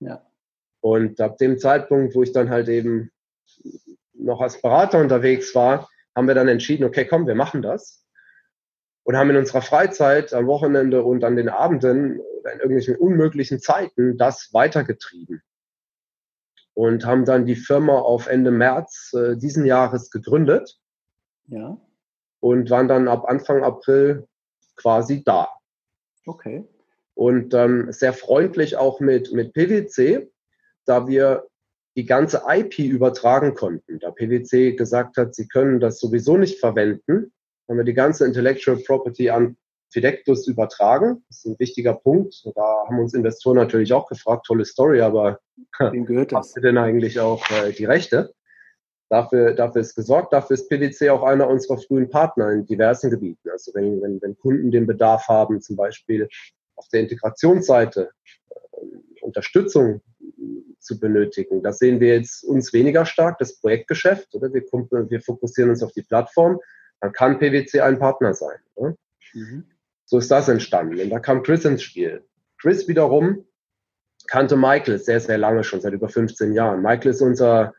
Ja. 0.00 0.24
Und 0.80 1.20
ab 1.20 1.38
dem 1.38 1.58
Zeitpunkt, 1.58 2.14
wo 2.14 2.22
ich 2.22 2.32
dann 2.32 2.50
halt 2.50 2.68
eben 2.68 3.10
noch 4.12 4.40
als 4.40 4.60
Berater 4.60 5.00
unterwegs 5.00 5.54
war, 5.54 5.88
haben 6.14 6.28
wir 6.28 6.34
dann 6.34 6.48
entschieden, 6.48 6.84
okay, 6.84 7.04
komm, 7.04 7.26
wir 7.26 7.34
machen 7.34 7.62
das 7.62 8.03
und 9.04 9.16
haben 9.16 9.30
in 9.30 9.36
unserer 9.36 9.62
Freizeit 9.62 10.32
am 10.32 10.46
Wochenende 10.46 11.04
und 11.04 11.24
an 11.24 11.36
den 11.36 11.48
Abenden 11.48 12.20
oder 12.20 12.52
in 12.52 12.58
irgendwelchen 12.58 12.96
unmöglichen 12.96 13.60
Zeiten 13.60 14.16
das 14.16 14.50
weitergetrieben. 14.52 15.42
Und 16.72 17.06
haben 17.06 17.24
dann 17.24 17.46
die 17.46 17.54
Firma 17.54 17.98
auf 17.98 18.26
Ende 18.26 18.50
März 18.50 19.12
äh, 19.12 19.36
diesen 19.36 19.64
Jahres 19.64 20.10
gegründet. 20.10 20.78
Ja. 21.46 21.78
Und 22.40 22.70
waren 22.70 22.88
dann 22.88 23.06
ab 23.06 23.26
Anfang 23.28 23.62
April 23.62 24.26
quasi 24.74 25.22
da. 25.22 25.48
Okay. 26.26 26.66
Und 27.14 27.54
ähm, 27.54 27.92
sehr 27.92 28.12
freundlich 28.12 28.76
auch 28.76 28.98
mit, 28.98 29.32
mit 29.32 29.52
PwC, 29.52 30.28
da 30.84 31.06
wir 31.06 31.46
die 31.96 32.06
ganze 32.06 32.42
IP 32.48 32.80
übertragen 32.80 33.54
konnten. 33.54 34.00
Da 34.00 34.10
PwC 34.10 34.72
gesagt 34.72 35.16
hat, 35.16 35.34
sie 35.34 35.46
können 35.46 35.78
das 35.78 36.00
sowieso 36.00 36.36
nicht 36.36 36.58
verwenden, 36.58 37.32
haben 37.68 37.76
wir 37.76 37.84
die 37.84 37.94
ganze 37.94 38.26
Intellectual 38.26 38.76
Property 38.78 39.30
an 39.30 39.56
Fidectus 39.90 40.48
übertragen. 40.48 41.24
Das 41.28 41.38
ist 41.38 41.46
ein 41.46 41.58
wichtiger 41.58 41.94
Punkt. 41.94 42.44
Da 42.54 42.84
haben 42.86 42.98
uns 42.98 43.14
Investoren 43.14 43.56
natürlich 43.56 43.92
auch 43.92 44.08
gefragt, 44.08 44.46
tolle 44.46 44.64
Story, 44.64 45.00
aber 45.00 45.38
wem 45.78 46.04
gehört 46.04 46.32
das? 46.32 46.48
Habt 46.48 46.56
ihr 46.56 46.62
denn 46.62 46.78
eigentlich 46.78 47.20
auch 47.20 47.48
äh, 47.50 47.72
die 47.72 47.84
Rechte? 47.84 48.34
Dafür, 49.08 49.54
dafür 49.54 49.82
ist 49.82 49.94
gesorgt. 49.94 50.32
Dafür 50.32 50.54
ist 50.54 50.68
PwC 50.68 51.10
auch 51.10 51.22
einer 51.22 51.48
unserer 51.48 51.78
frühen 51.78 52.10
Partner 52.10 52.50
in 52.50 52.66
diversen 52.66 53.10
Gebieten. 53.10 53.48
Also 53.50 53.72
wenn, 53.74 54.02
wenn, 54.02 54.20
wenn 54.20 54.36
Kunden 54.36 54.70
den 54.70 54.86
Bedarf 54.86 55.28
haben, 55.28 55.60
zum 55.60 55.76
Beispiel 55.76 56.28
auf 56.74 56.88
der 56.88 57.00
Integrationsseite 57.00 58.10
äh, 58.50 59.22
Unterstützung 59.22 60.02
zu 60.80 60.98
benötigen. 60.98 61.62
Das 61.62 61.78
sehen 61.78 62.00
wir 62.00 62.16
jetzt 62.16 62.44
uns 62.44 62.72
weniger 62.72 63.06
stark, 63.06 63.38
das 63.38 63.58
Projektgeschäft. 63.58 64.34
Oder? 64.34 64.52
Wir, 64.52 64.62
wir 64.62 65.20
fokussieren 65.20 65.70
uns 65.70 65.82
auf 65.82 65.92
die 65.92 66.02
Plattform 66.02 66.58
dann 67.04 67.12
kann 67.12 67.38
PwC 67.38 67.82
ein 67.82 67.98
Partner 67.98 68.32
sein. 68.32 68.56
Ne? 68.76 68.96
Mhm. 69.34 69.64
So 70.06 70.16
ist 70.16 70.30
das 70.30 70.48
entstanden. 70.48 70.98
Und 70.98 71.10
da 71.10 71.18
kam 71.18 71.42
Chris 71.42 71.66
ins 71.66 71.82
Spiel. 71.82 72.24
Chris 72.58 72.88
wiederum 72.88 73.46
kannte 74.26 74.56
Michael 74.56 74.98
sehr, 74.98 75.20
sehr 75.20 75.36
lange, 75.36 75.64
schon 75.64 75.82
seit 75.82 75.92
über 75.92 76.08
15 76.08 76.54
Jahren. 76.54 76.80
Michael 76.80 77.10
ist 77.10 77.20
unser 77.20 77.74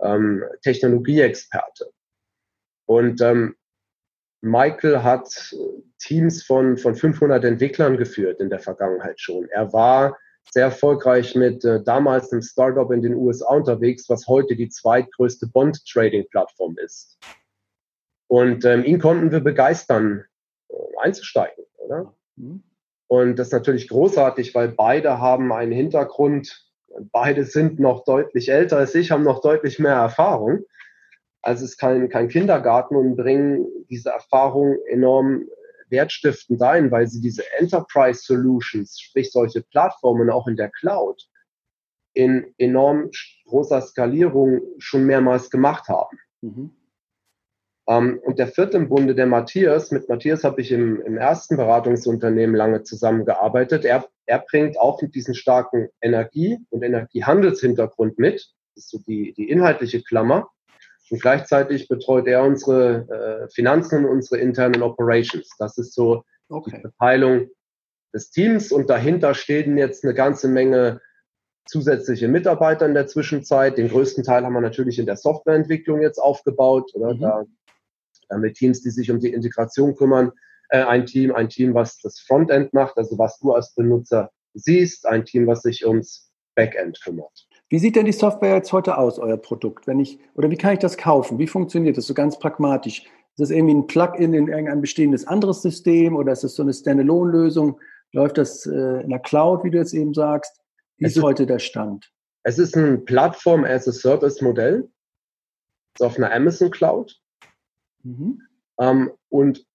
ähm, 0.00 0.42
Technologieexperte. 0.62 1.92
Und 2.86 3.20
ähm, 3.20 3.54
Michael 4.40 5.04
hat 5.04 5.54
Teams 6.00 6.42
von, 6.42 6.78
von 6.78 6.96
500 6.96 7.44
Entwicklern 7.44 7.96
geführt 7.96 8.40
in 8.40 8.50
der 8.50 8.58
Vergangenheit 8.58 9.20
schon. 9.20 9.48
Er 9.50 9.72
war 9.72 10.18
sehr 10.50 10.64
erfolgreich 10.64 11.36
mit 11.36 11.64
äh, 11.64 11.80
damals 11.84 12.32
einem 12.32 12.42
Startup 12.42 12.90
in 12.90 13.02
den 13.02 13.14
USA 13.14 13.54
unterwegs, 13.54 14.08
was 14.08 14.26
heute 14.26 14.56
die 14.56 14.68
zweitgrößte 14.68 15.46
Bond-Trading-Plattform 15.46 16.76
ist. 16.78 17.18
Und 18.28 18.64
ähm, 18.64 18.84
ihn 18.84 19.00
konnten 19.00 19.32
wir 19.32 19.40
begeistern, 19.40 20.24
äh, 20.68 20.74
einzusteigen, 21.02 21.64
oder? 21.78 22.14
Mhm. 22.36 22.62
Und 23.08 23.36
das 23.38 23.48
ist 23.48 23.52
natürlich 23.54 23.88
großartig, 23.88 24.54
weil 24.54 24.68
beide 24.68 25.18
haben 25.18 25.52
einen 25.52 25.72
Hintergrund, 25.72 26.68
beide 27.10 27.44
sind 27.44 27.80
noch 27.80 28.04
deutlich 28.04 28.50
älter 28.50 28.76
als 28.76 28.94
ich, 28.94 29.10
haben 29.10 29.24
noch 29.24 29.40
deutlich 29.40 29.78
mehr 29.78 29.94
Erfahrung. 29.94 30.64
Also 31.40 31.64
es 31.64 31.72
ist 31.72 31.78
kein, 31.78 32.10
kein 32.10 32.28
Kindergarten 32.28 32.96
und 32.96 33.16
bringen 33.16 33.66
diese 33.88 34.10
Erfahrung 34.10 34.76
enorm 34.90 35.46
wertstiftend 35.88 36.60
ein, 36.60 36.90
weil 36.90 37.06
sie 37.06 37.22
diese 37.22 37.44
Enterprise 37.58 38.20
Solutions, 38.22 39.00
sprich 39.00 39.32
solche 39.32 39.62
Plattformen 39.62 40.28
auch 40.28 40.46
in 40.46 40.56
der 40.56 40.70
Cloud, 40.70 41.26
in 42.12 42.52
enorm 42.58 43.10
großer 43.46 43.80
Skalierung 43.80 44.60
schon 44.78 45.06
mehrmals 45.06 45.50
gemacht 45.50 45.88
haben. 45.88 46.18
Mhm. 46.42 46.70
Ähm, 47.88 48.20
und 48.22 48.38
der 48.38 48.48
vierte 48.48 48.76
im 48.76 48.88
Bunde, 48.88 49.14
der 49.14 49.26
Matthias, 49.26 49.90
mit 49.90 50.08
Matthias 50.08 50.44
habe 50.44 50.60
ich 50.60 50.70
im, 50.70 51.00
im 51.00 51.16
ersten 51.16 51.56
Beratungsunternehmen 51.56 52.54
lange 52.54 52.82
zusammengearbeitet. 52.82 53.86
Er, 53.86 54.06
er 54.26 54.40
bringt 54.40 54.78
auch 54.78 55.00
mit 55.00 55.14
diesem 55.14 55.32
starken 55.32 55.88
Energie- 56.02 56.58
und 56.68 56.82
Energiehandelshintergrund 56.82 58.18
mit. 58.18 58.52
Das 58.74 58.84
ist 58.84 58.90
so 58.90 58.98
die, 58.98 59.32
die 59.32 59.48
inhaltliche 59.48 60.02
Klammer. 60.02 60.50
Und 61.10 61.22
gleichzeitig 61.22 61.88
betreut 61.88 62.26
er 62.26 62.42
unsere 62.42 63.46
äh, 63.48 63.48
Finanzen 63.48 64.04
und 64.04 64.10
unsere 64.10 64.38
internen 64.38 64.82
Operations. 64.82 65.48
Das 65.58 65.78
ist 65.78 65.94
so 65.94 66.24
okay. 66.50 66.72
die 66.76 66.80
Verteilung 66.82 67.48
des 68.12 68.30
Teams. 68.30 68.70
Und 68.70 68.90
dahinter 68.90 69.32
stehen 69.32 69.78
jetzt 69.78 70.04
eine 70.04 70.12
ganze 70.12 70.48
Menge 70.48 71.00
zusätzliche 71.64 72.28
Mitarbeiter 72.28 72.84
in 72.84 72.92
der 72.92 73.06
Zwischenzeit. 73.06 73.78
Den 73.78 73.88
größten 73.88 74.24
Teil 74.24 74.44
haben 74.44 74.52
wir 74.52 74.60
natürlich 74.60 74.98
in 74.98 75.06
der 75.06 75.16
Softwareentwicklung 75.16 76.02
jetzt 76.02 76.18
aufgebaut. 76.18 76.90
Oder? 76.94 77.14
Mhm. 77.14 77.20
Da 77.20 77.44
mit 78.36 78.54
Teams, 78.54 78.82
die 78.82 78.90
sich 78.90 79.10
um 79.10 79.20
die 79.20 79.32
Integration 79.32 79.94
kümmern. 79.94 80.32
Äh, 80.70 80.82
ein 80.82 81.06
Team, 81.06 81.34
ein 81.34 81.48
Team, 81.48 81.74
was 81.74 81.98
das 82.00 82.20
Frontend 82.20 82.74
macht, 82.74 82.98
also 82.98 83.18
was 83.18 83.38
du 83.38 83.52
als 83.52 83.74
Benutzer 83.74 84.30
siehst, 84.54 85.06
ein 85.06 85.24
Team, 85.24 85.46
was 85.46 85.62
sich 85.62 85.86
ums 85.86 86.30
Backend 86.54 87.00
kümmert. 87.02 87.46
Wie 87.70 87.78
sieht 87.78 87.96
denn 87.96 88.06
die 88.06 88.12
Software 88.12 88.56
jetzt 88.56 88.72
heute 88.72 88.98
aus, 88.98 89.18
euer 89.18 89.36
Produkt? 89.36 89.86
Wenn 89.86 90.00
ich, 90.00 90.18
oder 90.34 90.50
wie 90.50 90.56
kann 90.56 90.72
ich 90.72 90.78
das 90.78 90.96
kaufen? 90.96 91.38
Wie 91.38 91.46
funktioniert 91.46 91.96
das 91.96 92.06
so 92.06 92.14
ganz 92.14 92.38
pragmatisch? 92.38 93.00
Ist 93.00 93.38
das 93.38 93.50
irgendwie 93.50 93.74
ein 93.74 93.86
Plugin 93.86 94.34
in 94.34 94.48
irgendein 94.48 94.80
bestehendes 94.80 95.26
anderes 95.26 95.62
System 95.62 96.16
oder 96.16 96.32
ist 96.32 96.44
das 96.44 96.54
so 96.54 96.62
eine 96.62 96.72
Standalone-Lösung? 96.72 97.78
Läuft 98.12 98.38
das 98.38 98.66
äh, 98.66 99.02
in 99.02 99.10
der 99.10 99.20
Cloud, 99.20 99.64
wie 99.64 99.70
du 99.70 99.78
jetzt 99.78 99.94
eben 99.94 100.14
sagst? 100.14 100.60
Wie 100.96 101.04
ist, 101.04 101.16
ist 101.16 101.22
heute 101.22 101.46
der 101.46 101.58
Stand? 101.58 102.10
Es 102.42 102.58
ist 102.58 102.74
ein 102.76 103.04
Plattform-as-a-Service-Modell. 103.04 104.88
Ist 105.94 106.02
auf 106.02 106.16
einer 106.16 106.32
Amazon 106.32 106.70
Cloud. 106.70 107.20
Mhm. 108.02 108.42
Ähm, 108.78 109.10
und 109.28 109.66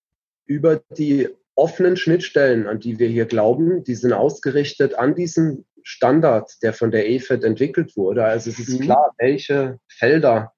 über 0.45 0.81
die 0.97 1.29
offenen 1.55 1.97
Schnittstellen, 1.97 2.67
an 2.67 2.79
die 2.79 2.99
wir 2.99 3.07
hier 3.07 3.25
glauben, 3.25 3.83
die 3.83 3.95
sind 3.95 4.13
ausgerichtet 4.13 4.95
an 4.95 5.15
diesen 5.15 5.65
Standard, 5.83 6.51
der 6.63 6.73
von 6.73 6.91
der 6.91 7.09
EFED 7.09 7.43
entwickelt 7.43 7.95
wurde. 7.95 8.25
Also 8.25 8.49
es 8.49 8.59
ist 8.59 8.79
mhm. 8.79 8.83
klar, 8.83 9.13
welche 9.17 9.79
Felder 9.87 10.53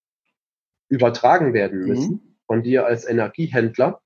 übertragen 0.87 1.53
werden 1.53 1.81
mhm. 1.81 1.87
müssen 1.87 2.11
mhm. 2.11 2.35
von 2.45 2.63
dir 2.63 2.85
als 2.85 3.05
Energiehändler. 3.05 4.01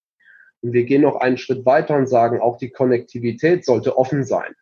Und 0.61 0.73
wir 0.73 0.83
gehen 0.83 1.01
noch 1.01 1.17
einen 1.17 1.37
Schritt 1.37 1.65
weiter 1.65 1.95
und 1.95 2.07
sagen, 2.07 2.41
auch 2.41 2.57
die 2.57 2.71
Konnektivität 2.71 3.65
sollte 3.65 3.97
offen 3.97 4.23
sein. 4.23 4.53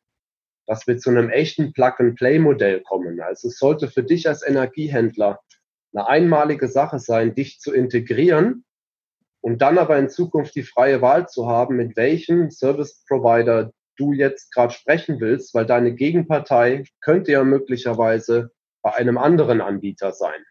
Dass 0.66 0.86
wir 0.86 0.98
zu 0.98 1.10
einem 1.10 1.30
echten 1.30 1.72
Plug-and-Play-Modell 1.74 2.82
kommen. 2.82 3.22
Also 3.22 3.48
es 3.48 3.58
sollte 3.58 3.88
für 3.88 4.04
dich 4.04 4.28
als 4.28 4.46
Energiehändler 4.46 5.40
eine 5.94 6.08
einmalige 6.08 6.68
Sache 6.68 7.00
sein, 7.00 7.34
dich 7.34 7.60
zu 7.60 7.74
integrieren 7.74 8.66
und 9.42 9.62
dann 9.62 9.78
aber 9.78 9.98
in 9.98 10.10
Zukunft 10.10 10.56
die 10.56 10.64
freie 10.64 11.02
Wahl 11.02 11.28
zu 11.28 11.48
haben, 11.48 11.78
mit 11.78 11.96
welchem 11.96 12.52
Service 12.52 13.04
Provider 13.08 13.72
du 13.98 14.14
jetzt 14.14 14.54
gerade 14.54 14.74
sprechen 14.74 15.20
willst, 15.20 15.54
weil 15.54 15.66
deine 15.66 15.94
Gegenpartei 15.94 16.84
könnte 17.02 17.32
ja 17.32 17.44
möglicherweise 17.44 18.52
bei 18.82 18.96
einem 18.96 19.18
anderen 19.18 19.62
Anbieter 19.62 20.12
sein. 20.12 20.44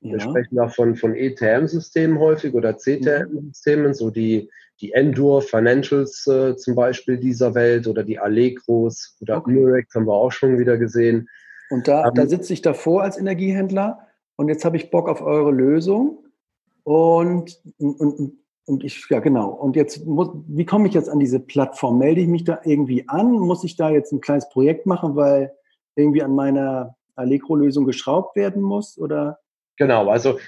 ja. 0.00 0.12
Wir 0.12 0.20
sprechen 0.20 0.56
da 0.56 0.68
von, 0.68 0.94
von 0.94 1.14
ETM-Systemen 1.14 2.18
häufig 2.18 2.54
oder 2.54 2.76
CTM-Systemen, 2.76 3.94
so 3.94 4.10
die, 4.10 4.48
die 4.80 4.92
Endure 4.92 5.42
Financials 5.42 6.26
äh, 6.26 6.56
zum 6.56 6.74
Beispiel 6.76 7.18
dieser 7.18 7.54
Welt 7.54 7.86
oder 7.88 8.04
die 8.04 8.18
Allegros 8.18 9.16
oder 9.20 9.38
okay. 9.38 9.50
Murex 9.50 9.94
haben 9.94 10.06
wir 10.06 10.14
auch 10.14 10.30
schon 10.30 10.58
wieder 10.58 10.76
gesehen. 10.76 11.28
Und 11.70 11.88
da, 11.88 12.08
um, 12.08 12.14
da 12.14 12.26
sitze 12.26 12.52
ich 12.52 12.62
davor 12.62 13.02
als 13.02 13.18
Energiehändler 13.18 14.06
und 14.36 14.48
jetzt 14.48 14.64
habe 14.64 14.76
ich 14.76 14.90
Bock 14.90 15.08
auf 15.08 15.20
eure 15.20 15.50
Lösung 15.50 16.24
und, 16.84 17.60
und, 17.78 18.38
und 18.66 18.84
ich, 18.84 19.04
ja 19.10 19.18
genau, 19.18 19.50
und 19.50 19.74
jetzt 19.74 20.06
muss, 20.06 20.30
wie 20.46 20.64
komme 20.64 20.86
ich 20.86 20.94
jetzt 20.94 21.08
an 21.08 21.18
diese 21.18 21.40
Plattform? 21.40 21.98
Melde 21.98 22.20
ich 22.20 22.28
mich 22.28 22.44
da 22.44 22.60
irgendwie 22.64 23.08
an? 23.08 23.32
Muss 23.32 23.64
ich 23.64 23.76
da 23.76 23.90
jetzt 23.90 24.12
ein 24.12 24.20
kleines 24.20 24.48
Projekt 24.48 24.86
machen, 24.86 25.16
weil 25.16 25.52
irgendwie 25.96 26.22
an 26.22 26.36
meiner 26.36 26.94
Allegro-Lösung 27.16 27.84
geschraubt 27.84 28.36
werden 28.36 28.62
muss 28.62 28.96
oder? 28.96 29.40
Genau, 29.78 30.08
also 30.08 30.38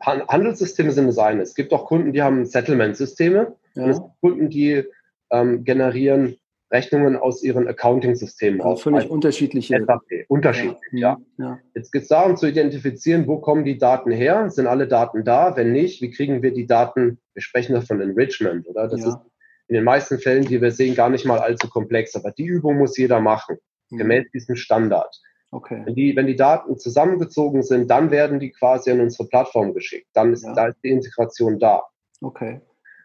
Handelssysteme 0.00 0.90
sind 0.90 1.06
das 1.06 1.18
eine. 1.18 1.42
Es 1.42 1.54
gibt 1.54 1.72
auch 1.72 1.86
Kunden, 1.86 2.12
die 2.12 2.22
haben 2.22 2.44
Settlement-Systeme. 2.44 3.54
Ja. 3.74 3.86
es 3.86 3.98
gibt 3.98 4.20
Kunden, 4.20 4.50
die 4.50 4.84
ähm, 5.30 5.64
generieren 5.64 6.36
Rechnungen 6.72 7.16
aus 7.16 7.42
ihren 7.42 7.68
Accounting-Systemen. 7.68 8.62
Also 8.62 8.90
völlig 8.90 9.08
unterschiedliche. 9.08 9.78
SAP. 9.84 10.24
Unterschiedlich, 10.28 10.78
ja. 10.92 11.18
ja. 11.38 11.44
ja. 11.44 11.58
Jetzt 11.74 11.92
geht 11.92 12.02
es 12.02 12.08
darum 12.08 12.36
zu 12.36 12.46
identifizieren, 12.46 13.26
wo 13.26 13.38
kommen 13.38 13.64
die 13.64 13.78
Daten 13.78 14.10
her? 14.10 14.50
Sind 14.50 14.66
alle 14.66 14.88
Daten 14.88 15.24
da? 15.24 15.54
Wenn 15.54 15.72
nicht, 15.72 16.00
wie 16.00 16.10
kriegen 16.10 16.42
wir 16.42 16.52
die 16.52 16.66
Daten? 16.66 17.20
Wir 17.34 17.42
sprechen 17.42 17.74
da 17.74 17.82
von 17.82 18.00
Enrichment, 18.00 18.66
oder? 18.66 18.88
Das 18.88 19.02
ja. 19.02 19.08
ist 19.08 19.18
in 19.68 19.74
den 19.74 19.84
meisten 19.84 20.18
Fällen, 20.18 20.44
die 20.44 20.60
wir 20.60 20.72
sehen, 20.72 20.94
gar 20.94 21.10
nicht 21.10 21.26
mal 21.26 21.38
allzu 21.38 21.68
komplex. 21.68 22.16
Aber 22.16 22.30
die 22.30 22.46
Übung 22.46 22.78
muss 22.78 22.96
jeder 22.96 23.20
machen, 23.20 23.58
mhm. 23.90 23.98
gemäß 23.98 24.30
diesem 24.32 24.56
Standard. 24.56 25.14
Okay. 25.52 25.82
Wenn 25.84 25.94
die, 25.94 26.16
wenn 26.16 26.26
die 26.26 26.36
Daten 26.36 26.78
zusammengezogen 26.78 27.62
sind, 27.62 27.90
dann 27.90 28.10
werden 28.10 28.40
die 28.40 28.50
quasi 28.50 28.90
an 28.90 29.00
unsere 29.00 29.28
Plattform 29.28 29.74
geschickt. 29.74 30.08
Dann 30.14 30.32
ist, 30.32 30.44
ja. 30.44 30.54
da 30.54 30.68
ist 30.68 30.78
die 30.82 30.88
Integration 30.88 31.58
da. 31.58 31.82
Okay. 32.22 32.62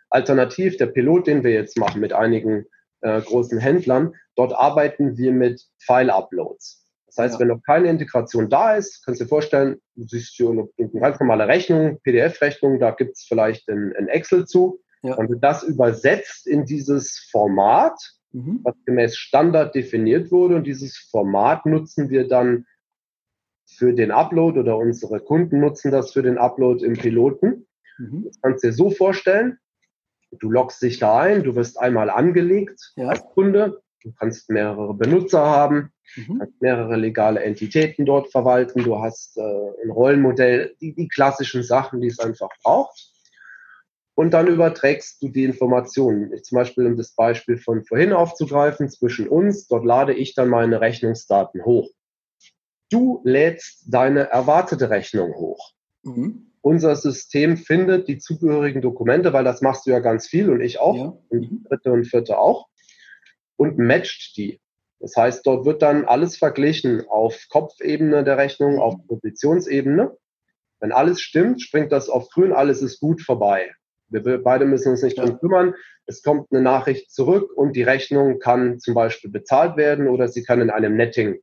Alternativ, 0.10 0.78
der 0.78 0.86
Pilot, 0.86 1.28
den 1.28 1.44
wir 1.44 1.52
jetzt 1.52 1.78
machen 1.78 2.00
mit 2.00 2.14
einigen 2.14 2.66
äh, 3.02 3.22
großen 3.22 3.60
Händlern, 3.60 4.16
dort 4.38 4.54
arbeiten 4.54 5.18
wir 5.18 5.34
mit 5.34 5.62
File-Uploads. 5.80 6.88
Das 7.08 7.18
heißt, 7.18 7.34
ja. 7.34 7.40
wenn 7.42 7.50
noch 7.50 7.64
keine 7.64 7.90
Integration 7.90 8.50
da 8.50 8.76
ist, 8.76 9.04
kannst 9.04 9.20
du 9.20 9.26
dir 9.26 9.30
vorstellen, 9.30 9.82
du 9.96 10.08
siehst 10.08 10.36
hier 10.36 10.50
eine, 10.50 10.70
eine 10.78 11.02
ganz 11.02 11.20
normale 11.20 11.50
Rechnung, 11.50 12.00
PDF-Rechnung, 12.04 12.80
da 12.80 12.92
gibt 12.92 13.18
es 13.18 13.26
vielleicht 13.28 13.68
ein, 13.68 13.94
ein 13.98 14.08
Excel 14.08 14.46
zu. 14.46 14.80
Ja. 15.02 15.16
Und 15.16 15.30
du 15.30 15.36
das 15.36 15.64
übersetzt 15.64 16.48
in 16.48 16.66
dieses 16.66 17.28
Format, 17.30 18.00
mhm. 18.38 18.60
was 18.64 18.76
gemäß 18.86 19.18
Standard 19.18 19.76
definiert 19.76 20.32
wurde. 20.32 20.56
Und 20.56 20.66
dieses 20.66 20.98
Format 20.98 21.66
nutzen 21.66 22.10
wir 22.10 22.28
dann 22.28 22.66
für 23.66 23.94
den 23.94 24.12
Upload 24.12 24.60
oder 24.60 24.78
unsere 24.78 25.20
Kunden 25.20 25.60
nutzen 25.60 25.92
das 25.92 26.14
für 26.14 26.24
den 26.24 26.38
Upload 26.38 26.86
im 26.86 26.94
Piloten. 26.94 27.68
Mhm. 27.98 28.24
Das 28.26 28.40
kannst 28.42 28.64
du 28.64 28.68
dir 28.68 28.74
so 28.74 28.90
vorstellen. 28.90 29.58
Du 30.40 30.52
loggst 30.52 30.82
dich 30.82 31.00
da 31.00 31.20
ein, 31.20 31.44
du 31.44 31.56
wirst 31.56 31.80
einmal 31.80 32.10
angelegt 32.10 32.94
ja. 32.96 33.08
als 33.08 33.24
Kunde. 33.34 33.82
Du 34.04 34.14
kannst 34.14 34.50
mehrere 34.50 34.94
Benutzer 34.94 35.42
haben, 35.42 35.92
mhm. 36.16 36.40
kannst 36.40 36.62
mehrere 36.62 36.96
legale 36.96 37.42
Entitäten 37.44 38.06
dort 38.06 38.32
verwalten. 38.32 38.84
Du 38.84 39.00
hast 39.00 39.38
äh, 39.38 39.42
ein 39.84 39.90
Rollenmodell, 39.90 40.76
die, 40.80 40.94
die 40.94 41.08
klassischen 41.08 41.64
Sachen, 41.64 42.00
die 42.02 42.08
es 42.08 42.20
einfach 42.20 42.50
braucht 42.64 43.17
und 44.18 44.32
dann 44.32 44.48
überträgst 44.48 45.22
du 45.22 45.30
die 45.30 45.44
Informationen. 45.44 46.34
Ich, 46.34 46.44
zum 46.44 46.56
Beispiel, 46.56 46.88
um 46.88 46.98
das 46.98 47.12
Beispiel 47.12 47.58
von 47.60 47.84
vorhin 47.84 48.14
aufzugreifen, 48.14 48.90
zwischen 48.90 49.28
uns, 49.28 49.68
dort 49.68 49.86
lade 49.86 50.16
ich 50.16 50.34
dann 50.34 50.50
meine 50.50 50.82
Rechnungsdaten 50.82 51.64
hoch. 51.64 51.92
Du 52.90 53.22
lädst 53.24 53.84
deine 53.86 54.22
erwartete 54.32 54.90
Rechnung 54.90 55.36
hoch. 55.36 55.72
Mhm. 56.02 56.52
Unser 56.62 56.96
System 56.96 57.58
findet 57.58 58.08
die 58.08 58.18
zugehörigen 58.18 58.82
Dokumente, 58.82 59.34
weil 59.34 59.44
das 59.44 59.62
machst 59.62 59.86
du 59.86 59.92
ja 59.92 60.00
ganz 60.00 60.28
viel 60.28 60.50
und 60.50 60.62
ich 60.62 60.80
auch, 60.80 60.96
ja. 60.96 61.18
und 61.30 61.52
mhm. 61.52 61.64
dritte 61.70 61.92
und 61.92 62.06
vierte 62.06 62.40
auch, 62.40 62.70
und 63.56 63.78
matcht 63.78 64.36
die. 64.36 64.60
Das 65.00 65.16
heißt, 65.16 65.46
dort 65.46 65.68
wird 65.68 65.84
dann 65.84 66.06
alles 66.06 66.38
verglichen 66.38 67.06
auf 67.08 67.46
Kopfebene 67.50 68.24
der 68.24 68.38
Rechnung, 68.38 68.80
auf 68.80 68.96
Positionsebene. 69.08 70.18
Wenn 70.80 70.92
alles 70.92 71.22
stimmt, 71.22 71.62
springt 71.62 71.92
das 71.92 72.10
auf 72.10 72.30
grün, 72.30 72.52
alles 72.52 72.82
ist 72.82 73.00
gut 73.00 73.22
vorbei. 73.22 73.70
Wir 74.10 74.42
beide 74.42 74.66
müssen 74.66 74.92
uns 74.92 75.04
nicht 75.04 75.18
drum 75.18 75.40
kümmern. 75.40 75.74
Es 76.06 76.24
kommt 76.24 76.52
eine 76.52 76.62
Nachricht 76.62 77.12
zurück 77.12 77.52
und 77.56 77.76
die 77.76 77.84
Rechnung 77.84 78.40
kann 78.40 78.80
zum 78.80 78.94
Beispiel 78.94 79.30
bezahlt 79.30 79.78
werden 79.78 80.08
oder 80.08 80.28
sie 80.28 80.44
kann 80.44 80.62
in 80.62 80.70
einem 80.70 80.96
Netting 80.96 81.40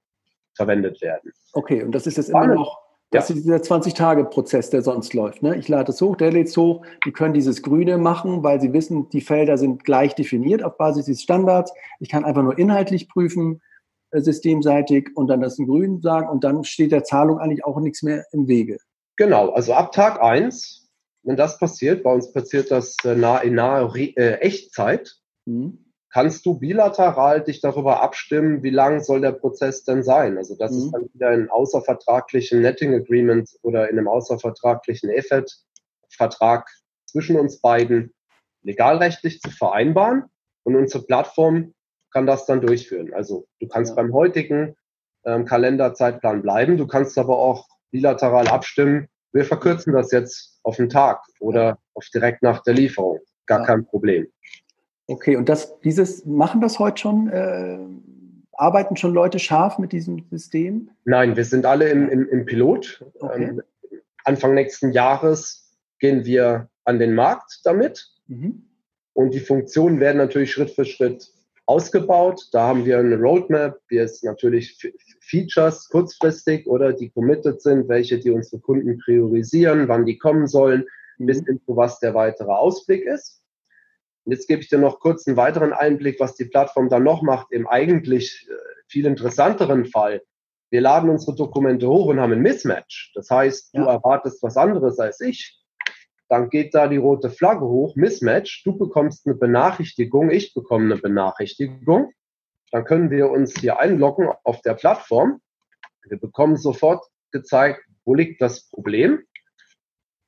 verwendet 0.54 1.00
werden. 1.02 1.32
Okay, 1.52 1.82
und 1.82 1.92
das 1.92 2.06
ist 2.06 2.16
jetzt 2.16 2.30
immer 2.30 2.46
noch, 2.46 2.84
das 3.10 3.30
ist 3.30 3.44
dieser 3.44 3.56
20-Tage-Prozess, 3.56 4.70
der 4.70 4.82
sonst 4.82 5.14
läuft. 5.14 5.42
Ne? 5.42 5.56
Ich 5.56 5.68
lade 5.68 5.92
es 5.92 6.00
hoch, 6.00 6.16
der 6.16 6.32
lädt 6.32 6.48
es 6.48 6.56
hoch. 6.56 6.84
Die 7.06 7.12
können 7.12 7.34
dieses 7.34 7.62
Grüne 7.62 7.96
machen, 7.96 8.42
weil 8.42 8.60
sie 8.60 8.72
wissen, 8.72 9.08
die 9.10 9.20
Felder 9.20 9.56
sind 9.56 9.84
gleich 9.84 10.14
definiert 10.14 10.64
auf 10.64 10.76
Basis 10.78 11.06
des 11.06 11.22
Standards. 11.22 11.72
Ich 12.00 12.08
kann 12.08 12.24
einfach 12.24 12.42
nur 12.42 12.58
inhaltlich 12.58 13.08
prüfen, 13.08 13.62
äh, 14.10 14.20
systemseitig, 14.20 15.10
und 15.14 15.28
dann 15.28 15.40
das 15.40 15.58
in 15.58 15.66
Grün 15.66 16.00
sagen 16.00 16.28
und 16.28 16.42
dann 16.42 16.64
steht 16.64 16.90
der 16.90 17.04
Zahlung 17.04 17.38
eigentlich 17.38 17.64
auch 17.64 17.78
nichts 17.78 18.02
mehr 18.02 18.24
im 18.32 18.48
Wege. 18.48 18.78
Genau, 19.16 19.50
also 19.50 19.74
ab 19.74 19.92
Tag 19.92 20.20
1 20.20 20.83
wenn 21.24 21.36
das 21.36 21.58
passiert, 21.58 22.02
bei 22.02 22.12
uns 22.12 22.32
passiert 22.32 22.70
das 22.70 22.96
äh, 23.04 23.12
in 23.46 23.54
naher 23.54 23.90
äh, 23.96 24.34
Echtzeit, 24.40 25.16
mhm. 25.46 25.86
kannst 26.10 26.44
du 26.46 26.58
bilateral 26.58 27.42
dich 27.42 27.60
darüber 27.60 28.02
abstimmen, 28.02 28.62
wie 28.62 28.70
lang 28.70 29.00
soll 29.00 29.22
der 29.22 29.32
Prozess 29.32 29.84
denn 29.84 30.02
sein. 30.02 30.36
Also 30.36 30.54
das 30.56 30.72
mhm. 30.72 30.78
ist 30.78 30.92
dann 30.92 31.08
wieder 31.14 31.32
in 31.32 31.48
außervertraglichen 31.48 32.60
Netting 32.60 32.94
Agreement 32.94 33.50
oder 33.62 33.90
in 33.90 33.98
einem 33.98 34.08
außervertraglichen 34.08 35.10
EFET-Vertrag 35.10 36.68
zwischen 37.06 37.36
uns 37.36 37.60
beiden 37.60 38.12
legalrechtlich 38.62 39.40
zu 39.40 39.50
vereinbaren 39.50 40.24
und 40.64 40.76
unsere 40.76 41.04
Plattform 41.04 41.74
kann 42.12 42.26
das 42.26 42.46
dann 42.46 42.60
durchführen. 42.60 43.12
Also 43.12 43.46
du 43.60 43.68
kannst 43.68 43.90
ja. 43.90 43.96
beim 43.96 44.12
heutigen 44.12 44.76
ähm, 45.24 45.44
Kalenderzeitplan 45.44 46.42
bleiben, 46.42 46.76
du 46.76 46.86
kannst 46.86 47.18
aber 47.18 47.38
auch 47.38 47.66
bilateral 47.90 48.48
abstimmen, 48.48 49.08
wir 49.34 49.44
verkürzen 49.44 49.92
das 49.92 50.10
jetzt 50.12 50.58
auf 50.62 50.78
einen 50.78 50.88
Tag 50.88 51.20
oder 51.40 51.78
auf 51.94 52.06
direkt 52.14 52.42
nach 52.42 52.62
der 52.62 52.74
Lieferung. 52.74 53.20
Gar 53.46 53.60
ja. 53.60 53.66
kein 53.66 53.84
Problem. 53.84 54.26
Okay, 55.06 55.36
und 55.36 55.48
das, 55.48 55.78
dieses, 55.80 56.24
machen 56.24 56.60
das 56.60 56.78
heute 56.78 56.98
schon? 56.98 57.28
Äh, 57.28 57.78
arbeiten 58.56 58.96
schon 58.96 59.12
Leute 59.12 59.38
scharf 59.38 59.78
mit 59.78 59.92
diesem 59.92 60.24
System? 60.30 60.90
Nein, 61.04 61.36
wir 61.36 61.44
sind 61.44 61.66
alle 61.66 61.88
im, 61.88 62.08
im, 62.08 62.28
im 62.28 62.46
Pilot. 62.46 63.04
Okay. 63.20 63.44
Ähm, 63.44 63.62
Anfang 64.24 64.54
nächsten 64.54 64.92
Jahres 64.92 65.76
gehen 65.98 66.24
wir 66.24 66.68
an 66.84 66.98
den 66.98 67.14
Markt 67.14 67.60
damit. 67.64 68.08
Mhm. 68.26 68.68
Und 69.12 69.34
die 69.34 69.40
Funktionen 69.40 70.00
werden 70.00 70.18
natürlich 70.18 70.52
Schritt 70.52 70.70
für 70.70 70.84
Schritt 70.84 71.30
ausgebaut. 71.66 72.48
Da 72.52 72.68
haben 72.68 72.84
wir 72.84 72.98
eine 72.98 73.16
Roadmap, 73.16 73.80
wie 73.88 73.98
es 73.98 74.22
natürlich 74.22 74.78
Features 75.20 75.88
kurzfristig 75.88 76.66
oder 76.66 76.92
die 76.92 77.10
committed 77.10 77.62
sind, 77.62 77.88
welche 77.88 78.18
die 78.18 78.30
unsere 78.30 78.60
Kunden 78.60 78.98
priorisieren, 78.98 79.88
wann 79.88 80.04
die 80.04 80.18
kommen 80.18 80.46
sollen, 80.46 80.86
mhm. 81.18 81.26
bis 81.26 81.44
hin 81.44 81.60
zu 81.64 81.76
was 81.76 81.98
der 82.00 82.14
weitere 82.14 82.52
Ausblick 82.52 83.04
ist. 83.04 83.42
Und 84.24 84.32
jetzt 84.32 84.48
gebe 84.48 84.62
ich 84.62 84.68
dir 84.68 84.78
noch 84.78 85.00
kurz 85.00 85.26
einen 85.26 85.36
weiteren 85.36 85.72
Einblick, 85.72 86.18
was 86.18 86.34
die 86.34 86.46
Plattform 86.46 86.88
dann 86.88 87.04
noch 87.04 87.22
macht, 87.22 87.52
im 87.52 87.66
eigentlich 87.66 88.48
äh, 88.48 88.54
viel 88.88 89.06
interessanteren 89.06 89.84
Fall. 89.86 90.22
Wir 90.70 90.80
laden 90.80 91.10
unsere 91.10 91.36
Dokumente 91.36 91.88
hoch 91.88 92.06
und 92.06 92.20
haben 92.20 92.32
ein 92.32 92.40
Mismatch. 92.40 93.12
Das 93.14 93.30
heißt, 93.30 93.74
ja. 93.74 93.82
du 93.82 93.88
erwartest 93.88 94.42
was 94.42 94.56
anderes 94.56 94.98
als 94.98 95.20
ich 95.20 95.63
dann 96.34 96.50
geht 96.50 96.74
da 96.74 96.88
die 96.88 96.96
rote 96.96 97.30
Flagge 97.30 97.64
hoch, 97.64 97.94
Mismatch, 97.94 98.64
du 98.64 98.76
bekommst 98.76 99.24
eine 99.24 99.36
Benachrichtigung, 99.36 100.30
ich 100.30 100.52
bekomme 100.52 100.86
eine 100.86 100.96
Benachrichtigung. 101.00 102.12
Dann 102.72 102.84
können 102.84 103.12
wir 103.12 103.30
uns 103.30 103.54
hier 103.60 103.78
einloggen 103.78 104.28
auf 104.42 104.60
der 104.62 104.74
Plattform. 104.74 105.40
Wir 106.02 106.18
bekommen 106.18 106.56
sofort 106.56 107.06
gezeigt, 107.30 107.84
wo 108.04 108.14
liegt 108.14 108.42
das 108.42 108.68
Problem. 108.68 109.22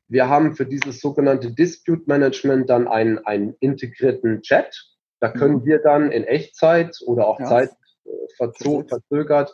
Wir 0.07 0.28
haben 0.28 0.54
für 0.54 0.64
dieses 0.64 1.00
sogenannte 1.00 1.50
Dispute 1.52 2.04
Management 2.07 2.70
dann 2.70 2.86
einen, 2.86 3.18
einen 3.26 3.57
integrierten 3.59 4.42
Chat. 4.42 4.80
Da 5.18 5.32
können 5.32 5.62
mhm. 5.62 5.64
wir 5.64 5.80
dann 5.80 6.12
in 6.12 6.22
Echtzeit 6.22 6.96
oder 7.04 7.26
auch 7.26 7.40
ja. 7.40 7.46
Zeit 7.46 7.70
äh, 8.04 8.11
verzögert 8.36 9.52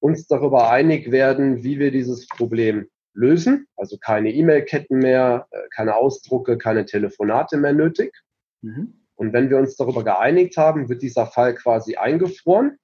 uns 0.00 0.26
darüber 0.26 0.70
einig 0.70 1.10
werden, 1.10 1.62
wie 1.64 1.78
wir 1.78 1.90
dieses 1.90 2.28
Problem 2.28 2.86
lösen. 3.16 3.66
Also 3.76 3.98
keine 3.98 4.32
E-Mail-Ketten 4.32 4.98
mehr, 4.98 5.46
äh, 5.50 5.58
keine 5.74 5.96
Ausdrucke, 5.96 6.58
keine 6.58 6.84
Telefonate 6.84 7.56
mehr 7.56 7.72
nötig. 7.72 8.12
Mhm. 8.62 9.00
Und 9.14 9.32
wenn 9.32 9.50
wir 9.50 9.58
uns 9.58 9.76
darüber 9.76 10.04
geeinigt 10.04 10.56
haben, 10.56 10.88
wird 10.88 11.02
dieser 11.02 11.26
Fall 11.26 11.54
quasi 11.54 11.96
eingefroren. 11.96 12.78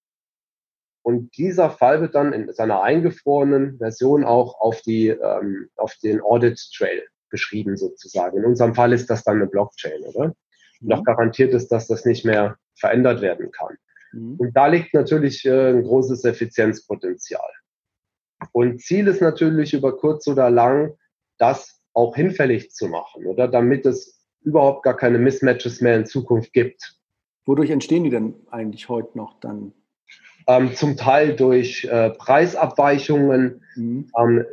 Und 1.03 1.37
dieser 1.37 1.71
Fall 1.71 2.01
wird 2.01 2.15
dann 2.15 2.33
in 2.33 2.53
seiner 2.53 2.83
eingefrorenen 2.83 3.79
Version 3.79 4.25
auch 4.25 4.61
auf, 4.61 4.83
die, 4.83 5.09
ähm, 5.09 5.69
auf 5.77 5.95
den 6.03 6.21
Audit 6.21 6.61
Trail 6.77 7.03
geschrieben 7.29 7.77
sozusagen. 7.77 8.39
In 8.39 8.45
unserem 8.45 8.75
Fall 8.75 8.93
ist 8.93 9.11
das 9.11 9.25
dann 9.25 9.37
eine 9.37 9.47
Blockchain, 9.47 10.03
oder? 10.03 10.35
noch 10.83 11.01
mhm. 11.01 11.05
garantiert 11.05 11.55
ist, 11.55 11.69
dass 11.69 11.87
das 11.87 12.05
nicht 12.05 12.25
mehr 12.25 12.57
verändert 12.75 13.21
werden 13.21 13.51
kann. 13.51 13.77
Mhm. 14.13 14.37
Und 14.37 14.57
da 14.57 14.67
liegt 14.67 14.95
natürlich 14.95 15.45
äh, 15.45 15.71
ein 15.71 15.83
großes 15.83 16.25
Effizienzpotenzial. 16.25 17.51
Und 18.53 18.81
Ziel 18.81 19.07
ist 19.07 19.21
natürlich 19.21 19.73
über 19.73 19.97
kurz 19.97 20.27
oder 20.27 20.51
lang, 20.51 20.95
das 21.39 21.81
auch 21.95 22.17
hinfällig 22.17 22.73
zu 22.73 22.89
machen, 22.89 23.27
oder 23.27 23.49
damit 23.49 23.87
es 23.87 24.27
überhaupt 24.43 24.83
gar 24.83 24.97
keine 24.97 25.19
Mismatches 25.19 25.81
mehr 25.81 25.97
in 25.97 26.07
Zukunft 26.07 26.53
gibt. 26.53 26.99
Wodurch 27.45 27.71
entstehen 27.71 28.05
die 28.05 28.11
denn 28.11 28.35
eigentlich 28.51 28.89
heute 28.89 29.17
noch 29.17 29.39
dann? 29.41 29.73
Ähm, 30.47 30.75
zum 30.75 30.97
Teil 30.97 31.37
durch 31.37 31.85
äh, 31.85 32.11
Preisabweichungen. 32.11 33.63
Mhm. 33.77 34.11
Ähm, 34.19 34.45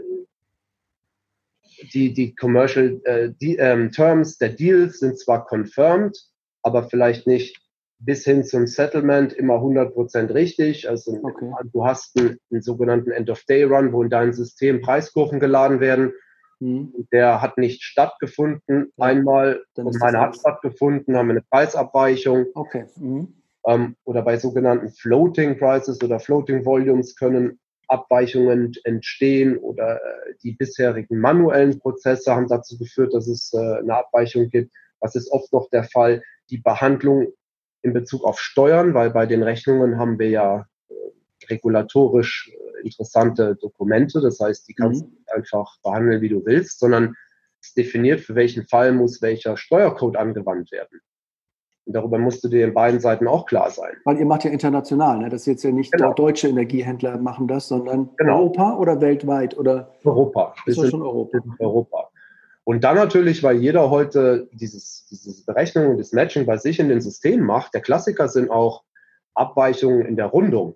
die, 1.93 2.13
die 2.13 2.35
Commercial 2.35 3.01
äh, 3.05 3.31
die, 3.41 3.55
ähm, 3.55 3.91
Terms 3.91 4.37
der 4.37 4.49
Deals 4.49 4.99
sind 4.99 5.17
zwar 5.17 5.47
confirmed, 5.47 6.17
aber 6.61 6.89
vielleicht 6.89 7.25
nicht 7.25 7.57
bis 7.99 8.23
hin 8.23 8.43
zum 8.43 8.65
Settlement 8.65 9.33
immer 9.33 9.55
100% 9.55 10.33
richtig. 10.33 10.89
Also 10.89 11.19
okay. 11.21 11.51
du 11.71 11.85
hast 11.85 12.17
einen, 12.17 12.37
einen 12.49 12.61
sogenannten 12.61 13.11
End-of-Day-Run, 13.11 13.91
wo 13.91 14.03
in 14.03 14.09
dein 14.09 14.33
System 14.33 14.81
Preiskurven 14.81 15.39
geladen 15.39 15.79
werden. 15.81 16.13
Mhm. 16.59 17.07
Der 17.11 17.41
hat 17.41 17.57
nicht 17.57 17.83
stattgefunden 17.83 18.91
ja. 18.97 19.05
einmal 19.05 19.61
und 19.75 19.99
meine 19.99 20.19
hat 20.19 20.37
stattgefunden, 20.37 21.15
haben 21.15 21.27
wir 21.27 21.33
eine 21.33 21.43
Preisabweichung. 21.49 22.47
Okay. 22.53 22.85
Mhm. 22.95 23.33
Ähm, 23.65 23.95
oder 24.05 24.21
bei 24.21 24.37
sogenannten 24.37 24.89
Floating 24.89 25.57
Prices 25.57 26.01
oder 26.01 26.19
Floating 26.19 26.65
Volumes 26.65 27.15
können 27.15 27.59
Abweichungen 27.89 28.73
entstehen 28.83 29.57
oder 29.57 29.95
äh, 29.95 30.33
die 30.43 30.53
bisherigen 30.53 31.19
manuellen 31.19 31.79
Prozesse 31.79 32.33
haben 32.33 32.47
dazu 32.47 32.77
geführt, 32.77 33.13
dass 33.13 33.27
es 33.27 33.51
äh, 33.53 33.57
eine 33.57 33.95
Abweichung 33.95 34.49
gibt. 34.49 34.71
Was 35.01 35.15
ist 35.15 35.31
oft 35.31 35.51
noch 35.51 35.69
der 35.69 35.83
Fall? 35.83 36.21
Die 36.49 36.59
Behandlung 36.59 37.33
in 37.81 37.93
Bezug 37.93 38.23
auf 38.23 38.39
Steuern, 38.39 38.93
weil 38.93 39.11
bei 39.11 39.25
den 39.25 39.43
Rechnungen 39.43 39.97
haben 39.97 40.19
wir 40.19 40.29
ja 40.29 40.65
äh, 40.89 40.93
regulatorisch 41.49 42.51
interessante 42.83 43.55
Dokumente. 43.55 44.21
Das 44.21 44.39
heißt, 44.39 44.67
die 44.67 44.73
kannst 44.73 45.05
mhm. 45.05 45.11
du 45.25 45.35
einfach 45.35 45.77
behandeln, 45.83 46.21
wie 46.21 46.29
du 46.29 46.45
willst, 46.45 46.79
sondern 46.79 47.15
es 47.61 47.73
definiert, 47.73 48.21
für 48.21 48.35
welchen 48.35 48.65
Fall 48.67 48.91
muss 48.91 49.21
welcher 49.21 49.57
Steuercode 49.57 50.17
angewandt 50.17 50.71
werden. 50.71 51.01
Und 51.85 51.93
darüber 51.93 52.19
musste 52.19 52.49
dir 52.49 52.65
in 52.65 52.73
beiden 52.73 52.99
Seiten 52.99 53.27
auch 53.27 53.45
klar 53.47 53.71
sein. 53.71 53.93
Weil 54.05 54.19
ihr 54.19 54.25
macht 54.25 54.43
ja 54.43 54.51
international, 54.51 55.17
ne? 55.17 55.29
Das 55.29 55.41
ist 55.41 55.47
jetzt 55.47 55.63
ja 55.63 55.71
nicht 55.71 55.91
genau. 55.91 56.13
deutsche 56.13 56.47
Energiehändler 56.47 57.17
machen 57.17 57.47
das, 57.47 57.67
sondern 57.67 58.11
genau. 58.15 58.37
Europa 58.37 58.77
oder 58.77 59.01
weltweit 59.01 59.57
oder? 59.57 59.95
Europa. 60.03 60.53
Das 60.65 60.77
ist 60.77 60.91
schon 60.91 61.01
Europa. 61.01 61.39
Europa. 61.57 62.09
Und 62.69 62.83
dann 62.83 62.97
natürlich, 62.97 63.41
weil 63.41 63.57
jeder 63.57 63.89
heute 63.89 64.47
dieses, 64.51 65.07
diese 65.09 65.43
Berechnung 65.43 65.87
und 65.87 65.97
das 65.97 66.11
Matching 66.11 66.45
bei 66.45 66.57
sich 66.57 66.79
in 66.79 66.87
den 66.87 67.01
Systemen 67.01 67.43
macht, 67.43 67.73
der 67.73 67.81
Klassiker 67.81 68.27
sind 68.27 68.51
auch 68.51 68.83
Abweichungen 69.33 70.05
in 70.05 70.15
der 70.15 70.27
Rundung. 70.27 70.75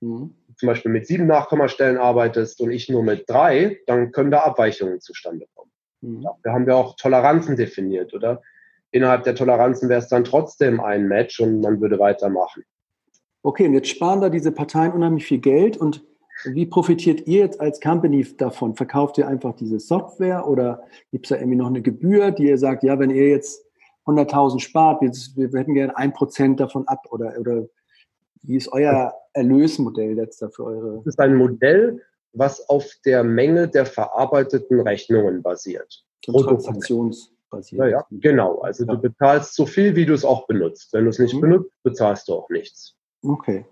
Mhm. 0.00 0.36
Zum 0.56 0.66
Beispiel 0.68 0.92
mit 0.92 1.08
sieben 1.08 1.26
Nachkommastellen 1.26 1.98
arbeitest 1.98 2.60
und 2.60 2.70
ich 2.70 2.88
nur 2.88 3.02
mit 3.02 3.28
drei, 3.28 3.80
dann 3.88 4.12
können 4.12 4.30
da 4.30 4.42
Abweichungen 4.42 5.00
zustande 5.00 5.46
kommen. 5.56 5.72
Mhm. 6.02 6.28
Da 6.44 6.52
haben 6.52 6.66
wir 6.66 6.76
auch 6.76 6.94
Toleranzen 6.94 7.56
definiert, 7.56 8.14
oder? 8.14 8.40
innerhalb 8.92 9.24
der 9.24 9.34
Toleranzen 9.34 9.88
wäre 9.88 9.98
es 9.98 10.08
dann 10.08 10.22
trotzdem 10.22 10.78
ein 10.78 11.08
Match 11.08 11.40
und 11.40 11.60
man 11.60 11.80
würde 11.80 11.98
weitermachen. 11.98 12.62
Okay, 13.42 13.66
und 13.66 13.74
jetzt 13.74 13.88
sparen 13.88 14.20
da 14.20 14.28
diese 14.28 14.52
Parteien 14.52 14.92
unheimlich 14.92 15.24
viel 15.24 15.40
Geld 15.40 15.76
und 15.76 16.04
wie 16.44 16.66
profitiert 16.66 17.26
ihr 17.26 17.40
jetzt 17.40 17.60
als 17.60 17.80
Company 17.80 18.26
davon? 18.36 18.74
Verkauft 18.74 19.18
ihr 19.18 19.28
einfach 19.28 19.54
diese 19.54 19.80
Software 19.80 20.46
oder 20.48 20.82
gibt 21.10 21.26
es 21.26 21.30
da 21.30 21.36
irgendwie 21.36 21.56
noch 21.56 21.68
eine 21.68 21.82
Gebühr, 21.82 22.30
die 22.30 22.48
ihr 22.48 22.58
sagt, 22.58 22.82
ja, 22.82 22.98
wenn 22.98 23.10
ihr 23.10 23.28
jetzt 23.28 23.64
100.000 24.06 24.60
spart, 24.60 25.00
wir, 25.00 25.10
wir 25.10 25.58
hätten 25.58 25.74
gerne 25.74 25.96
ein 25.96 26.12
Prozent 26.12 26.60
davon 26.60 26.86
ab 26.88 27.06
oder, 27.10 27.38
oder 27.38 27.68
wie 28.42 28.56
ist 28.56 28.72
euer 28.72 29.14
Erlösmodell 29.32 30.16
jetzt 30.16 30.42
da 30.42 30.48
für 30.48 30.64
eure? 30.64 30.96
Das 30.98 31.14
ist 31.14 31.20
ein 31.20 31.36
Modell, 31.36 32.02
was 32.32 32.68
auf 32.68 32.90
der 33.04 33.22
Menge 33.24 33.68
der 33.68 33.86
verarbeiteten 33.86 34.80
Rechnungen 34.80 35.42
basiert. 35.42 36.04
Transaktions 36.24 37.32
basiert. 37.50 37.80
Ja, 37.80 37.86
ja, 37.86 38.06
genau. 38.10 38.60
Also 38.60 38.84
ja. 38.84 38.94
du 38.94 39.00
bezahlst 39.00 39.54
so 39.54 39.66
viel, 39.66 39.94
wie 39.94 40.06
du 40.06 40.14
es 40.14 40.24
auch 40.24 40.46
benutzt. 40.46 40.92
Wenn 40.92 41.04
du 41.04 41.10
es 41.10 41.18
nicht 41.18 41.34
mhm. 41.34 41.40
benutzt, 41.40 41.70
bezahlst 41.82 42.28
du 42.28 42.34
auch 42.34 42.48
nichts. 42.50 42.96
Okay. 43.22 43.64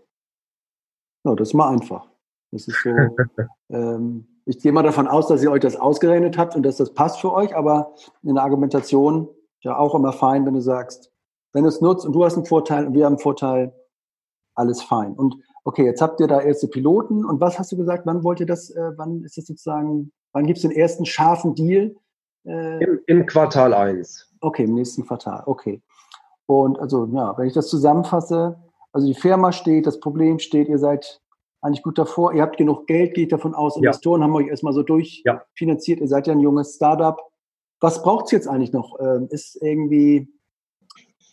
Ja, 1.25 1.35
das 1.35 1.49
ist 1.49 1.55
mal 1.55 1.71
einfach. 1.71 2.09
Das 2.53 2.67
ist 2.67 2.83
so. 2.83 2.91
ähm, 3.71 4.27
ich 4.47 4.59
gehe 4.59 4.73
mal 4.73 4.83
davon 4.83 5.07
aus, 5.07 5.29
dass 5.29 5.43
ihr 5.43 5.51
euch 5.51 5.61
das 5.61 5.77
ausgerechnet 5.77 6.37
habt 6.37 6.57
und 6.57 6.65
dass 6.65 6.77
das 6.77 6.93
passt 6.93 7.21
für 7.21 7.33
euch, 7.33 7.55
aber 7.55 7.95
in 8.23 8.35
der 8.35 8.45
Argumentation 8.45 9.29
ja 9.61 9.77
auch 9.77 9.95
immer 9.95 10.13
fein, 10.13 10.47
wenn 10.47 10.55
du 10.55 10.61
sagst, 10.61 11.13
wenn 11.53 11.65
du 11.65 11.69
es 11.69 11.81
nutzt 11.81 12.07
und 12.07 12.13
du 12.13 12.25
hast 12.25 12.37
einen 12.37 12.47
Vorteil 12.47 12.87
und 12.87 12.95
wir 12.95 13.05
haben 13.05 13.15
einen 13.15 13.23
Vorteil, 13.23 13.75
alles 14.55 14.83
fein. 14.83 15.13
Und 15.15 15.37
okay, 15.65 15.85
jetzt 15.85 16.03
habt 16.03 16.21
ihr 16.21 16.27
da 16.27 16.41
erste 16.41 16.69
Piloten 16.69 17.25
und 17.25 17.41
was 17.41 17.59
hast 17.59 17.73
du 17.73 17.77
gesagt, 17.77 18.07
wann 18.07 18.25
wollt 18.25 18.41
ihr 18.41 18.47
das, 18.47 18.71
äh, 18.71 18.93
wann 18.97 19.23
ist 19.23 19.37
das 19.37 19.47
sozusagen, 19.47 20.13
wann 20.33 20.47
gibt 20.47 20.59
es 20.59 20.63
den 20.63 20.73
ersten 20.73 21.07
scharfen 21.07 21.55
Deal? 21.55 21.95
Äh, 22.45 22.83
Im, 22.85 23.01
Im, 23.07 23.27
Quartal 23.27 23.75
1. 23.75 24.29
Okay, 24.41 24.65
im 24.65 24.75
nächsten 24.75 25.07
Quartal, 25.07 25.43
okay. 25.47 25.83
Und 26.47 26.81
also, 26.81 27.07
ja, 27.13 27.37
wenn 27.39 27.47
ich 27.47 27.53
das 27.53 27.69
zusammenfasse, 27.69 28.59
also 28.93 29.07
die 29.07 29.15
Firma 29.15 29.53
steht, 29.53 29.87
das 29.87 30.01
Problem 30.01 30.39
steht, 30.39 30.69
ihr 30.69 30.79
seid 30.79 31.21
eigentlich 31.63 31.83
gut 31.83 31.99
davor, 31.99 32.33
ihr 32.33 32.43
habt 32.43 32.57
genug 32.57 32.87
Geld, 32.87 33.15
geht 33.15 33.33
davon 33.33 33.55
aus, 33.55 33.77
Investoren 33.77 34.21
ja. 34.21 34.27
haben 34.27 34.35
euch 34.35 34.49
erstmal 34.49 34.73
so 34.73 34.83
durchfinanziert, 34.83 35.99
ja. 35.99 36.05
ihr 36.05 36.09
seid 36.09 36.27
ja 36.27 36.33
ein 36.33 36.41
junges 36.41 36.75
Startup. 36.75 37.21
Was 37.81 38.03
braucht 38.03 38.27
es 38.27 38.31
jetzt 38.33 38.49
eigentlich 38.49 38.73
noch? 38.73 38.99
Ähm, 39.01 39.29
ist 39.31 39.61
irgendwie, 39.61 40.29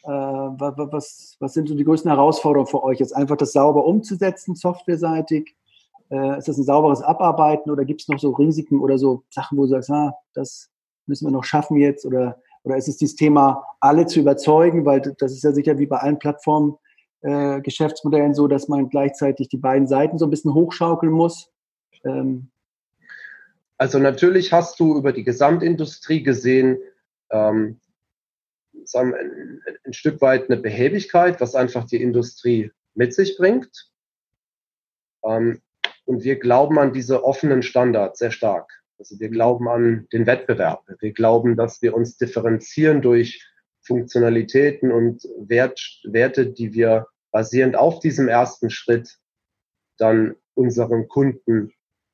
äh, 0.03 0.09
was, 0.09 1.37
was 1.39 1.53
sind 1.53 1.69
so 1.69 1.75
die 1.75 1.83
größten 1.83 2.11
Herausforderungen 2.11 2.67
für 2.67 2.83
euch? 2.83 2.99
Jetzt 2.99 3.15
einfach 3.15 3.37
das 3.37 3.53
sauber 3.53 3.85
umzusetzen, 3.85 4.55
softwareseitig? 4.55 5.55
Äh, 6.09 6.37
ist 6.37 6.47
das 6.47 6.57
ein 6.57 6.63
sauberes 6.63 7.01
Abarbeiten 7.01 7.69
oder 7.69 7.85
gibt 7.85 8.01
es 8.01 8.07
noch 8.07 8.19
so 8.19 8.31
Risiken 8.31 8.79
oder 8.79 8.97
so 8.97 9.23
Sachen, 9.29 9.57
wo 9.57 9.63
du 9.63 9.69
sagst, 9.69 9.89
ah, 9.91 10.13
das 10.33 10.69
müssen 11.05 11.27
wir 11.27 11.31
noch 11.31 11.43
schaffen 11.43 11.77
jetzt? 11.77 12.05
Oder, 12.05 12.37
oder 12.63 12.77
ist 12.77 12.87
es 12.87 12.97
dieses 12.97 13.15
Thema, 13.15 13.63
alle 13.79 14.05
zu 14.05 14.19
überzeugen? 14.21 14.85
Weil 14.85 15.01
das 15.01 15.31
ist 15.31 15.43
ja 15.43 15.51
sicher 15.51 15.77
wie 15.79 15.85
bei 15.85 15.97
allen 15.97 16.19
Plattformen, 16.19 16.77
äh, 17.21 17.61
Geschäftsmodellen 17.61 18.33
so, 18.33 18.47
dass 18.47 18.67
man 18.67 18.89
gleichzeitig 18.89 19.49
die 19.49 19.57
beiden 19.57 19.87
Seiten 19.87 20.17
so 20.17 20.25
ein 20.25 20.29
bisschen 20.29 20.53
hochschaukeln 20.53 21.11
muss. 21.11 21.51
Ähm. 22.03 22.49
Also 23.77 23.99
natürlich 23.99 24.53
hast 24.53 24.79
du 24.79 24.97
über 24.97 25.13
die 25.13 25.23
Gesamtindustrie 25.23 26.23
gesehen, 26.23 26.77
ähm, 27.31 27.79
sagen 28.85 29.11
wir, 29.11 29.19
ein, 29.19 29.61
ein, 29.83 29.93
Stück 29.93 30.21
weit 30.21 30.49
eine 30.49 30.59
Behäbigkeit, 30.61 31.41
was 31.41 31.55
einfach 31.55 31.85
die 31.85 32.01
Industrie 32.01 32.71
mit 32.95 33.13
sich 33.13 33.37
bringt. 33.37 33.91
Ähm, 35.23 35.61
und 36.05 36.23
wir 36.23 36.39
glauben 36.39 36.79
an 36.79 36.93
diese 36.93 37.23
offenen 37.23 37.63
Standards 37.63 38.19
sehr 38.19 38.31
stark. 38.31 38.71
Also 38.97 39.19
wir 39.19 39.29
glauben 39.29 39.67
an 39.67 40.07
den 40.13 40.25
Wettbewerb. 40.25 40.83
Wir 40.99 41.11
glauben, 41.11 41.55
dass 41.55 41.81
wir 41.81 41.93
uns 41.93 42.17
differenzieren 42.17 43.01
durch 43.01 43.45
Funktionalitäten 43.87 44.91
und 44.91 45.23
Wert, 45.39 45.79
Werte, 46.03 46.47
die 46.47 46.73
wir 46.73 47.07
basierend 47.31 47.75
auf 47.75 47.99
diesem 47.99 48.27
ersten 48.27 48.69
Schritt 48.69 49.17
dann 49.97 50.35
unseren 50.53 51.07
Kunden 51.07 51.71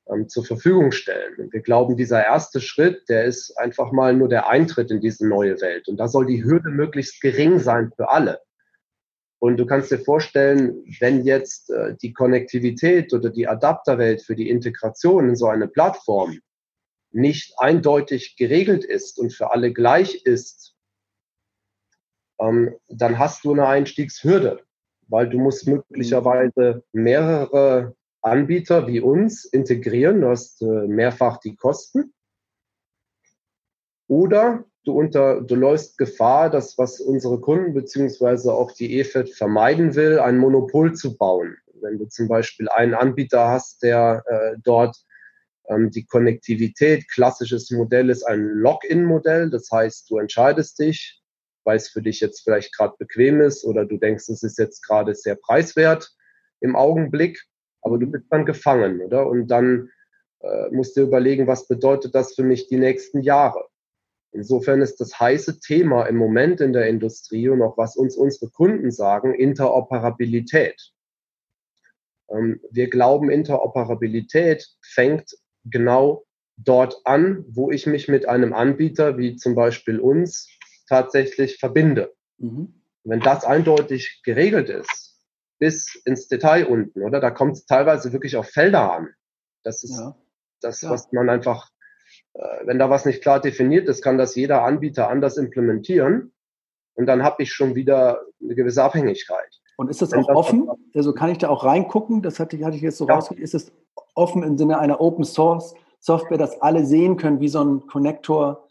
ähm, 0.08 0.28
zur 0.28 0.44
Verfügung 0.44 0.92
stellen. 0.92 1.34
Und 1.38 1.52
wir 1.52 1.60
glauben, 1.60 1.96
dieser 1.96 2.24
erste 2.24 2.60
Schritt, 2.60 3.08
der 3.08 3.24
ist 3.24 3.56
einfach 3.58 3.92
mal 3.92 4.14
nur 4.14 4.28
der 4.28 4.48
Eintritt 4.48 4.90
in 4.90 5.00
diese 5.00 5.26
neue 5.26 5.60
Welt. 5.60 5.88
Und 5.88 5.96
da 5.96 6.08
soll 6.08 6.26
die 6.26 6.44
Hürde 6.44 6.70
möglichst 6.70 7.20
gering 7.20 7.58
sein 7.58 7.90
für 7.96 8.10
alle. 8.10 8.40
Und 9.38 9.58
du 9.58 9.66
kannst 9.66 9.90
dir 9.90 9.98
vorstellen, 9.98 10.84
wenn 11.00 11.24
jetzt 11.24 11.70
äh, 11.70 11.96
die 12.00 12.12
Konnektivität 12.12 13.12
oder 13.12 13.30
die 13.30 13.48
Adapterwelt 13.48 14.22
für 14.22 14.36
die 14.36 14.48
Integration 14.48 15.28
in 15.28 15.36
so 15.36 15.48
eine 15.48 15.68
Plattform 15.68 16.38
nicht 17.10 17.54
eindeutig 17.58 18.36
geregelt 18.36 18.84
ist 18.84 19.18
und 19.18 19.32
für 19.32 19.52
alle 19.52 19.72
gleich 19.72 20.22
ist, 20.24 20.73
ähm, 22.44 22.74
dann 22.88 23.18
hast 23.18 23.44
du 23.44 23.52
eine 23.52 23.66
Einstiegshürde, 23.66 24.62
weil 25.08 25.28
du 25.28 25.38
musst 25.38 25.66
möglicherweise 25.66 26.82
mehrere 26.92 27.94
Anbieter 28.22 28.86
wie 28.86 29.00
uns 29.00 29.44
integrieren, 29.44 30.22
du 30.22 30.28
hast 30.28 30.62
äh, 30.62 30.86
mehrfach 30.86 31.38
die 31.38 31.56
Kosten. 31.56 32.12
Oder 34.06 34.64
du 34.84 34.92
unter, 34.92 35.40
du 35.40 35.54
läufst 35.54 35.98
Gefahr, 35.98 36.50
das, 36.50 36.76
was 36.78 37.00
unsere 37.00 37.40
Kunden 37.40 37.74
beziehungsweise 37.74 38.52
auch 38.52 38.72
die 38.72 38.98
EFED 38.98 39.34
vermeiden 39.34 39.94
will, 39.94 40.18
ein 40.18 40.38
Monopol 40.38 40.94
zu 40.94 41.16
bauen. 41.16 41.56
Wenn 41.80 41.98
du 41.98 42.06
zum 42.06 42.28
Beispiel 42.28 42.68
einen 42.68 42.94
Anbieter 42.94 43.48
hast, 43.48 43.82
der 43.82 44.22
äh, 44.26 44.56
dort 44.62 44.96
ähm, 45.68 45.90
die 45.90 46.04
Konnektivität, 46.04 47.10
klassisches 47.10 47.70
Modell 47.70 48.10
ist 48.10 48.24
ein 48.24 48.40
Login-Modell, 48.40 49.50
das 49.50 49.70
heißt, 49.70 50.10
du 50.10 50.18
entscheidest 50.18 50.78
dich, 50.78 51.23
weil 51.64 51.76
es 51.76 51.88
für 51.88 52.02
dich 52.02 52.20
jetzt 52.20 52.42
vielleicht 52.42 52.76
gerade 52.76 52.94
bequem 52.98 53.40
ist 53.40 53.64
oder 53.64 53.84
du 53.84 53.96
denkst, 53.96 54.28
es 54.28 54.42
ist 54.42 54.58
jetzt 54.58 54.82
gerade 54.82 55.14
sehr 55.14 55.34
preiswert 55.34 56.14
im 56.60 56.76
Augenblick, 56.76 57.42
aber 57.82 57.98
du 57.98 58.06
bist 58.06 58.26
dann 58.30 58.46
gefangen, 58.46 59.00
oder? 59.02 59.26
Und 59.26 59.48
dann 59.48 59.90
äh, 60.40 60.70
musst 60.70 60.96
du 60.96 61.02
überlegen, 61.02 61.46
was 61.46 61.66
bedeutet 61.66 62.14
das 62.14 62.34
für 62.34 62.42
mich 62.42 62.68
die 62.68 62.76
nächsten 62.76 63.20
Jahre? 63.20 63.66
Insofern 64.32 64.82
ist 64.82 65.00
das 65.00 65.18
heiße 65.20 65.60
Thema 65.60 66.06
im 66.06 66.16
Moment 66.16 66.60
in 66.60 66.72
der 66.72 66.88
Industrie 66.88 67.48
und 67.48 67.62
auch 67.62 67.78
was 67.78 67.96
uns 67.96 68.16
unsere 68.16 68.50
Kunden 68.50 68.90
sagen, 68.90 69.32
Interoperabilität. 69.32 70.92
Ähm, 72.28 72.60
wir 72.70 72.90
glauben, 72.90 73.30
Interoperabilität 73.30 74.66
fängt 74.82 75.30
genau 75.64 76.24
dort 76.56 77.00
an, 77.04 77.44
wo 77.48 77.70
ich 77.70 77.86
mich 77.86 78.08
mit 78.08 78.28
einem 78.28 78.52
Anbieter 78.52 79.18
wie 79.18 79.36
zum 79.36 79.54
Beispiel 79.54 80.00
uns 80.00 80.48
tatsächlich 80.88 81.58
verbinde. 81.58 82.14
Mhm. 82.38 82.82
Wenn 83.04 83.20
das 83.20 83.44
eindeutig 83.44 84.22
geregelt 84.24 84.68
ist, 84.68 85.20
bis 85.58 85.94
ins 86.04 86.28
Detail 86.28 86.66
unten, 86.66 87.02
oder? 87.02 87.20
Da 87.20 87.30
kommt 87.30 87.52
es 87.52 87.66
teilweise 87.66 88.12
wirklich 88.12 88.36
auf 88.36 88.48
Felder 88.48 88.92
an. 88.92 89.08
Das 89.62 89.84
ist 89.84 89.98
ja. 89.98 90.16
das, 90.60 90.82
ja. 90.82 90.90
was 90.90 91.12
man 91.12 91.28
einfach 91.28 91.70
äh, 92.34 92.66
wenn 92.66 92.78
da 92.78 92.90
was 92.90 93.06
nicht 93.06 93.22
klar 93.22 93.40
definiert 93.40 93.88
ist, 93.88 94.02
kann 94.02 94.18
das 94.18 94.34
jeder 94.34 94.62
Anbieter 94.64 95.08
anders 95.08 95.36
implementieren. 95.36 96.32
Und 96.94 97.06
dann 97.06 97.22
habe 97.22 97.42
ich 97.42 97.52
schon 97.52 97.74
wieder 97.74 98.20
eine 98.42 98.54
gewisse 98.54 98.82
Abhängigkeit. 98.82 99.60
Und 99.76 99.88
ist 99.88 100.02
das 100.02 100.12
wenn 100.12 100.20
auch 100.20 100.28
das 100.28 100.36
offen? 100.36 100.68
Also 100.94 101.12
kann 101.12 101.30
ich 101.30 101.38
da 101.38 101.48
auch 101.48 101.64
reingucken? 101.64 102.22
Das 102.22 102.38
hatte, 102.38 102.62
hatte 102.64 102.76
ich 102.76 102.82
jetzt 102.82 102.98
so 102.98 103.08
ja. 103.08 103.14
rausgekriegt. 103.14 103.42
Ist 103.42 103.54
es 103.54 103.72
offen 104.14 104.42
im 104.42 104.56
Sinne 104.58 104.78
einer 104.78 105.00
Open 105.00 105.24
Source 105.24 105.74
Software, 105.98 106.38
dass 106.38 106.60
alle 106.60 106.84
sehen 106.84 107.16
können, 107.16 107.40
wie 107.40 107.48
so 107.48 107.64
ein 107.64 107.86
Connector 107.86 108.68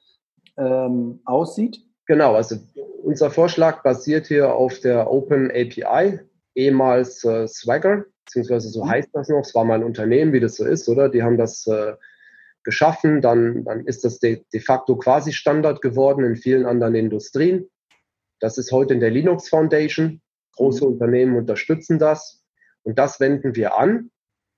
ähm, 0.56 1.20
aussieht? 1.26 1.84
Genau, 2.06 2.36
also 2.36 2.58
unser 3.02 3.32
Vorschlag 3.32 3.82
basiert 3.84 4.28
hier 4.28 4.54
auf 4.54 4.80
der 4.80 5.10
Open 5.10 5.50
API, 5.52 6.20
ehemals 6.56 7.24
äh, 7.24 7.48
Swagger, 7.48 8.06
beziehungsweise 8.26 8.70
so 8.70 8.84
mhm. 8.84 8.90
heißt 8.90 9.10
das 9.14 9.30
noch. 9.30 9.42
Es 9.42 9.56
war 9.56 9.64
mal 9.64 9.76
ein 9.76 9.84
Unternehmen, 9.84 10.34
wie 10.34 10.40
das 10.40 10.56
so 10.56 10.66
ist, 10.66 10.90
oder? 10.90 11.10
Die 11.10 11.24
haben 11.24 11.38
das 11.38 11.66
äh, 11.68 11.94
geschaffen, 12.64 13.22
dann, 13.22 13.64
dann 13.66 13.86
ist 13.86 14.04
das 14.04 14.20
de, 14.20 14.44
de 14.54 14.60
facto 14.60 14.96
quasi 14.98 15.34
Standard 15.34 15.82
geworden 15.82 16.24
in 16.24 16.36
vielen 16.36 16.66
anderen 16.66 16.96
Industrien. 16.96 17.70
Das 18.40 18.58
ist 18.58 18.72
heute 18.72 18.94
in 18.94 19.00
der 19.00 19.12
Linux 19.12 19.50
Foundation. 19.50 20.22
Große 20.56 20.86
mhm. 20.86 20.94
Unternehmen 20.94 21.38
unterstützen 21.38 22.00
das. 22.00 22.44
Und 22.84 23.00
das 23.00 23.20
wenden 23.20 23.56
wir 23.56 23.78
an. 23.78 24.12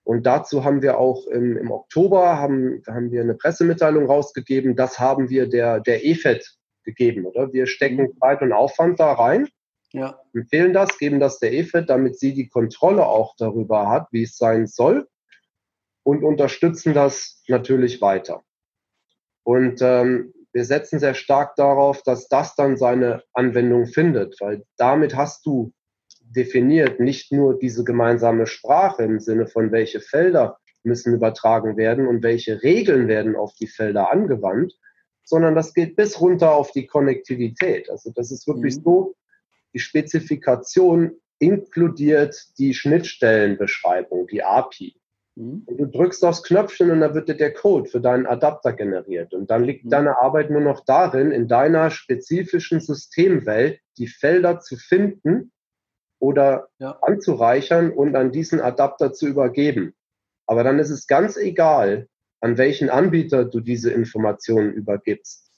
Und 0.04 0.26
dazu 0.26 0.64
haben 0.64 0.82
wir 0.82 1.00
auch 1.00 1.26
im, 1.28 1.58
im 1.58 1.72
Oktober 1.72 2.38
haben, 2.38 2.84
haben 2.88 3.12
wir 3.12 3.22
eine 3.22 3.34
Pressemitteilung 3.34 4.06
rausgegeben. 4.06 4.76
Das 4.76 5.00
haben 5.00 5.30
wir 5.30 5.48
der, 5.48 5.80
der 5.80 6.06
EFED 6.06 6.58
gegeben, 6.86 7.26
oder? 7.26 7.52
Wir 7.52 7.68
stecken 7.68 8.04
mhm. 8.04 8.18
Zeit 8.20 8.42
und 8.42 8.54
Aufwand 8.54 9.00
da 9.00 9.14
rein. 9.14 9.50
Ja. 9.92 10.20
Empfehlen 10.34 10.74
das, 10.74 10.98
geben 10.98 11.20
das 11.20 11.40
der 11.40 11.54
EFED, 11.54 11.90
damit 11.90 12.20
sie 12.20 12.34
die 12.34 12.50
Kontrolle 12.50 13.06
auch 13.06 13.36
darüber 13.38 13.90
hat, 13.90 14.08
wie 14.12 14.24
es 14.24 14.38
sein 14.38 14.68
soll 14.68 15.08
und 16.04 16.24
unterstützen 16.24 16.94
das 16.94 17.42
natürlich 17.48 18.02
weiter. 18.02 18.44
Und 19.44 19.82
ähm, 19.82 20.34
wir 20.54 20.64
setzen 20.64 21.00
sehr 21.00 21.16
stark 21.16 21.56
darauf, 21.56 22.02
dass 22.04 22.28
das 22.28 22.56
dann 22.56 22.78
seine 22.78 23.24
Anwendung 23.34 23.88
findet, 23.88 24.40
weil 24.40 24.64
damit 24.78 25.16
hast 25.16 25.46
du 25.46 25.74
definiert 26.22 27.00
nicht 27.00 27.32
nur 27.32 27.58
diese 27.58 27.84
gemeinsame 27.84 28.48
Sprache 28.48 29.04
im 29.04 29.20
Sinne 29.20 29.48
von 29.48 29.72
welche 29.72 30.00
Felder 30.00 30.58
müssen 30.84 31.14
übertragen 31.14 31.76
werden 31.78 32.08
und 32.08 32.24
welche 32.24 32.62
Regeln 32.64 33.08
werden 33.08 33.36
auf 33.36 33.54
die 33.56 33.68
Felder 33.68 34.12
angewandt, 34.12 34.74
sondern 35.26 35.56
das 35.56 35.74
geht 35.74 35.96
bis 35.96 36.22
runter 36.22 36.54
auf 36.54 36.72
die 36.72 36.88
Konnektivität. 36.88 37.90
Also 37.90 38.12
das 38.16 38.32
ist 38.32 38.48
wirklich 38.48 38.78
mhm. 38.78 38.84
so, 38.84 39.16
die 39.74 39.80
Spezifikation 39.80 41.12
inkludiert 41.40 42.36
die 42.58 42.74
Schnittstellenbeschreibung, 42.74 44.28
die 44.28 44.44
API. 44.44 44.96
Mhm. 45.36 45.64
Und 45.66 45.78
du 45.78 45.86
drückst 45.88 46.24
aufs 46.24 46.44
Knöpfchen 46.44 46.92
und 46.92 47.02
dann 47.02 47.14
wird 47.14 47.28
dir 47.28 47.36
der 47.36 47.54
Code 47.54 47.90
für 47.90 48.00
deinen 48.00 48.26
Adapter 48.26 48.72
generiert. 48.72 49.34
Und 49.34 49.52
dann 49.52 49.64
liegt 49.64 49.86
mhm. 49.86 49.90
deine 49.90 50.22
Arbeit 50.22 50.50
nur 50.50 50.62
noch 50.62 50.86
darin, 50.86 51.32
in 51.32 51.48
deiner 51.48 51.90
spezifischen 51.90 52.80
Systemwelt 52.80 53.82
die 53.98 54.08
Felder 54.08 54.60
zu 54.60 54.78
finden 54.78 55.52
oder 56.20 56.70
ja. 56.80 56.98
anzureichern 57.02 57.92
und 57.92 58.16
an 58.16 58.32
diesen 58.32 58.62
Adapter 58.62 59.12
zu 59.12 59.28
übergeben. 59.28 59.94
Aber 60.48 60.64
dann 60.64 60.80
ist 60.80 60.92
es 60.92 61.08
ganz 61.08 61.38
egal, 61.38 62.08
an 62.46 62.60
welchen 62.60 62.92
Anbieter 62.92 63.44
du 63.44 63.60
diese 63.60 63.92
Informationen 63.92 64.72
übergibst. 64.72 65.52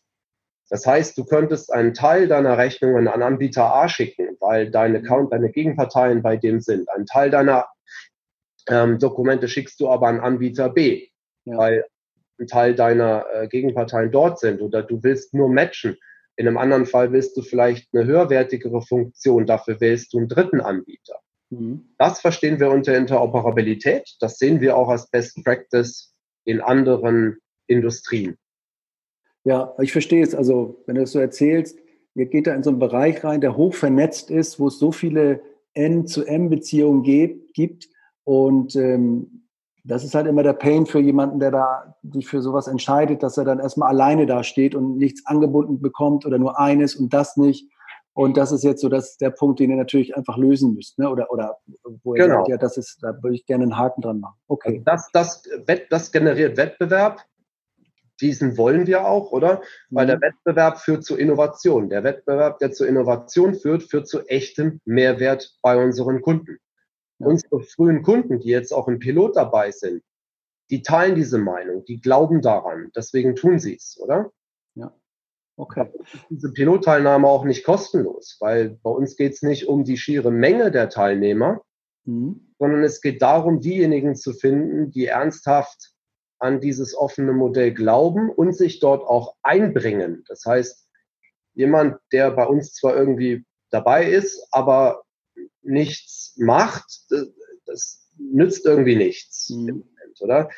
Das 0.70 0.86
heißt, 0.86 1.18
du 1.18 1.26
könntest 1.26 1.74
einen 1.74 1.94
Teil 1.94 2.30
deiner 2.30 2.58
Rechnungen 2.58 3.10
an 3.10 3.22
Anbieter 3.22 3.76
A 3.76 3.90
schicken, 3.90 4.38
weil 4.40 4.72
deine, 4.72 5.04
Count, 5.04 5.34
deine 5.34 5.52
Gegenparteien 5.52 6.22
bei 6.22 6.38
dem 6.38 6.62
sind. 6.62 6.90
Ein 6.90 7.06
Teil 7.06 7.30
deiner 7.30 7.66
ähm, 8.70 9.00
Dokumente 9.00 9.50
schickst 9.50 9.82
du 9.82 9.90
aber 9.90 10.08
an 10.08 10.22
Anbieter 10.22 10.70
B, 10.70 11.10
ja. 11.44 11.58
weil 11.58 11.86
ein 12.40 12.48
Teil 12.48 12.74
deiner 12.74 13.26
äh, 13.34 13.48
Gegenparteien 13.50 14.10
dort 14.10 14.40
sind 14.40 14.62
oder 14.62 14.82
du 14.82 15.04
willst 15.04 15.34
nur 15.34 15.50
matchen. 15.50 15.98
In 16.38 16.48
einem 16.48 16.58
anderen 16.58 16.86
Fall 16.86 17.12
willst 17.12 17.36
du 17.36 17.42
vielleicht 17.42 17.94
eine 17.94 18.06
höherwertigere 18.06 18.82
Funktion, 18.82 19.46
dafür 19.46 19.82
wählst 19.82 20.14
du 20.14 20.20
einen 20.20 20.30
dritten 20.30 20.62
Anbieter. 20.62 21.20
Mhm. 21.50 21.90
Das 21.98 22.22
verstehen 22.22 22.62
wir 22.62 22.70
unter 22.70 22.96
Interoperabilität. 22.96 24.16
Das 24.22 24.38
sehen 24.38 24.62
wir 24.62 24.78
auch 24.78 24.88
als 24.88 25.10
Best 25.10 25.44
Practice 25.44 26.14
in 26.48 26.62
anderen 26.62 27.38
Industrien. 27.68 28.38
Ja, 29.44 29.74
ich 29.80 29.92
verstehe 29.92 30.24
es. 30.24 30.34
Also, 30.34 30.82
wenn 30.88 30.96
du 30.96 31.04
es 31.04 31.12
so 31.12 31.20
erzählst, 31.20 31.78
ihr 32.16 32.26
geht 32.26 32.48
da 32.48 32.56
in 32.56 32.64
so 32.64 32.70
einen 32.70 32.80
Bereich 32.80 33.24
rein, 33.24 33.42
der 33.42 33.56
hoch 33.56 33.74
vernetzt 33.74 34.32
ist, 34.32 34.60
wo 34.60 34.68
es 34.68 34.80
so 34.80 34.92
viele 34.92 35.42
N-zu-M-Beziehungen 35.74 37.04
gibt, 37.54 37.90
und 38.24 38.76
ähm, 38.76 39.48
das 39.86 40.04
ist 40.04 40.16
halt 40.16 40.28
immer 40.28 40.44
der 40.44 40.52
Pain 40.52 40.86
für 40.86 41.00
jemanden, 41.00 41.40
der 41.40 41.52
da 41.52 41.96
sich 42.12 42.28
für 42.28 42.42
sowas 42.42 42.68
entscheidet, 42.68 43.24
dass 43.24 43.38
er 43.38 43.46
dann 43.46 43.60
erstmal 43.60 43.88
alleine 43.88 44.26
da 44.26 44.44
steht 44.44 44.76
und 44.76 44.98
nichts 44.98 45.26
angebunden 45.26 45.80
bekommt 45.80 46.26
oder 46.26 46.38
nur 46.38 46.60
eines 46.60 46.96
und 46.96 47.14
das 47.14 47.38
nicht. 47.38 47.72
Und 48.18 48.36
das 48.36 48.52
ist 48.52 48.64
jetzt 48.64 48.82
so 48.82 48.90
das, 48.90 49.18
der 49.18 49.30
Punkt, 49.30 49.60
den 49.60 49.70
ihr 49.70 49.76
natürlich 49.76 50.18
einfach 50.18 50.38
lösen 50.38 50.74
müsst, 50.74 50.98
ne? 50.98 51.08
Oder, 51.08 51.32
oder 51.32 51.60
wo 52.04 52.16
ihr 52.16 52.24
genau. 52.24 52.38
sagt, 52.38 52.48
ja, 52.48 52.58
das 52.58 52.76
ist, 52.76 52.98
da 53.04 53.14
würde 53.22 53.36
ich 53.36 53.46
gerne 53.46 53.66
einen 53.66 53.78
Haken 53.78 54.02
dran 54.02 54.20
machen. 54.20 54.40
Okay. 54.48 54.84
Also 54.86 55.12
das, 55.14 55.44
das, 55.66 55.84
das 55.92 56.12
generiert 56.12 56.58
Wettbewerb. 56.58 57.24
Diesen 58.20 58.58
wollen 58.58 58.88
wir 58.88 59.06
auch, 59.06 59.32
oder? 59.32 59.62
Weil 59.92 60.06
mhm. 60.06 60.10
der 60.10 60.22
Wettbewerb 60.22 60.80
führt 60.80 61.04
zu 61.04 61.16
Innovation. 61.16 61.90
Der 61.90 62.04
Wettbewerb, 62.04 62.58
der 62.58 62.72
zu 62.72 62.88
Innovation 62.88 63.54
führt, 63.54 63.84
führt 63.84 64.08
zu 64.08 64.28
echtem 64.28 64.82
Mehrwert 64.84 65.56
bei 65.62 65.78
unseren 65.78 66.24
Kunden. 66.24 66.58
Unsere 67.20 67.60
frühen 67.60 68.02
Kunden, 68.02 68.40
die 68.40 68.50
jetzt 68.50 68.74
auch 68.74 68.88
im 68.88 68.98
Pilot 68.98 69.36
dabei 69.36 69.70
sind, 69.70 70.02
die 70.72 70.82
teilen 70.82 71.14
diese 71.14 71.38
Meinung, 71.38 71.86
die 71.86 72.02
glauben 72.02 72.42
daran, 72.42 72.92
deswegen 72.96 73.36
tun 73.36 73.60
sie 73.60 73.76
es, 73.76 74.00
oder? 74.02 74.32
Okay. 75.58 75.92
Diese 76.30 76.54
Pilotteilnahme 76.54 77.28
auch 77.28 77.44
nicht 77.44 77.66
kostenlos, 77.66 78.38
weil 78.40 78.78
bei 78.84 78.92
uns 78.92 79.18
geht 79.18 79.34
es 79.34 79.42
nicht 79.42 79.68
um 79.68 79.84
die 79.84 79.98
schiere 79.98 80.32
Menge 80.32 80.70
der 80.70 80.90
Teilnehmer, 80.90 81.62
mhm. 82.06 82.54
sondern 82.60 82.84
es 82.84 83.02
geht 83.02 83.24
darum, 83.24 83.60
diejenigen 83.60 84.16
zu 84.16 84.34
finden, 84.34 84.92
die 84.92 85.08
ernsthaft 85.08 85.94
an 86.38 86.62
dieses 86.62 86.96
offene 86.96 87.34
Modell 87.34 87.74
glauben 87.74 88.30
und 88.30 88.56
sich 88.56 88.80
dort 88.80 89.02
auch 89.02 89.36
einbringen. 89.42 90.24
Das 90.28 90.46
heißt, 90.46 90.88
jemand, 91.56 91.98
der 92.12 92.30
bei 92.30 92.46
uns 92.46 92.74
zwar 92.74 92.96
irgendwie 92.96 93.44
dabei 93.72 94.08
ist, 94.12 94.48
aber 94.52 95.02
nichts 95.64 96.36
macht, 96.38 96.86
das 97.66 98.08
nützt 98.16 98.64
irgendwie 98.68 98.96
nichts 98.96 99.50
mhm. 99.50 99.70
im 99.70 99.76
Moment, 99.78 100.22
oder? 100.22 100.50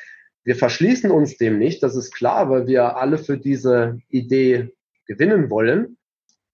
Wir 0.43 0.57
verschließen 0.57 1.09
uns 1.11 1.37
dem 1.37 1.57
nicht, 1.57 1.83
das 1.83 1.95
ist 1.95 2.11
klar, 2.11 2.49
weil 2.49 2.67
wir 2.67 2.97
alle 2.97 3.17
für 3.17 3.37
diese 3.37 3.99
Idee 4.09 4.73
gewinnen 5.09 5.49
wollen. 5.49 5.97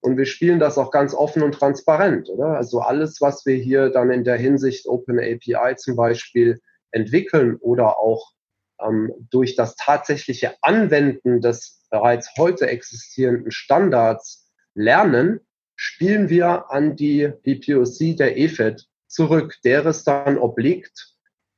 Und 0.00 0.16
wir 0.16 0.26
spielen 0.26 0.58
das 0.58 0.78
auch 0.78 0.90
ganz 0.90 1.14
offen 1.14 1.42
und 1.42 1.52
transparent, 1.52 2.28
oder? 2.28 2.56
Also 2.56 2.80
alles, 2.80 3.20
was 3.20 3.44
wir 3.46 3.56
hier 3.56 3.90
dann 3.90 4.10
in 4.10 4.24
der 4.24 4.36
Hinsicht 4.36 4.86
Open 4.86 5.18
API 5.18 5.76
zum 5.76 5.96
Beispiel 5.96 6.60
entwickeln 6.90 7.56
oder 7.56 7.98
auch 7.98 8.32
ähm, 8.80 9.12
durch 9.30 9.56
das 9.56 9.76
tatsächliche 9.76 10.54
Anwenden 10.62 11.40
des 11.40 11.82
bereits 11.90 12.30
heute 12.38 12.68
existierenden 12.68 13.50
Standards 13.50 14.50
lernen, 14.74 15.40
spielen 15.76 16.28
wir 16.28 16.70
an 16.70 16.96
die 16.96 17.32
BPOC 17.42 18.16
der 18.16 18.38
EFED 18.38 18.86
zurück, 19.08 19.56
der 19.64 19.84
es 19.86 20.04
dann 20.04 20.38
obliegt, 20.38 21.14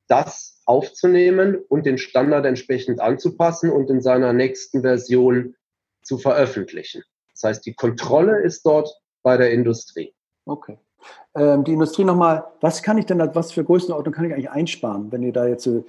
das 0.09 0.63
aufzunehmen 0.65 1.57
und 1.69 1.87
den 1.87 1.99
Standard 1.99 2.47
entsprechend 2.47 3.01
anzupassen 3.01 3.71
und 3.71 3.91
in 3.91 4.01
seiner 4.01 4.33
nächsten 4.33 4.83
Version 4.83 5.55
zu 6.09 6.19
veröffentlichen. 6.19 7.03
Das 7.33 7.45
heißt, 7.45 7.67
die 7.67 7.75
Kontrolle 7.75 8.43
ist 8.43 8.67
dort 8.67 8.93
bei 9.23 9.37
der 9.37 9.53
Industrie. 9.53 10.15
Okay. 10.47 10.79
Ähm, 11.37 11.63
die 11.63 11.75
Industrie 11.75 12.05
nochmal, 12.05 12.45
was 12.61 12.83
kann 12.83 12.99
ich 12.99 13.07
denn, 13.07 13.21
was 13.35 13.53
für 13.53 13.63
Größenordnung 13.63 14.13
kann 14.13 14.25
ich 14.25 14.33
eigentlich 14.33 14.51
einsparen, 14.51 15.13
wenn 15.13 15.23
ihr 15.23 15.33
da 15.33 15.47
jetzt 15.47 15.65
so 15.65 15.85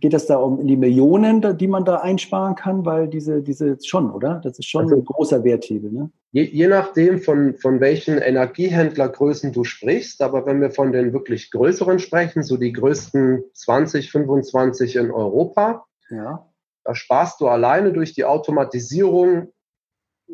Geht 0.00 0.14
es 0.14 0.26
da 0.26 0.36
um 0.36 0.66
die 0.66 0.76
Millionen, 0.76 1.58
die 1.58 1.68
man 1.68 1.84
da 1.84 1.96
einsparen 1.96 2.54
kann? 2.54 2.86
Weil 2.86 3.08
diese, 3.08 3.42
diese 3.42 3.76
schon, 3.82 4.10
oder? 4.10 4.40
Das 4.42 4.58
ist 4.58 4.66
schon 4.66 4.84
also, 4.84 4.96
ein 4.96 5.04
großer 5.04 5.44
Werthebel. 5.44 5.92
Ne? 5.92 6.10
Je, 6.32 6.44
je 6.44 6.66
nachdem, 6.66 7.18
von, 7.18 7.56
von 7.58 7.80
welchen 7.80 8.18
Energiehändlergrößen 8.18 9.52
du 9.52 9.64
sprichst, 9.64 10.22
aber 10.22 10.46
wenn 10.46 10.62
wir 10.62 10.70
von 10.70 10.92
den 10.92 11.12
wirklich 11.12 11.50
größeren 11.50 11.98
sprechen, 11.98 12.42
so 12.42 12.56
die 12.56 12.72
größten 12.72 13.44
20, 13.52 14.10
25 14.10 14.96
in 14.96 15.10
Europa, 15.10 15.84
ja. 16.08 16.46
Da 16.84 16.94
sparst 16.94 17.40
du 17.40 17.48
alleine 17.48 17.92
durch 17.92 18.14
die 18.14 18.24
Automatisierung, 18.24 19.52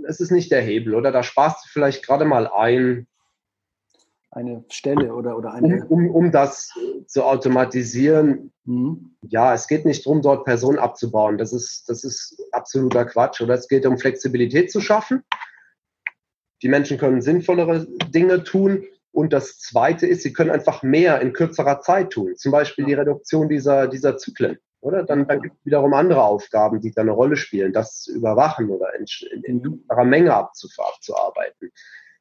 es 0.06 0.20
ist 0.20 0.30
nicht 0.30 0.50
der 0.50 0.62
Hebel, 0.62 0.94
oder? 0.94 1.12
Da 1.12 1.22
sparst 1.22 1.64
du 1.64 1.68
vielleicht 1.70 2.04
gerade 2.04 2.24
mal 2.24 2.46
ein, 2.46 3.06
eine 4.30 4.64
Stelle 4.70 5.14
oder, 5.14 5.36
oder 5.36 5.52
eine. 5.52 5.84
Um, 5.86 6.08
um, 6.08 6.14
um 6.14 6.30
das 6.30 6.72
zu 7.06 7.24
automatisieren, 7.24 8.52
mhm. 8.64 9.16
ja, 9.22 9.54
es 9.54 9.66
geht 9.66 9.86
nicht 9.86 10.04
darum, 10.04 10.22
dort 10.22 10.44
Personen 10.44 10.78
abzubauen. 10.78 11.38
Das 11.38 11.52
ist, 11.52 11.88
das 11.88 12.04
ist 12.04 12.42
absoluter 12.52 13.06
Quatsch. 13.06 13.40
Oder 13.40 13.54
es 13.54 13.68
geht 13.68 13.86
um 13.86 13.98
Flexibilität 13.98 14.70
zu 14.70 14.80
schaffen. 14.80 15.24
Die 16.62 16.68
Menschen 16.68 16.98
können 16.98 17.22
sinnvollere 17.22 17.86
Dinge 18.08 18.44
tun. 18.44 18.84
Und 19.12 19.32
das 19.32 19.58
Zweite 19.58 20.06
ist, 20.06 20.22
sie 20.22 20.34
können 20.34 20.50
einfach 20.50 20.82
mehr 20.82 21.22
in 21.22 21.32
kürzerer 21.32 21.80
Zeit 21.80 22.10
tun. 22.10 22.36
Zum 22.36 22.52
Beispiel 22.52 22.84
die 22.84 22.94
Reduktion 22.94 23.48
dieser, 23.48 23.88
dieser 23.88 24.18
Zyklen. 24.18 24.58
Oder? 24.86 25.02
Dann, 25.02 25.26
dann 25.26 25.42
gibt 25.42 25.56
es 25.58 25.66
wiederum 25.66 25.94
andere 25.94 26.22
Aufgaben, 26.22 26.80
die 26.80 26.92
da 26.92 27.02
eine 27.02 27.10
Rolle 27.10 27.36
spielen, 27.36 27.72
das 27.72 28.02
zu 28.02 28.14
überwachen 28.14 28.70
oder 28.70 28.94
in, 28.94 29.04
in, 29.32 29.42
in 29.42 29.62
kürzerer 29.62 30.04
Menge 30.04 30.32
abzuarbeiten. 30.32 31.72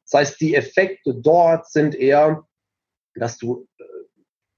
Das 0.02 0.20
heißt, 0.20 0.40
die 0.40 0.56
Effekte 0.56 1.14
dort 1.14 1.70
sind 1.70 1.94
eher, 1.94 2.44
dass 3.14 3.38
du 3.38 3.68
äh, 3.78 3.84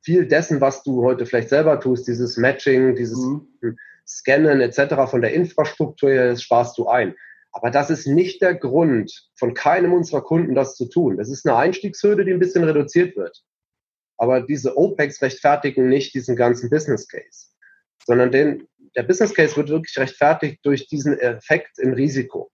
viel 0.00 0.26
dessen, 0.26 0.62
was 0.62 0.82
du 0.82 1.04
heute 1.04 1.26
vielleicht 1.26 1.50
selber 1.50 1.80
tust, 1.80 2.08
dieses 2.08 2.38
Matching, 2.38 2.94
dieses 2.94 3.18
mhm. 3.18 3.76
Scannen 4.06 4.62
etc. 4.62 5.10
von 5.10 5.20
der 5.20 5.34
Infrastruktur 5.34 6.08
her, 6.08 6.30
das 6.30 6.42
sparst 6.42 6.78
du 6.78 6.88
ein. 6.88 7.14
Aber 7.52 7.70
das 7.70 7.90
ist 7.90 8.06
nicht 8.06 8.40
der 8.40 8.54
Grund 8.54 9.28
von 9.34 9.52
keinem 9.52 9.92
unserer 9.92 10.22
Kunden, 10.22 10.54
das 10.54 10.76
zu 10.76 10.86
tun. 10.86 11.18
Das 11.18 11.28
ist 11.28 11.46
eine 11.46 11.56
Einstiegshürde, 11.56 12.24
die 12.24 12.32
ein 12.32 12.38
bisschen 12.38 12.64
reduziert 12.64 13.16
wird. 13.16 13.42
Aber 14.16 14.40
diese 14.40 14.78
OPEX 14.78 15.20
rechtfertigen 15.20 15.90
nicht 15.90 16.14
diesen 16.14 16.36
ganzen 16.36 16.70
Business 16.70 17.06
Case, 17.06 17.48
sondern 18.08 18.32
den, 18.32 18.66
der 18.96 19.02
Business 19.02 19.34
Case 19.34 19.54
wird 19.54 19.68
wirklich 19.68 19.98
rechtfertigt 19.98 20.60
durch 20.62 20.88
diesen 20.88 21.18
Effekt 21.18 21.78
im 21.78 21.92
Risiko. 21.92 22.50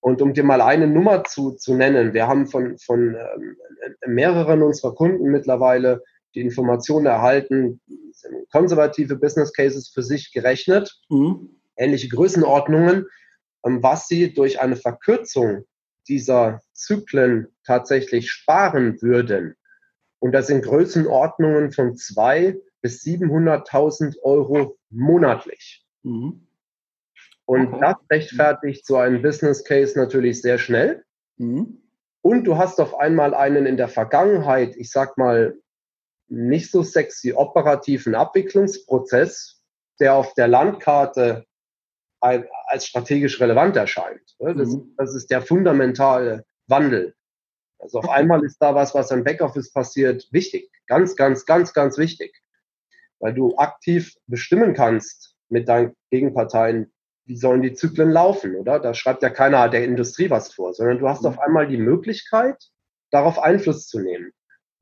Und 0.00 0.20
um 0.20 0.34
dir 0.34 0.44
mal 0.44 0.60
eine 0.60 0.86
Nummer 0.86 1.24
zu, 1.24 1.52
zu 1.52 1.74
nennen, 1.74 2.12
wir 2.12 2.28
haben 2.28 2.46
von, 2.46 2.76
von 2.78 3.16
ähm, 3.16 3.56
mehreren 4.06 4.62
unserer 4.62 4.94
Kunden 4.94 5.30
mittlerweile 5.30 6.02
die 6.34 6.42
Informationen 6.42 7.06
erhalten, 7.06 7.80
konservative 8.50 9.16
Business 9.16 9.54
Cases 9.54 9.88
für 9.88 10.02
sich 10.02 10.30
gerechnet, 10.30 10.94
mhm. 11.08 11.48
ähnliche 11.76 12.08
Größenordnungen, 12.08 13.06
ähm, 13.64 13.82
was 13.82 14.08
sie 14.08 14.34
durch 14.34 14.60
eine 14.60 14.76
Verkürzung 14.76 15.64
dieser 16.06 16.60
Zyklen 16.74 17.48
tatsächlich 17.64 18.30
sparen 18.30 19.00
würden. 19.00 19.54
Und 20.18 20.32
das 20.32 20.48
sind 20.48 20.64
Größenordnungen 20.64 21.72
von 21.72 21.96
zwei 21.96 22.58
bis 22.82 23.02
700.000 23.04 24.18
Euro 24.22 24.76
monatlich. 24.92 25.84
Mhm. 26.02 26.46
Und 27.44 27.68
okay. 27.68 27.80
das 27.80 27.96
rechtfertigt 28.10 28.86
so 28.86 28.96
einen 28.96 29.22
Business 29.22 29.64
Case 29.64 29.98
natürlich 29.98 30.40
sehr 30.42 30.58
schnell. 30.58 31.04
Mhm. 31.38 31.82
Und 32.22 32.44
du 32.44 32.56
hast 32.56 32.80
auf 32.80 32.98
einmal 32.98 33.34
einen 33.34 33.66
in 33.66 33.76
der 33.76 33.88
Vergangenheit, 33.88 34.76
ich 34.76 34.90
sag 34.90 35.18
mal, 35.18 35.56
nicht 36.28 36.70
so 36.70 36.82
sexy 36.82 37.32
operativen 37.32 38.14
Abwicklungsprozess, 38.14 39.60
der 40.00 40.14
auf 40.14 40.34
der 40.34 40.48
Landkarte 40.48 41.44
als 42.20 42.86
strategisch 42.86 43.40
relevant 43.40 43.76
erscheint. 43.76 44.36
Das, 44.38 44.68
mhm. 44.68 44.94
das 44.96 45.14
ist 45.14 45.30
der 45.30 45.42
fundamentale 45.42 46.44
Wandel. 46.68 47.14
Also 47.80 47.98
auf 47.98 48.08
einmal 48.08 48.44
ist 48.44 48.58
da 48.58 48.74
was, 48.76 48.94
was 48.94 49.10
im 49.10 49.24
Backoffice 49.24 49.72
passiert, 49.72 50.28
wichtig. 50.30 50.70
Ganz, 50.86 51.16
ganz, 51.16 51.44
ganz, 51.44 51.72
ganz 51.72 51.98
wichtig. 51.98 52.41
Weil 53.22 53.34
du 53.34 53.56
aktiv 53.56 54.14
bestimmen 54.26 54.74
kannst 54.74 55.36
mit 55.48 55.68
deinen 55.68 55.94
Gegenparteien, 56.10 56.92
wie 57.24 57.36
sollen 57.36 57.62
die 57.62 57.72
Zyklen 57.72 58.10
laufen, 58.10 58.56
oder? 58.56 58.80
Da 58.80 58.94
schreibt 58.94 59.22
ja 59.22 59.30
keiner 59.30 59.68
der 59.68 59.84
Industrie 59.84 60.28
was 60.28 60.52
vor, 60.52 60.74
sondern 60.74 60.98
du 60.98 61.08
hast 61.08 61.22
mhm. 61.22 61.28
auf 61.28 61.38
einmal 61.38 61.68
die 61.68 61.76
Möglichkeit, 61.76 62.56
darauf 63.10 63.38
Einfluss 63.38 63.86
zu 63.86 64.00
nehmen. 64.00 64.32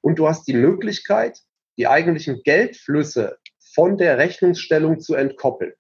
Und 0.01 0.19
du 0.19 0.27
hast 0.27 0.49
die 0.49 0.55
Möglichkeit, 0.55 1.39
die 1.77 1.87
eigentlichen 1.87 2.43
Geldflüsse 2.43 3.37
von 3.75 3.99
der 3.99 4.17
Rechnungsstellung 4.17 5.01
zu 5.01 5.15
entkoppeln. 5.15 5.75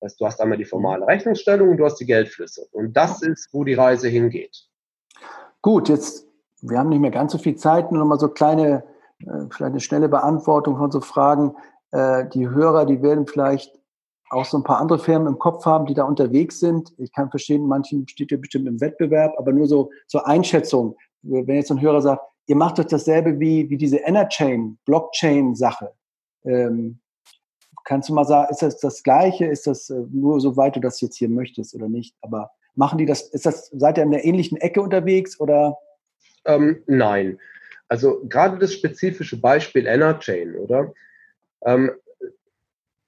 Das 0.00 0.12
heißt, 0.12 0.20
du 0.20 0.26
hast 0.26 0.40
einmal 0.40 0.58
die 0.58 0.64
formale 0.64 1.02
mhm. 1.02 1.08
Rechnungsstellung 1.08 1.70
und 1.70 1.78
du 1.78 1.84
hast 1.84 1.96
die 1.96 2.06
Geldflüsse. 2.06 2.68
Und 2.70 2.96
das 2.96 3.22
ist, 3.22 3.48
wo 3.52 3.64
die 3.64 3.74
Reise 3.74 4.08
hingeht. 4.08 4.68
Gut, 5.62 5.88
jetzt, 5.88 6.28
wir 6.62 6.78
haben 6.78 6.90
nicht 6.90 7.00
mehr 7.00 7.10
ganz 7.10 7.32
so 7.32 7.38
viel 7.38 7.56
Zeit, 7.56 7.90
nur 7.90 8.00
noch 8.00 8.06
mal 8.06 8.20
so 8.20 8.28
kleine, 8.28 8.84
vielleicht 9.20 9.60
eine 9.60 9.80
schnelle 9.80 10.08
Beantwortung 10.08 10.76
von 10.76 10.90
so 10.90 11.00
Fragen. 11.00 11.54
Äh, 11.90 12.28
die 12.28 12.48
Hörer, 12.48 12.86
die 12.86 13.02
werden 13.02 13.26
vielleicht 13.26 13.78
auch 14.30 14.44
so 14.44 14.58
ein 14.58 14.64
paar 14.64 14.80
andere 14.80 14.98
Firmen 14.98 15.28
im 15.28 15.38
Kopf 15.38 15.64
haben, 15.66 15.86
die 15.86 15.94
da 15.94 16.04
unterwegs 16.04 16.58
sind. 16.58 16.92
Ich 16.98 17.12
kann 17.12 17.30
verstehen, 17.30 17.66
manchen 17.66 18.08
steht 18.08 18.32
ihr 18.32 18.40
bestimmt 18.40 18.66
im 18.66 18.80
Wettbewerb, 18.80 19.34
aber 19.38 19.52
nur 19.52 19.66
so 19.66 19.90
zur 20.08 20.26
Einschätzung. 20.26 20.96
Wenn 21.22 21.56
jetzt 21.56 21.70
ein 21.70 21.80
Hörer 21.80 22.02
sagt, 22.02 22.22
ihr 22.46 22.56
macht 22.56 22.78
doch 22.78 22.84
dasselbe 22.84 23.38
wie, 23.38 23.70
wie 23.70 23.76
diese 23.76 23.98
Enerchain, 23.98 24.78
Blockchain-Sache. 24.84 25.92
Ähm, 26.44 27.00
kannst 27.84 28.08
du 28.08 28.14
mal 28.14 28.24
sagen, 28.24 28.50
ist 28.50 28.62
das 28.62 28.78
das 28.78 29.02
Gleiche? 29.02 29.46
Ist 29.46 29.66
das 29.66 29.90
äh, 29.90 30.04
nur 30.10 30.40
so 30.40 30.56
weit 30.56 30.76
du 30.76 30.80
das 30.80 31.00
jetzt 31.00 31.16
hier 31.16 31.28
möchtest 31.28 31.74
oder 31.74 31.88
nicht? 31.88 32.14
Aber 32.20 32.50
machen 32.74 32.98
die 32.98 33.06
das, 33.06 33.22
ist 33.22 33.46
das, 33.46 33.70
seid 33.74 33.98
ihr 33.98 34.04
in 34.04 34.10
der 34.10 34.24
ähnlichen 34.24 34.58
Ecke 34.58 34.80
unterwegs 34.82 35.38
oder? 35.40 35.78
Ähm, 36.44 36.82
nein. 36.86 37.38
Also 37.88 38.22
gerade 38.28 38.58
das 38.58 38.72
spezifische 38.72 39.40
Beispiel 39.40 39.86
Enerchain, 39.86 40.56
oder? 40.56 40.92
Ähm, 41.64 41.92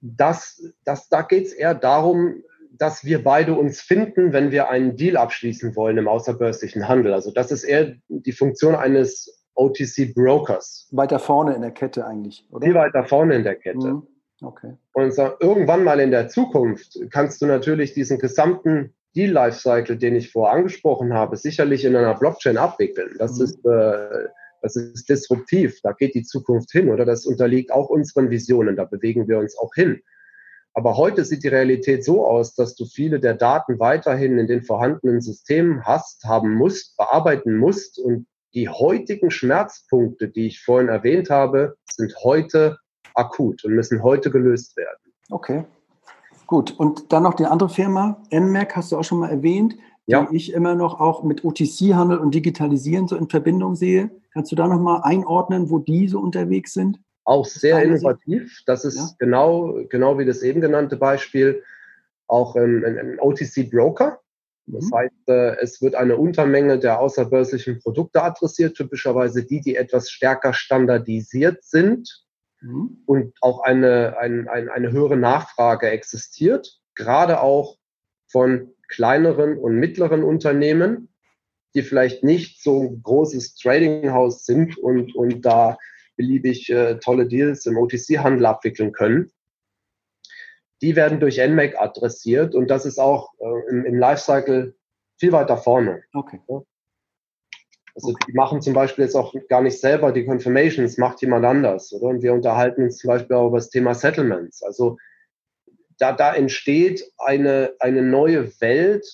das, 0.01 0.63
das, 0.85 1.09
da 1.09 1.21
geht 1.21 1.47
es 1.47 1.53
eher 1.53 1.75
darum, 1.75 2.43
dass 2.71 3.03
wir 3.03 3.23
beide 3.23 3.53
uns 3.55 3.81
finden, 3.81 4.31
wenn 4.31 4.51
wir 4.51 4.69
einen 4.69 4.95
Deal 4.95 5.17
abschließen 5.17 5.75
wollen 5.75 5.97
im 5.97 6.07
außerbörslichen 6.07 6.87
Handel. 6.87 7.13
Also 7.13 7.31
das 7.31 7.51
ist 7.51 7.63
eher 7.63 7.95
die 8.07 8.31
Funktion 8.31 8.75
eines 8.75 9.45
OTC-Brokers. 9.55 10.87
Weiter 10.91 11.19
vorne 11.19 11.53
in 11.55 11.61
der 11.61 11.71
Kette 11.71 12.05
eigentlich, 12.05 12.47
oder? 12.49 12.65
Viel 12.65 12.75
weiter 12.75 13.03
vorne 13.03 13.35
in 13.35 13.43
der 13.43 13.55
Kette. 13.55 13.87
Mhm. 13.87 14.07
Okay. 14.41 14.77
Und 14.93 15.13
so, 15.13 15.31
irgendwann 15.41 15.83
mal 15.83 15.99
in 15.99 16.11
der 16.11 16.29
Zukunft 16.29 16.97
kannst 17.11 17.41
du 17.41 17.45
natürlich 17.45 17.93
diesen 17.93 18.19
gesamten 18.19 18.93
Deal 19.13 19.31
Lifecycle, 19.31 19.97
den 19.97 20.15
ich 20.15 20.31
vorher 20.31 20.55
angesprochen 20.55 21.13
habe, 21.13 21.35
sicherlich 21.35 21.83
in 21.83 21.95
einer 21.95 22.17
Blockchain 22.17 22.57
abwickeln. 22.57 23.15
Das 23.17 23.37
mhm. 23.37 23.43
ist 23.43 23.65
äh, 23.65 24.27
das 24.61 24.75
ist 24.75 25.09
disruptiv, 25.09 25.79
da 25.81 25.91
geht 25.93 26.15
die 26.15 26.23
Zukunft 26.23 26.71
hin 26.71 26.89
oder? 26.89 27.05
Das 27.05 27.25
unterliegt 27.25 27.71
auch 27.71 27.89
unseren 27.89 28.29
Visionen, 28.29 28.75
da 28.75 28.85
bewegen 28.85 29.27
wir 29.27 29.39
uns 29.39 29.57
auch 29.57 29.73
hin. 29.75 30.01
Aber 30.73 30.97
heute 30.97 31.25
sieht 31.25 31.43
die 31.43 31.49
Realität 31.49 32.05
so 32.05 32.25
aus, 32.25 32.55
dass 32.55 32.75
du 32.75 32.85
viele 32.85 33.19
der 33.19 33.33
Daten 33.33 33.79
weiterhin 33.79 34.37
in 34.37 34.47
den 34.47 34.61
vorhandenen 34.61 35.19
Systemen 35.19 35.83
hast, 35.83 36.23
haben 36.23 36.53
musst, 36.55 36.95
bearbeiten 36.95 37.57
musst. 37.57 37.99
Und 37.99 38.27
die 38.53 38.69
heutigen 38.69 39.31
Schmerzpunkte, 39.31 40.29
die 40.29 40.47
ich 40.47 40.61
vorhin 40.61 40.89
erwähnt 40.89 41.29
habe, 41.29 41.75
sind 41.91 42.15
heute 42.23 42.77
akut 43.13 43.65
und 43.65 43.73
müssen 43.73 44.03
heute 44.03 44.31
gelöst 44.31 44.77
werden. 44.77 45.13
Okay, 45.31 45.65
gut. 46.47 46.71
Und 46.79 47.11
dann 47.11 47.23
noch 47.23 47.33
die 47.33 47.45
andere 47.45 47.69
Firma, 47.69 48.21
NMAC, 48.31 48.75
hast 48.75 48.91
du 48.91 48.97
auch 48.97 49.03
schon 49.03 49.19
mal 49.19 49.29
erwähnt, 49.29 49.75
ja. 50.11 50.27
die 50.29 50.37
ich 50.37 50.53
immer 50.53 50.75
noch 50.75 50.99
auch 50.99 51.23
mit 51.23 51.43
OTC-Handel 51.43 52.17
und 52.17 52.33
Digitalisieren 52.33 53.07
so 53.07 53.15
in 53.15 53.29
Verbindung 53.29 53.75
sehe. 53.75 54.09
Kannst 54.33 54.51
du 54.51 54.55
da 54.55 54.67
nochmal 54.67 55.01
einordnen, 55.03 55.69
wo 55.69 55.79
die 55.79 56.07
so 56.07 56.19
unterwegs 56.19 56.73
sind? 56.73 56.99
Auch 57.25 57.45
sehr 57.45 57.83
innovativ. 57.83 58.63
Das 58.65 58.85
ist 58.85 58.97
ja. 58.97 59.09
genau, 59.19 59.79
genau 59.89 60.17
wie 60.17 60.25
das 60.25 60.41
eben 60.41 60.61
genannte 60.61 60.97
Beispiel 60.97 61.63
auch 62.27 62.55
ein, 62.55 62.83
ein 62.85 63.19
OTC-Broker. 63.19 64.19
Das 64.65 64.85
mhm. 64.85 64.95
heißt, 64.95 65.29
äh, 65.29 65.55
es 65.61 65.81
wird 65.81 65.95
eine 65.95 66.17
Untermenge 66.17 66.79
der 66.79 66.99
außerbörslichen 66.99 67.79
Produkte 67.79 68.23
adressiert, 68.23 68.75
typischerweise 68.75 69.43
die, 69.43 69.61
die 69.61 69.75
etwas 69.75 70.09
stärker 70.09 70.53
standardisiert 70.53 71.63
sind 71.63 72.25
mhm. 72.61 73.01
und 73.05 73.33
auch 73.41 73.61
eine, 73.61 74.17
ein, 74.17 74.47
ein, 74.47 74.69
eine 74.69 74.91
höhere 74.91 75.17
Nachfrage 75.17 75.89
existiert, 75.89 76.79
gerade 76.95 77.41
auch 77.41 77.77
von 78.31 78.73
kleineren 78.89 79.57
und 79.57 79.75
mittleren 79.75 80.23
Unternehmen, 80.23 81.09
die 81.75 81.83
vielleicht 81.83 82.23
nicht 82.23 82.61
so 82.61 82.81
ein 82.81 83.01
großes 83.03 83.55
Tradinghaus 83.55 84.45
sind 84.45 84.77
und, 84.77 85.15
und 85.15 85.41
da 85.45 85.77
beliebig 86.17 86.69
äh, 86.69 86.99
tolle 86.99 87.27
Deals 87.27 87.65
im 87.65 87.77
OTC-Handel 87.77 88.45
abwickeln 88.45 88.91
können. 88.91 89.31
Die 90.81 90.95
werden 90.95 91.19
durch 91.19 91.37
NMAC 91.37 91.79
adressiert 91.79 92.55
und 92.55 92.69
das 92.69 92.85
ist 92.85 92.99
auch 92.99 93.33
äh, 93.39 93.69
im, 93.69 93.85
im 93.85 93.97
Lifecycle 93.97 94.75
viel 95.17 95.31
weiter 95.31 95.57
vorne. 95.57 96.01
Okay. 96.13 96.39
Also 97.95 98.11
okay. 98.11 98.25
die 98.27 98.33
machen 98.33 98.61
zum 98.61 98.73
Beispiel 98.73 99.05
jetzt 99.05 99.15
auch 99.15 99.33
gar 99.49 99.61
nicht 99.61 99.79
selber 99.79 100.11
die 100.11 100.25
Confirmations, 100.25 100.97
macht 100.97 101.21
jemand 101.21 101.45
anders, 101.45 101.93
oder? 101.93 102.07
Und 102.07 102.21
wir 102.21 102.33
unterhalten 102.33 102.83
uns 102.83 102.97
zum 102.97 103.09
Beispiel 103.09 103.35
auch 103.35 103.47
über 103.47 103.57
das 103.57 103.69
Thema 103.69 103.93
Settlements. 103.93 104.63
Also 104.63 104.97
da, 105.99 106.13
da 106.13 106.33
entsteht 106.33 107.03
eine, 107.17 107.73
eine 107.79 108.01
neue 108.01 108.49
Welt 108.61 109.05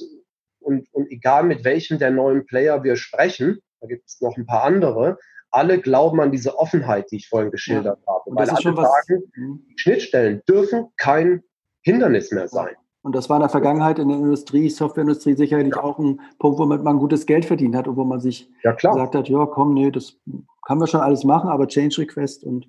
und, 0.59 0.87
und 0.93 1.11
egal 1.11 1.43
mit 1.43 1.63
welchem 1.63 1.99
der 1.99 2.11
neuen 2.11 2.45
Player 2.45 2.83
wir 2.83 2.95
sprechen, 2.95 3.59
da 3.81 3.87
gibt 3.87 4.07
es 4.07 4.21
noch 4.21 4.37
ein 4.37 4.45
paar 4.45 4.63
andere, 4.63 5.17
alle 5.51 5.79
glauben 5.79 6.19
an 6.21 6.31
diese 6.31 6.57
Offenheit, 6.57 7.11
die 7.11 7.17
ich 7.17 7.29
vorhin 7.29 7.51
geschildert 7.51 7.99
ja. 8.05 8.13
habe. 8.13 8.35
Weil 8.35 8.49
alle 8.49 8.75
sagen, 8.75 9.23
mhm. 9.35 9.65
Schnittstellen 9.75 10.41
dürfen 10.47 10.87
kein 10.97 11.43
Hindernis 11.81 12.31
mehr 12.31 12.47
sein. 12.47 12.75
Und 13.03 13.15
das 13.15 13.29
war 13.29 13.37
in 13.37 13.41
der 13.41 13.49
Vergangenheit 13.49 13.99
in 13.99 14.09
der 14.09 14.17
Industrie, 14.17 14.67
Softwareindustrie 14.69 15.35
sicherlich 15.35 15.75
ja. 15.75 15.83
auch 15.83 15.99
ein 15.99 16.19
Punkt, 16.39 16.57
womit 16.57 16.83
man 16.83 16.97
gutes 16.97 17.27
Geld 17.27 17.45
verdient 17.45 17.75
hat 17.75 17.87
und 17.87 17.97
wo 17.97 18.03
man 18.03 18.19
sich 18.19 18.49
ja, 18.63 18.71
gesagt 18.71 19.13
hat, 19.13 19.29
ja, 19.29 19.45
komm, 19.45 19.75
nee, 19.75 19.91
das 19.91 20.17
kann 20.65 20.79
man 20.79 20.87
schon 20.87 21.01
alles 21.01 21.23
machen, 21.23 21.49
aber 21.49 21.67
Change 21.67 22.01
Request 22.01 22.43
und 22.43 22.67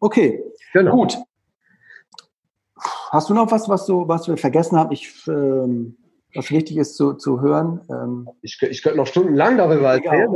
okay, 0.00 0.42
genau. 0.72 0.96
gut. 0.96 1.16
Hast 3.10 3.30
du 3.30 3.34
noch 3.34 3.50
was, 3.50 3.68
was 3.68 3.86
du, 3.86 4.08
was 4.08 4.28
wir 4.28 4.36
vergessen 4.36 4.78
haben? 4.78 4.92
Ich, 4.92 5.26
ähm, 5.28 5.96
was 6.34 6.50
wichtig 6.50 6.76
ist 6.76 6.96
zu, 6.96 7.14
zu 7.14 7.40
hören. 7.40 7.80
Ähm, 7.90 8.28
ich, 8.42 8.60
ich 8.62 8.82
könnte 8.82 8.98
noch 8.98 9.06
stundenlang 9.06 9.56
darüber 9.56 9.94
erzählen. 9.94 10.28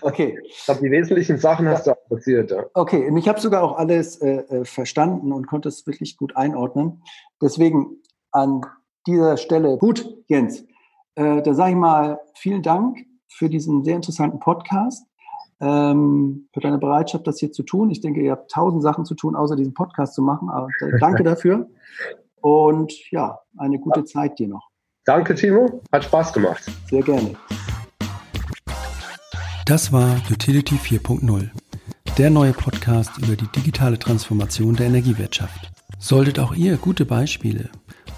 okay. 0.00 0.38
ich 0.44 0.64
glaube, 0.64 0.80
die 0.80 0.90
wesentlichen 0.90 1.38
Sachen 1.38 1.68
hast 1.68 1.86
ja. 1.86 1.96
du 2.08 2.14
erzählt. 2.14 2.50
Ja. 2.50 2.64
Okay, 2.74 3.08
und 3.08 3.16
ich 3.16 3.28
habe 3.28 3.40
sogar 3.40 3.62
auch 3.62 3.76
alles 3.76 4.16
äh, 4.20 4.36
äh, 4.36 4.64
verstanden 4.64 5.32
und 5.32 5.46
konnte 5.46 5.68
es 5.68 5.86
wirklich 5.86 6.16
gut 6.16 6.36
einordnen. 6.36 7.02
Deswegen 7.42 8.02
an 8.30 8.62
dieser 9.06 9.36
Stelle, 9.36 9.76
gut, 9.76 10.08
Jens, 10.28 10.64
äh, 11.16 11.42
da 11.42 11.54
sage 11.54 11.72
ich 11.72 11.76
mal 11.76 12.20
vielen 12.34 12.62
Dank 12.62 12.98
für 13.28 13.48
diesen 13.48 13.84
sehr 13.84 13.96
interessanten 13.96 14.38
Podcast, 14.38 15.06
ähm, 15.64 16.48
für 16.52 16.60
deine 16.60 16.78
Bereitschaft, 16.78 17.26
das 17.26 17.38
hier 17.38 17.50
zu 17.50 17.62
tun. 17.62 17.90
Ich 17.90 18.00
denke, 18.00 18.20
ihr 18.20 18.32
habt 18.32 18.50
tausend 18.50 18.82
Sachen 18.82 19.04
zu 19.04 19.14
tun, 19.14 19.34
außer 19.34 19.56
diesen 19.56 19.72
Podcast 19.72 20.14
zu 20.14 20.22
machen. 20.22 20.50
Aber 20.50 20.68
danke 21.00 21.22
dafür. 21.24 21.66
Und 22.40 22.92
ja, 23.10 23.40
eine 23.56 23.78
gute 23.78 24.00
ja. 24.00 24.06
Zeit 24.06 24.38
dir 24.38 24.48
noch. 24.48 24.68
Danke, 25.06 25.34
Timo. 25.34 25.80
Hat 25.92 26.04
Spaß 26.04 26.32
gemacht. 26.32 26.64
Sehr 26.90 27.02
gerne. 27.02 27.34
Das 29.66 29.92
war 29.92 30.16
Utility 30.30 30.74
4.0, 30.74 31.48
der 32.18 32.28
neue 32.28 32.52
Podcast 32.52 33.16
über 33.18 33.34
die 33.34 33.48
digitale 33.56 33.98
Transformation 33.98 34.76
der 34.76 34.86
Energiewirtschaft. 34.86 35.70
Solltet 35.98 36.38
auch 36.38 36.54
ihr 36.54 36.76
gute 36.76 37.06
Beispiele 37.06 37.70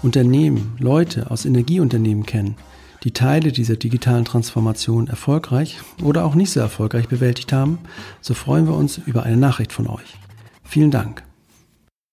Unternehmen, 0.03 0.75
Leute 0.79 1.31
aus 1.31 1.45
Energieunternehmen 1.45 2.25
kennen, 2.25 2.57
die 3.07 3.13
Teile 3.13 3.53
dieser 3.53 3.77
digitalen 3.77 4.25
Transformation 4.25 5.07
erfolgreich 5.07 5.79
oder 6.03 6.25
auch 6.25 6.35
nicht 6.35 6.51
so 6.51 6.59
erfolgreich 6.59 7.07
bewältigt 7.07 7.53
haben, 7.53 7.79
so 8.19 8.33
freuen 8.33 8.67
wir 8.67 8.73
uns 8.73 8.97
über 8.97 9.23
eine 9.23 9.37
Nachricht 9.37 9.71
von 9.71 9.87
euch. 9.87 10.17
Vielen 10.65 10.91
Dank. 10.91 11.26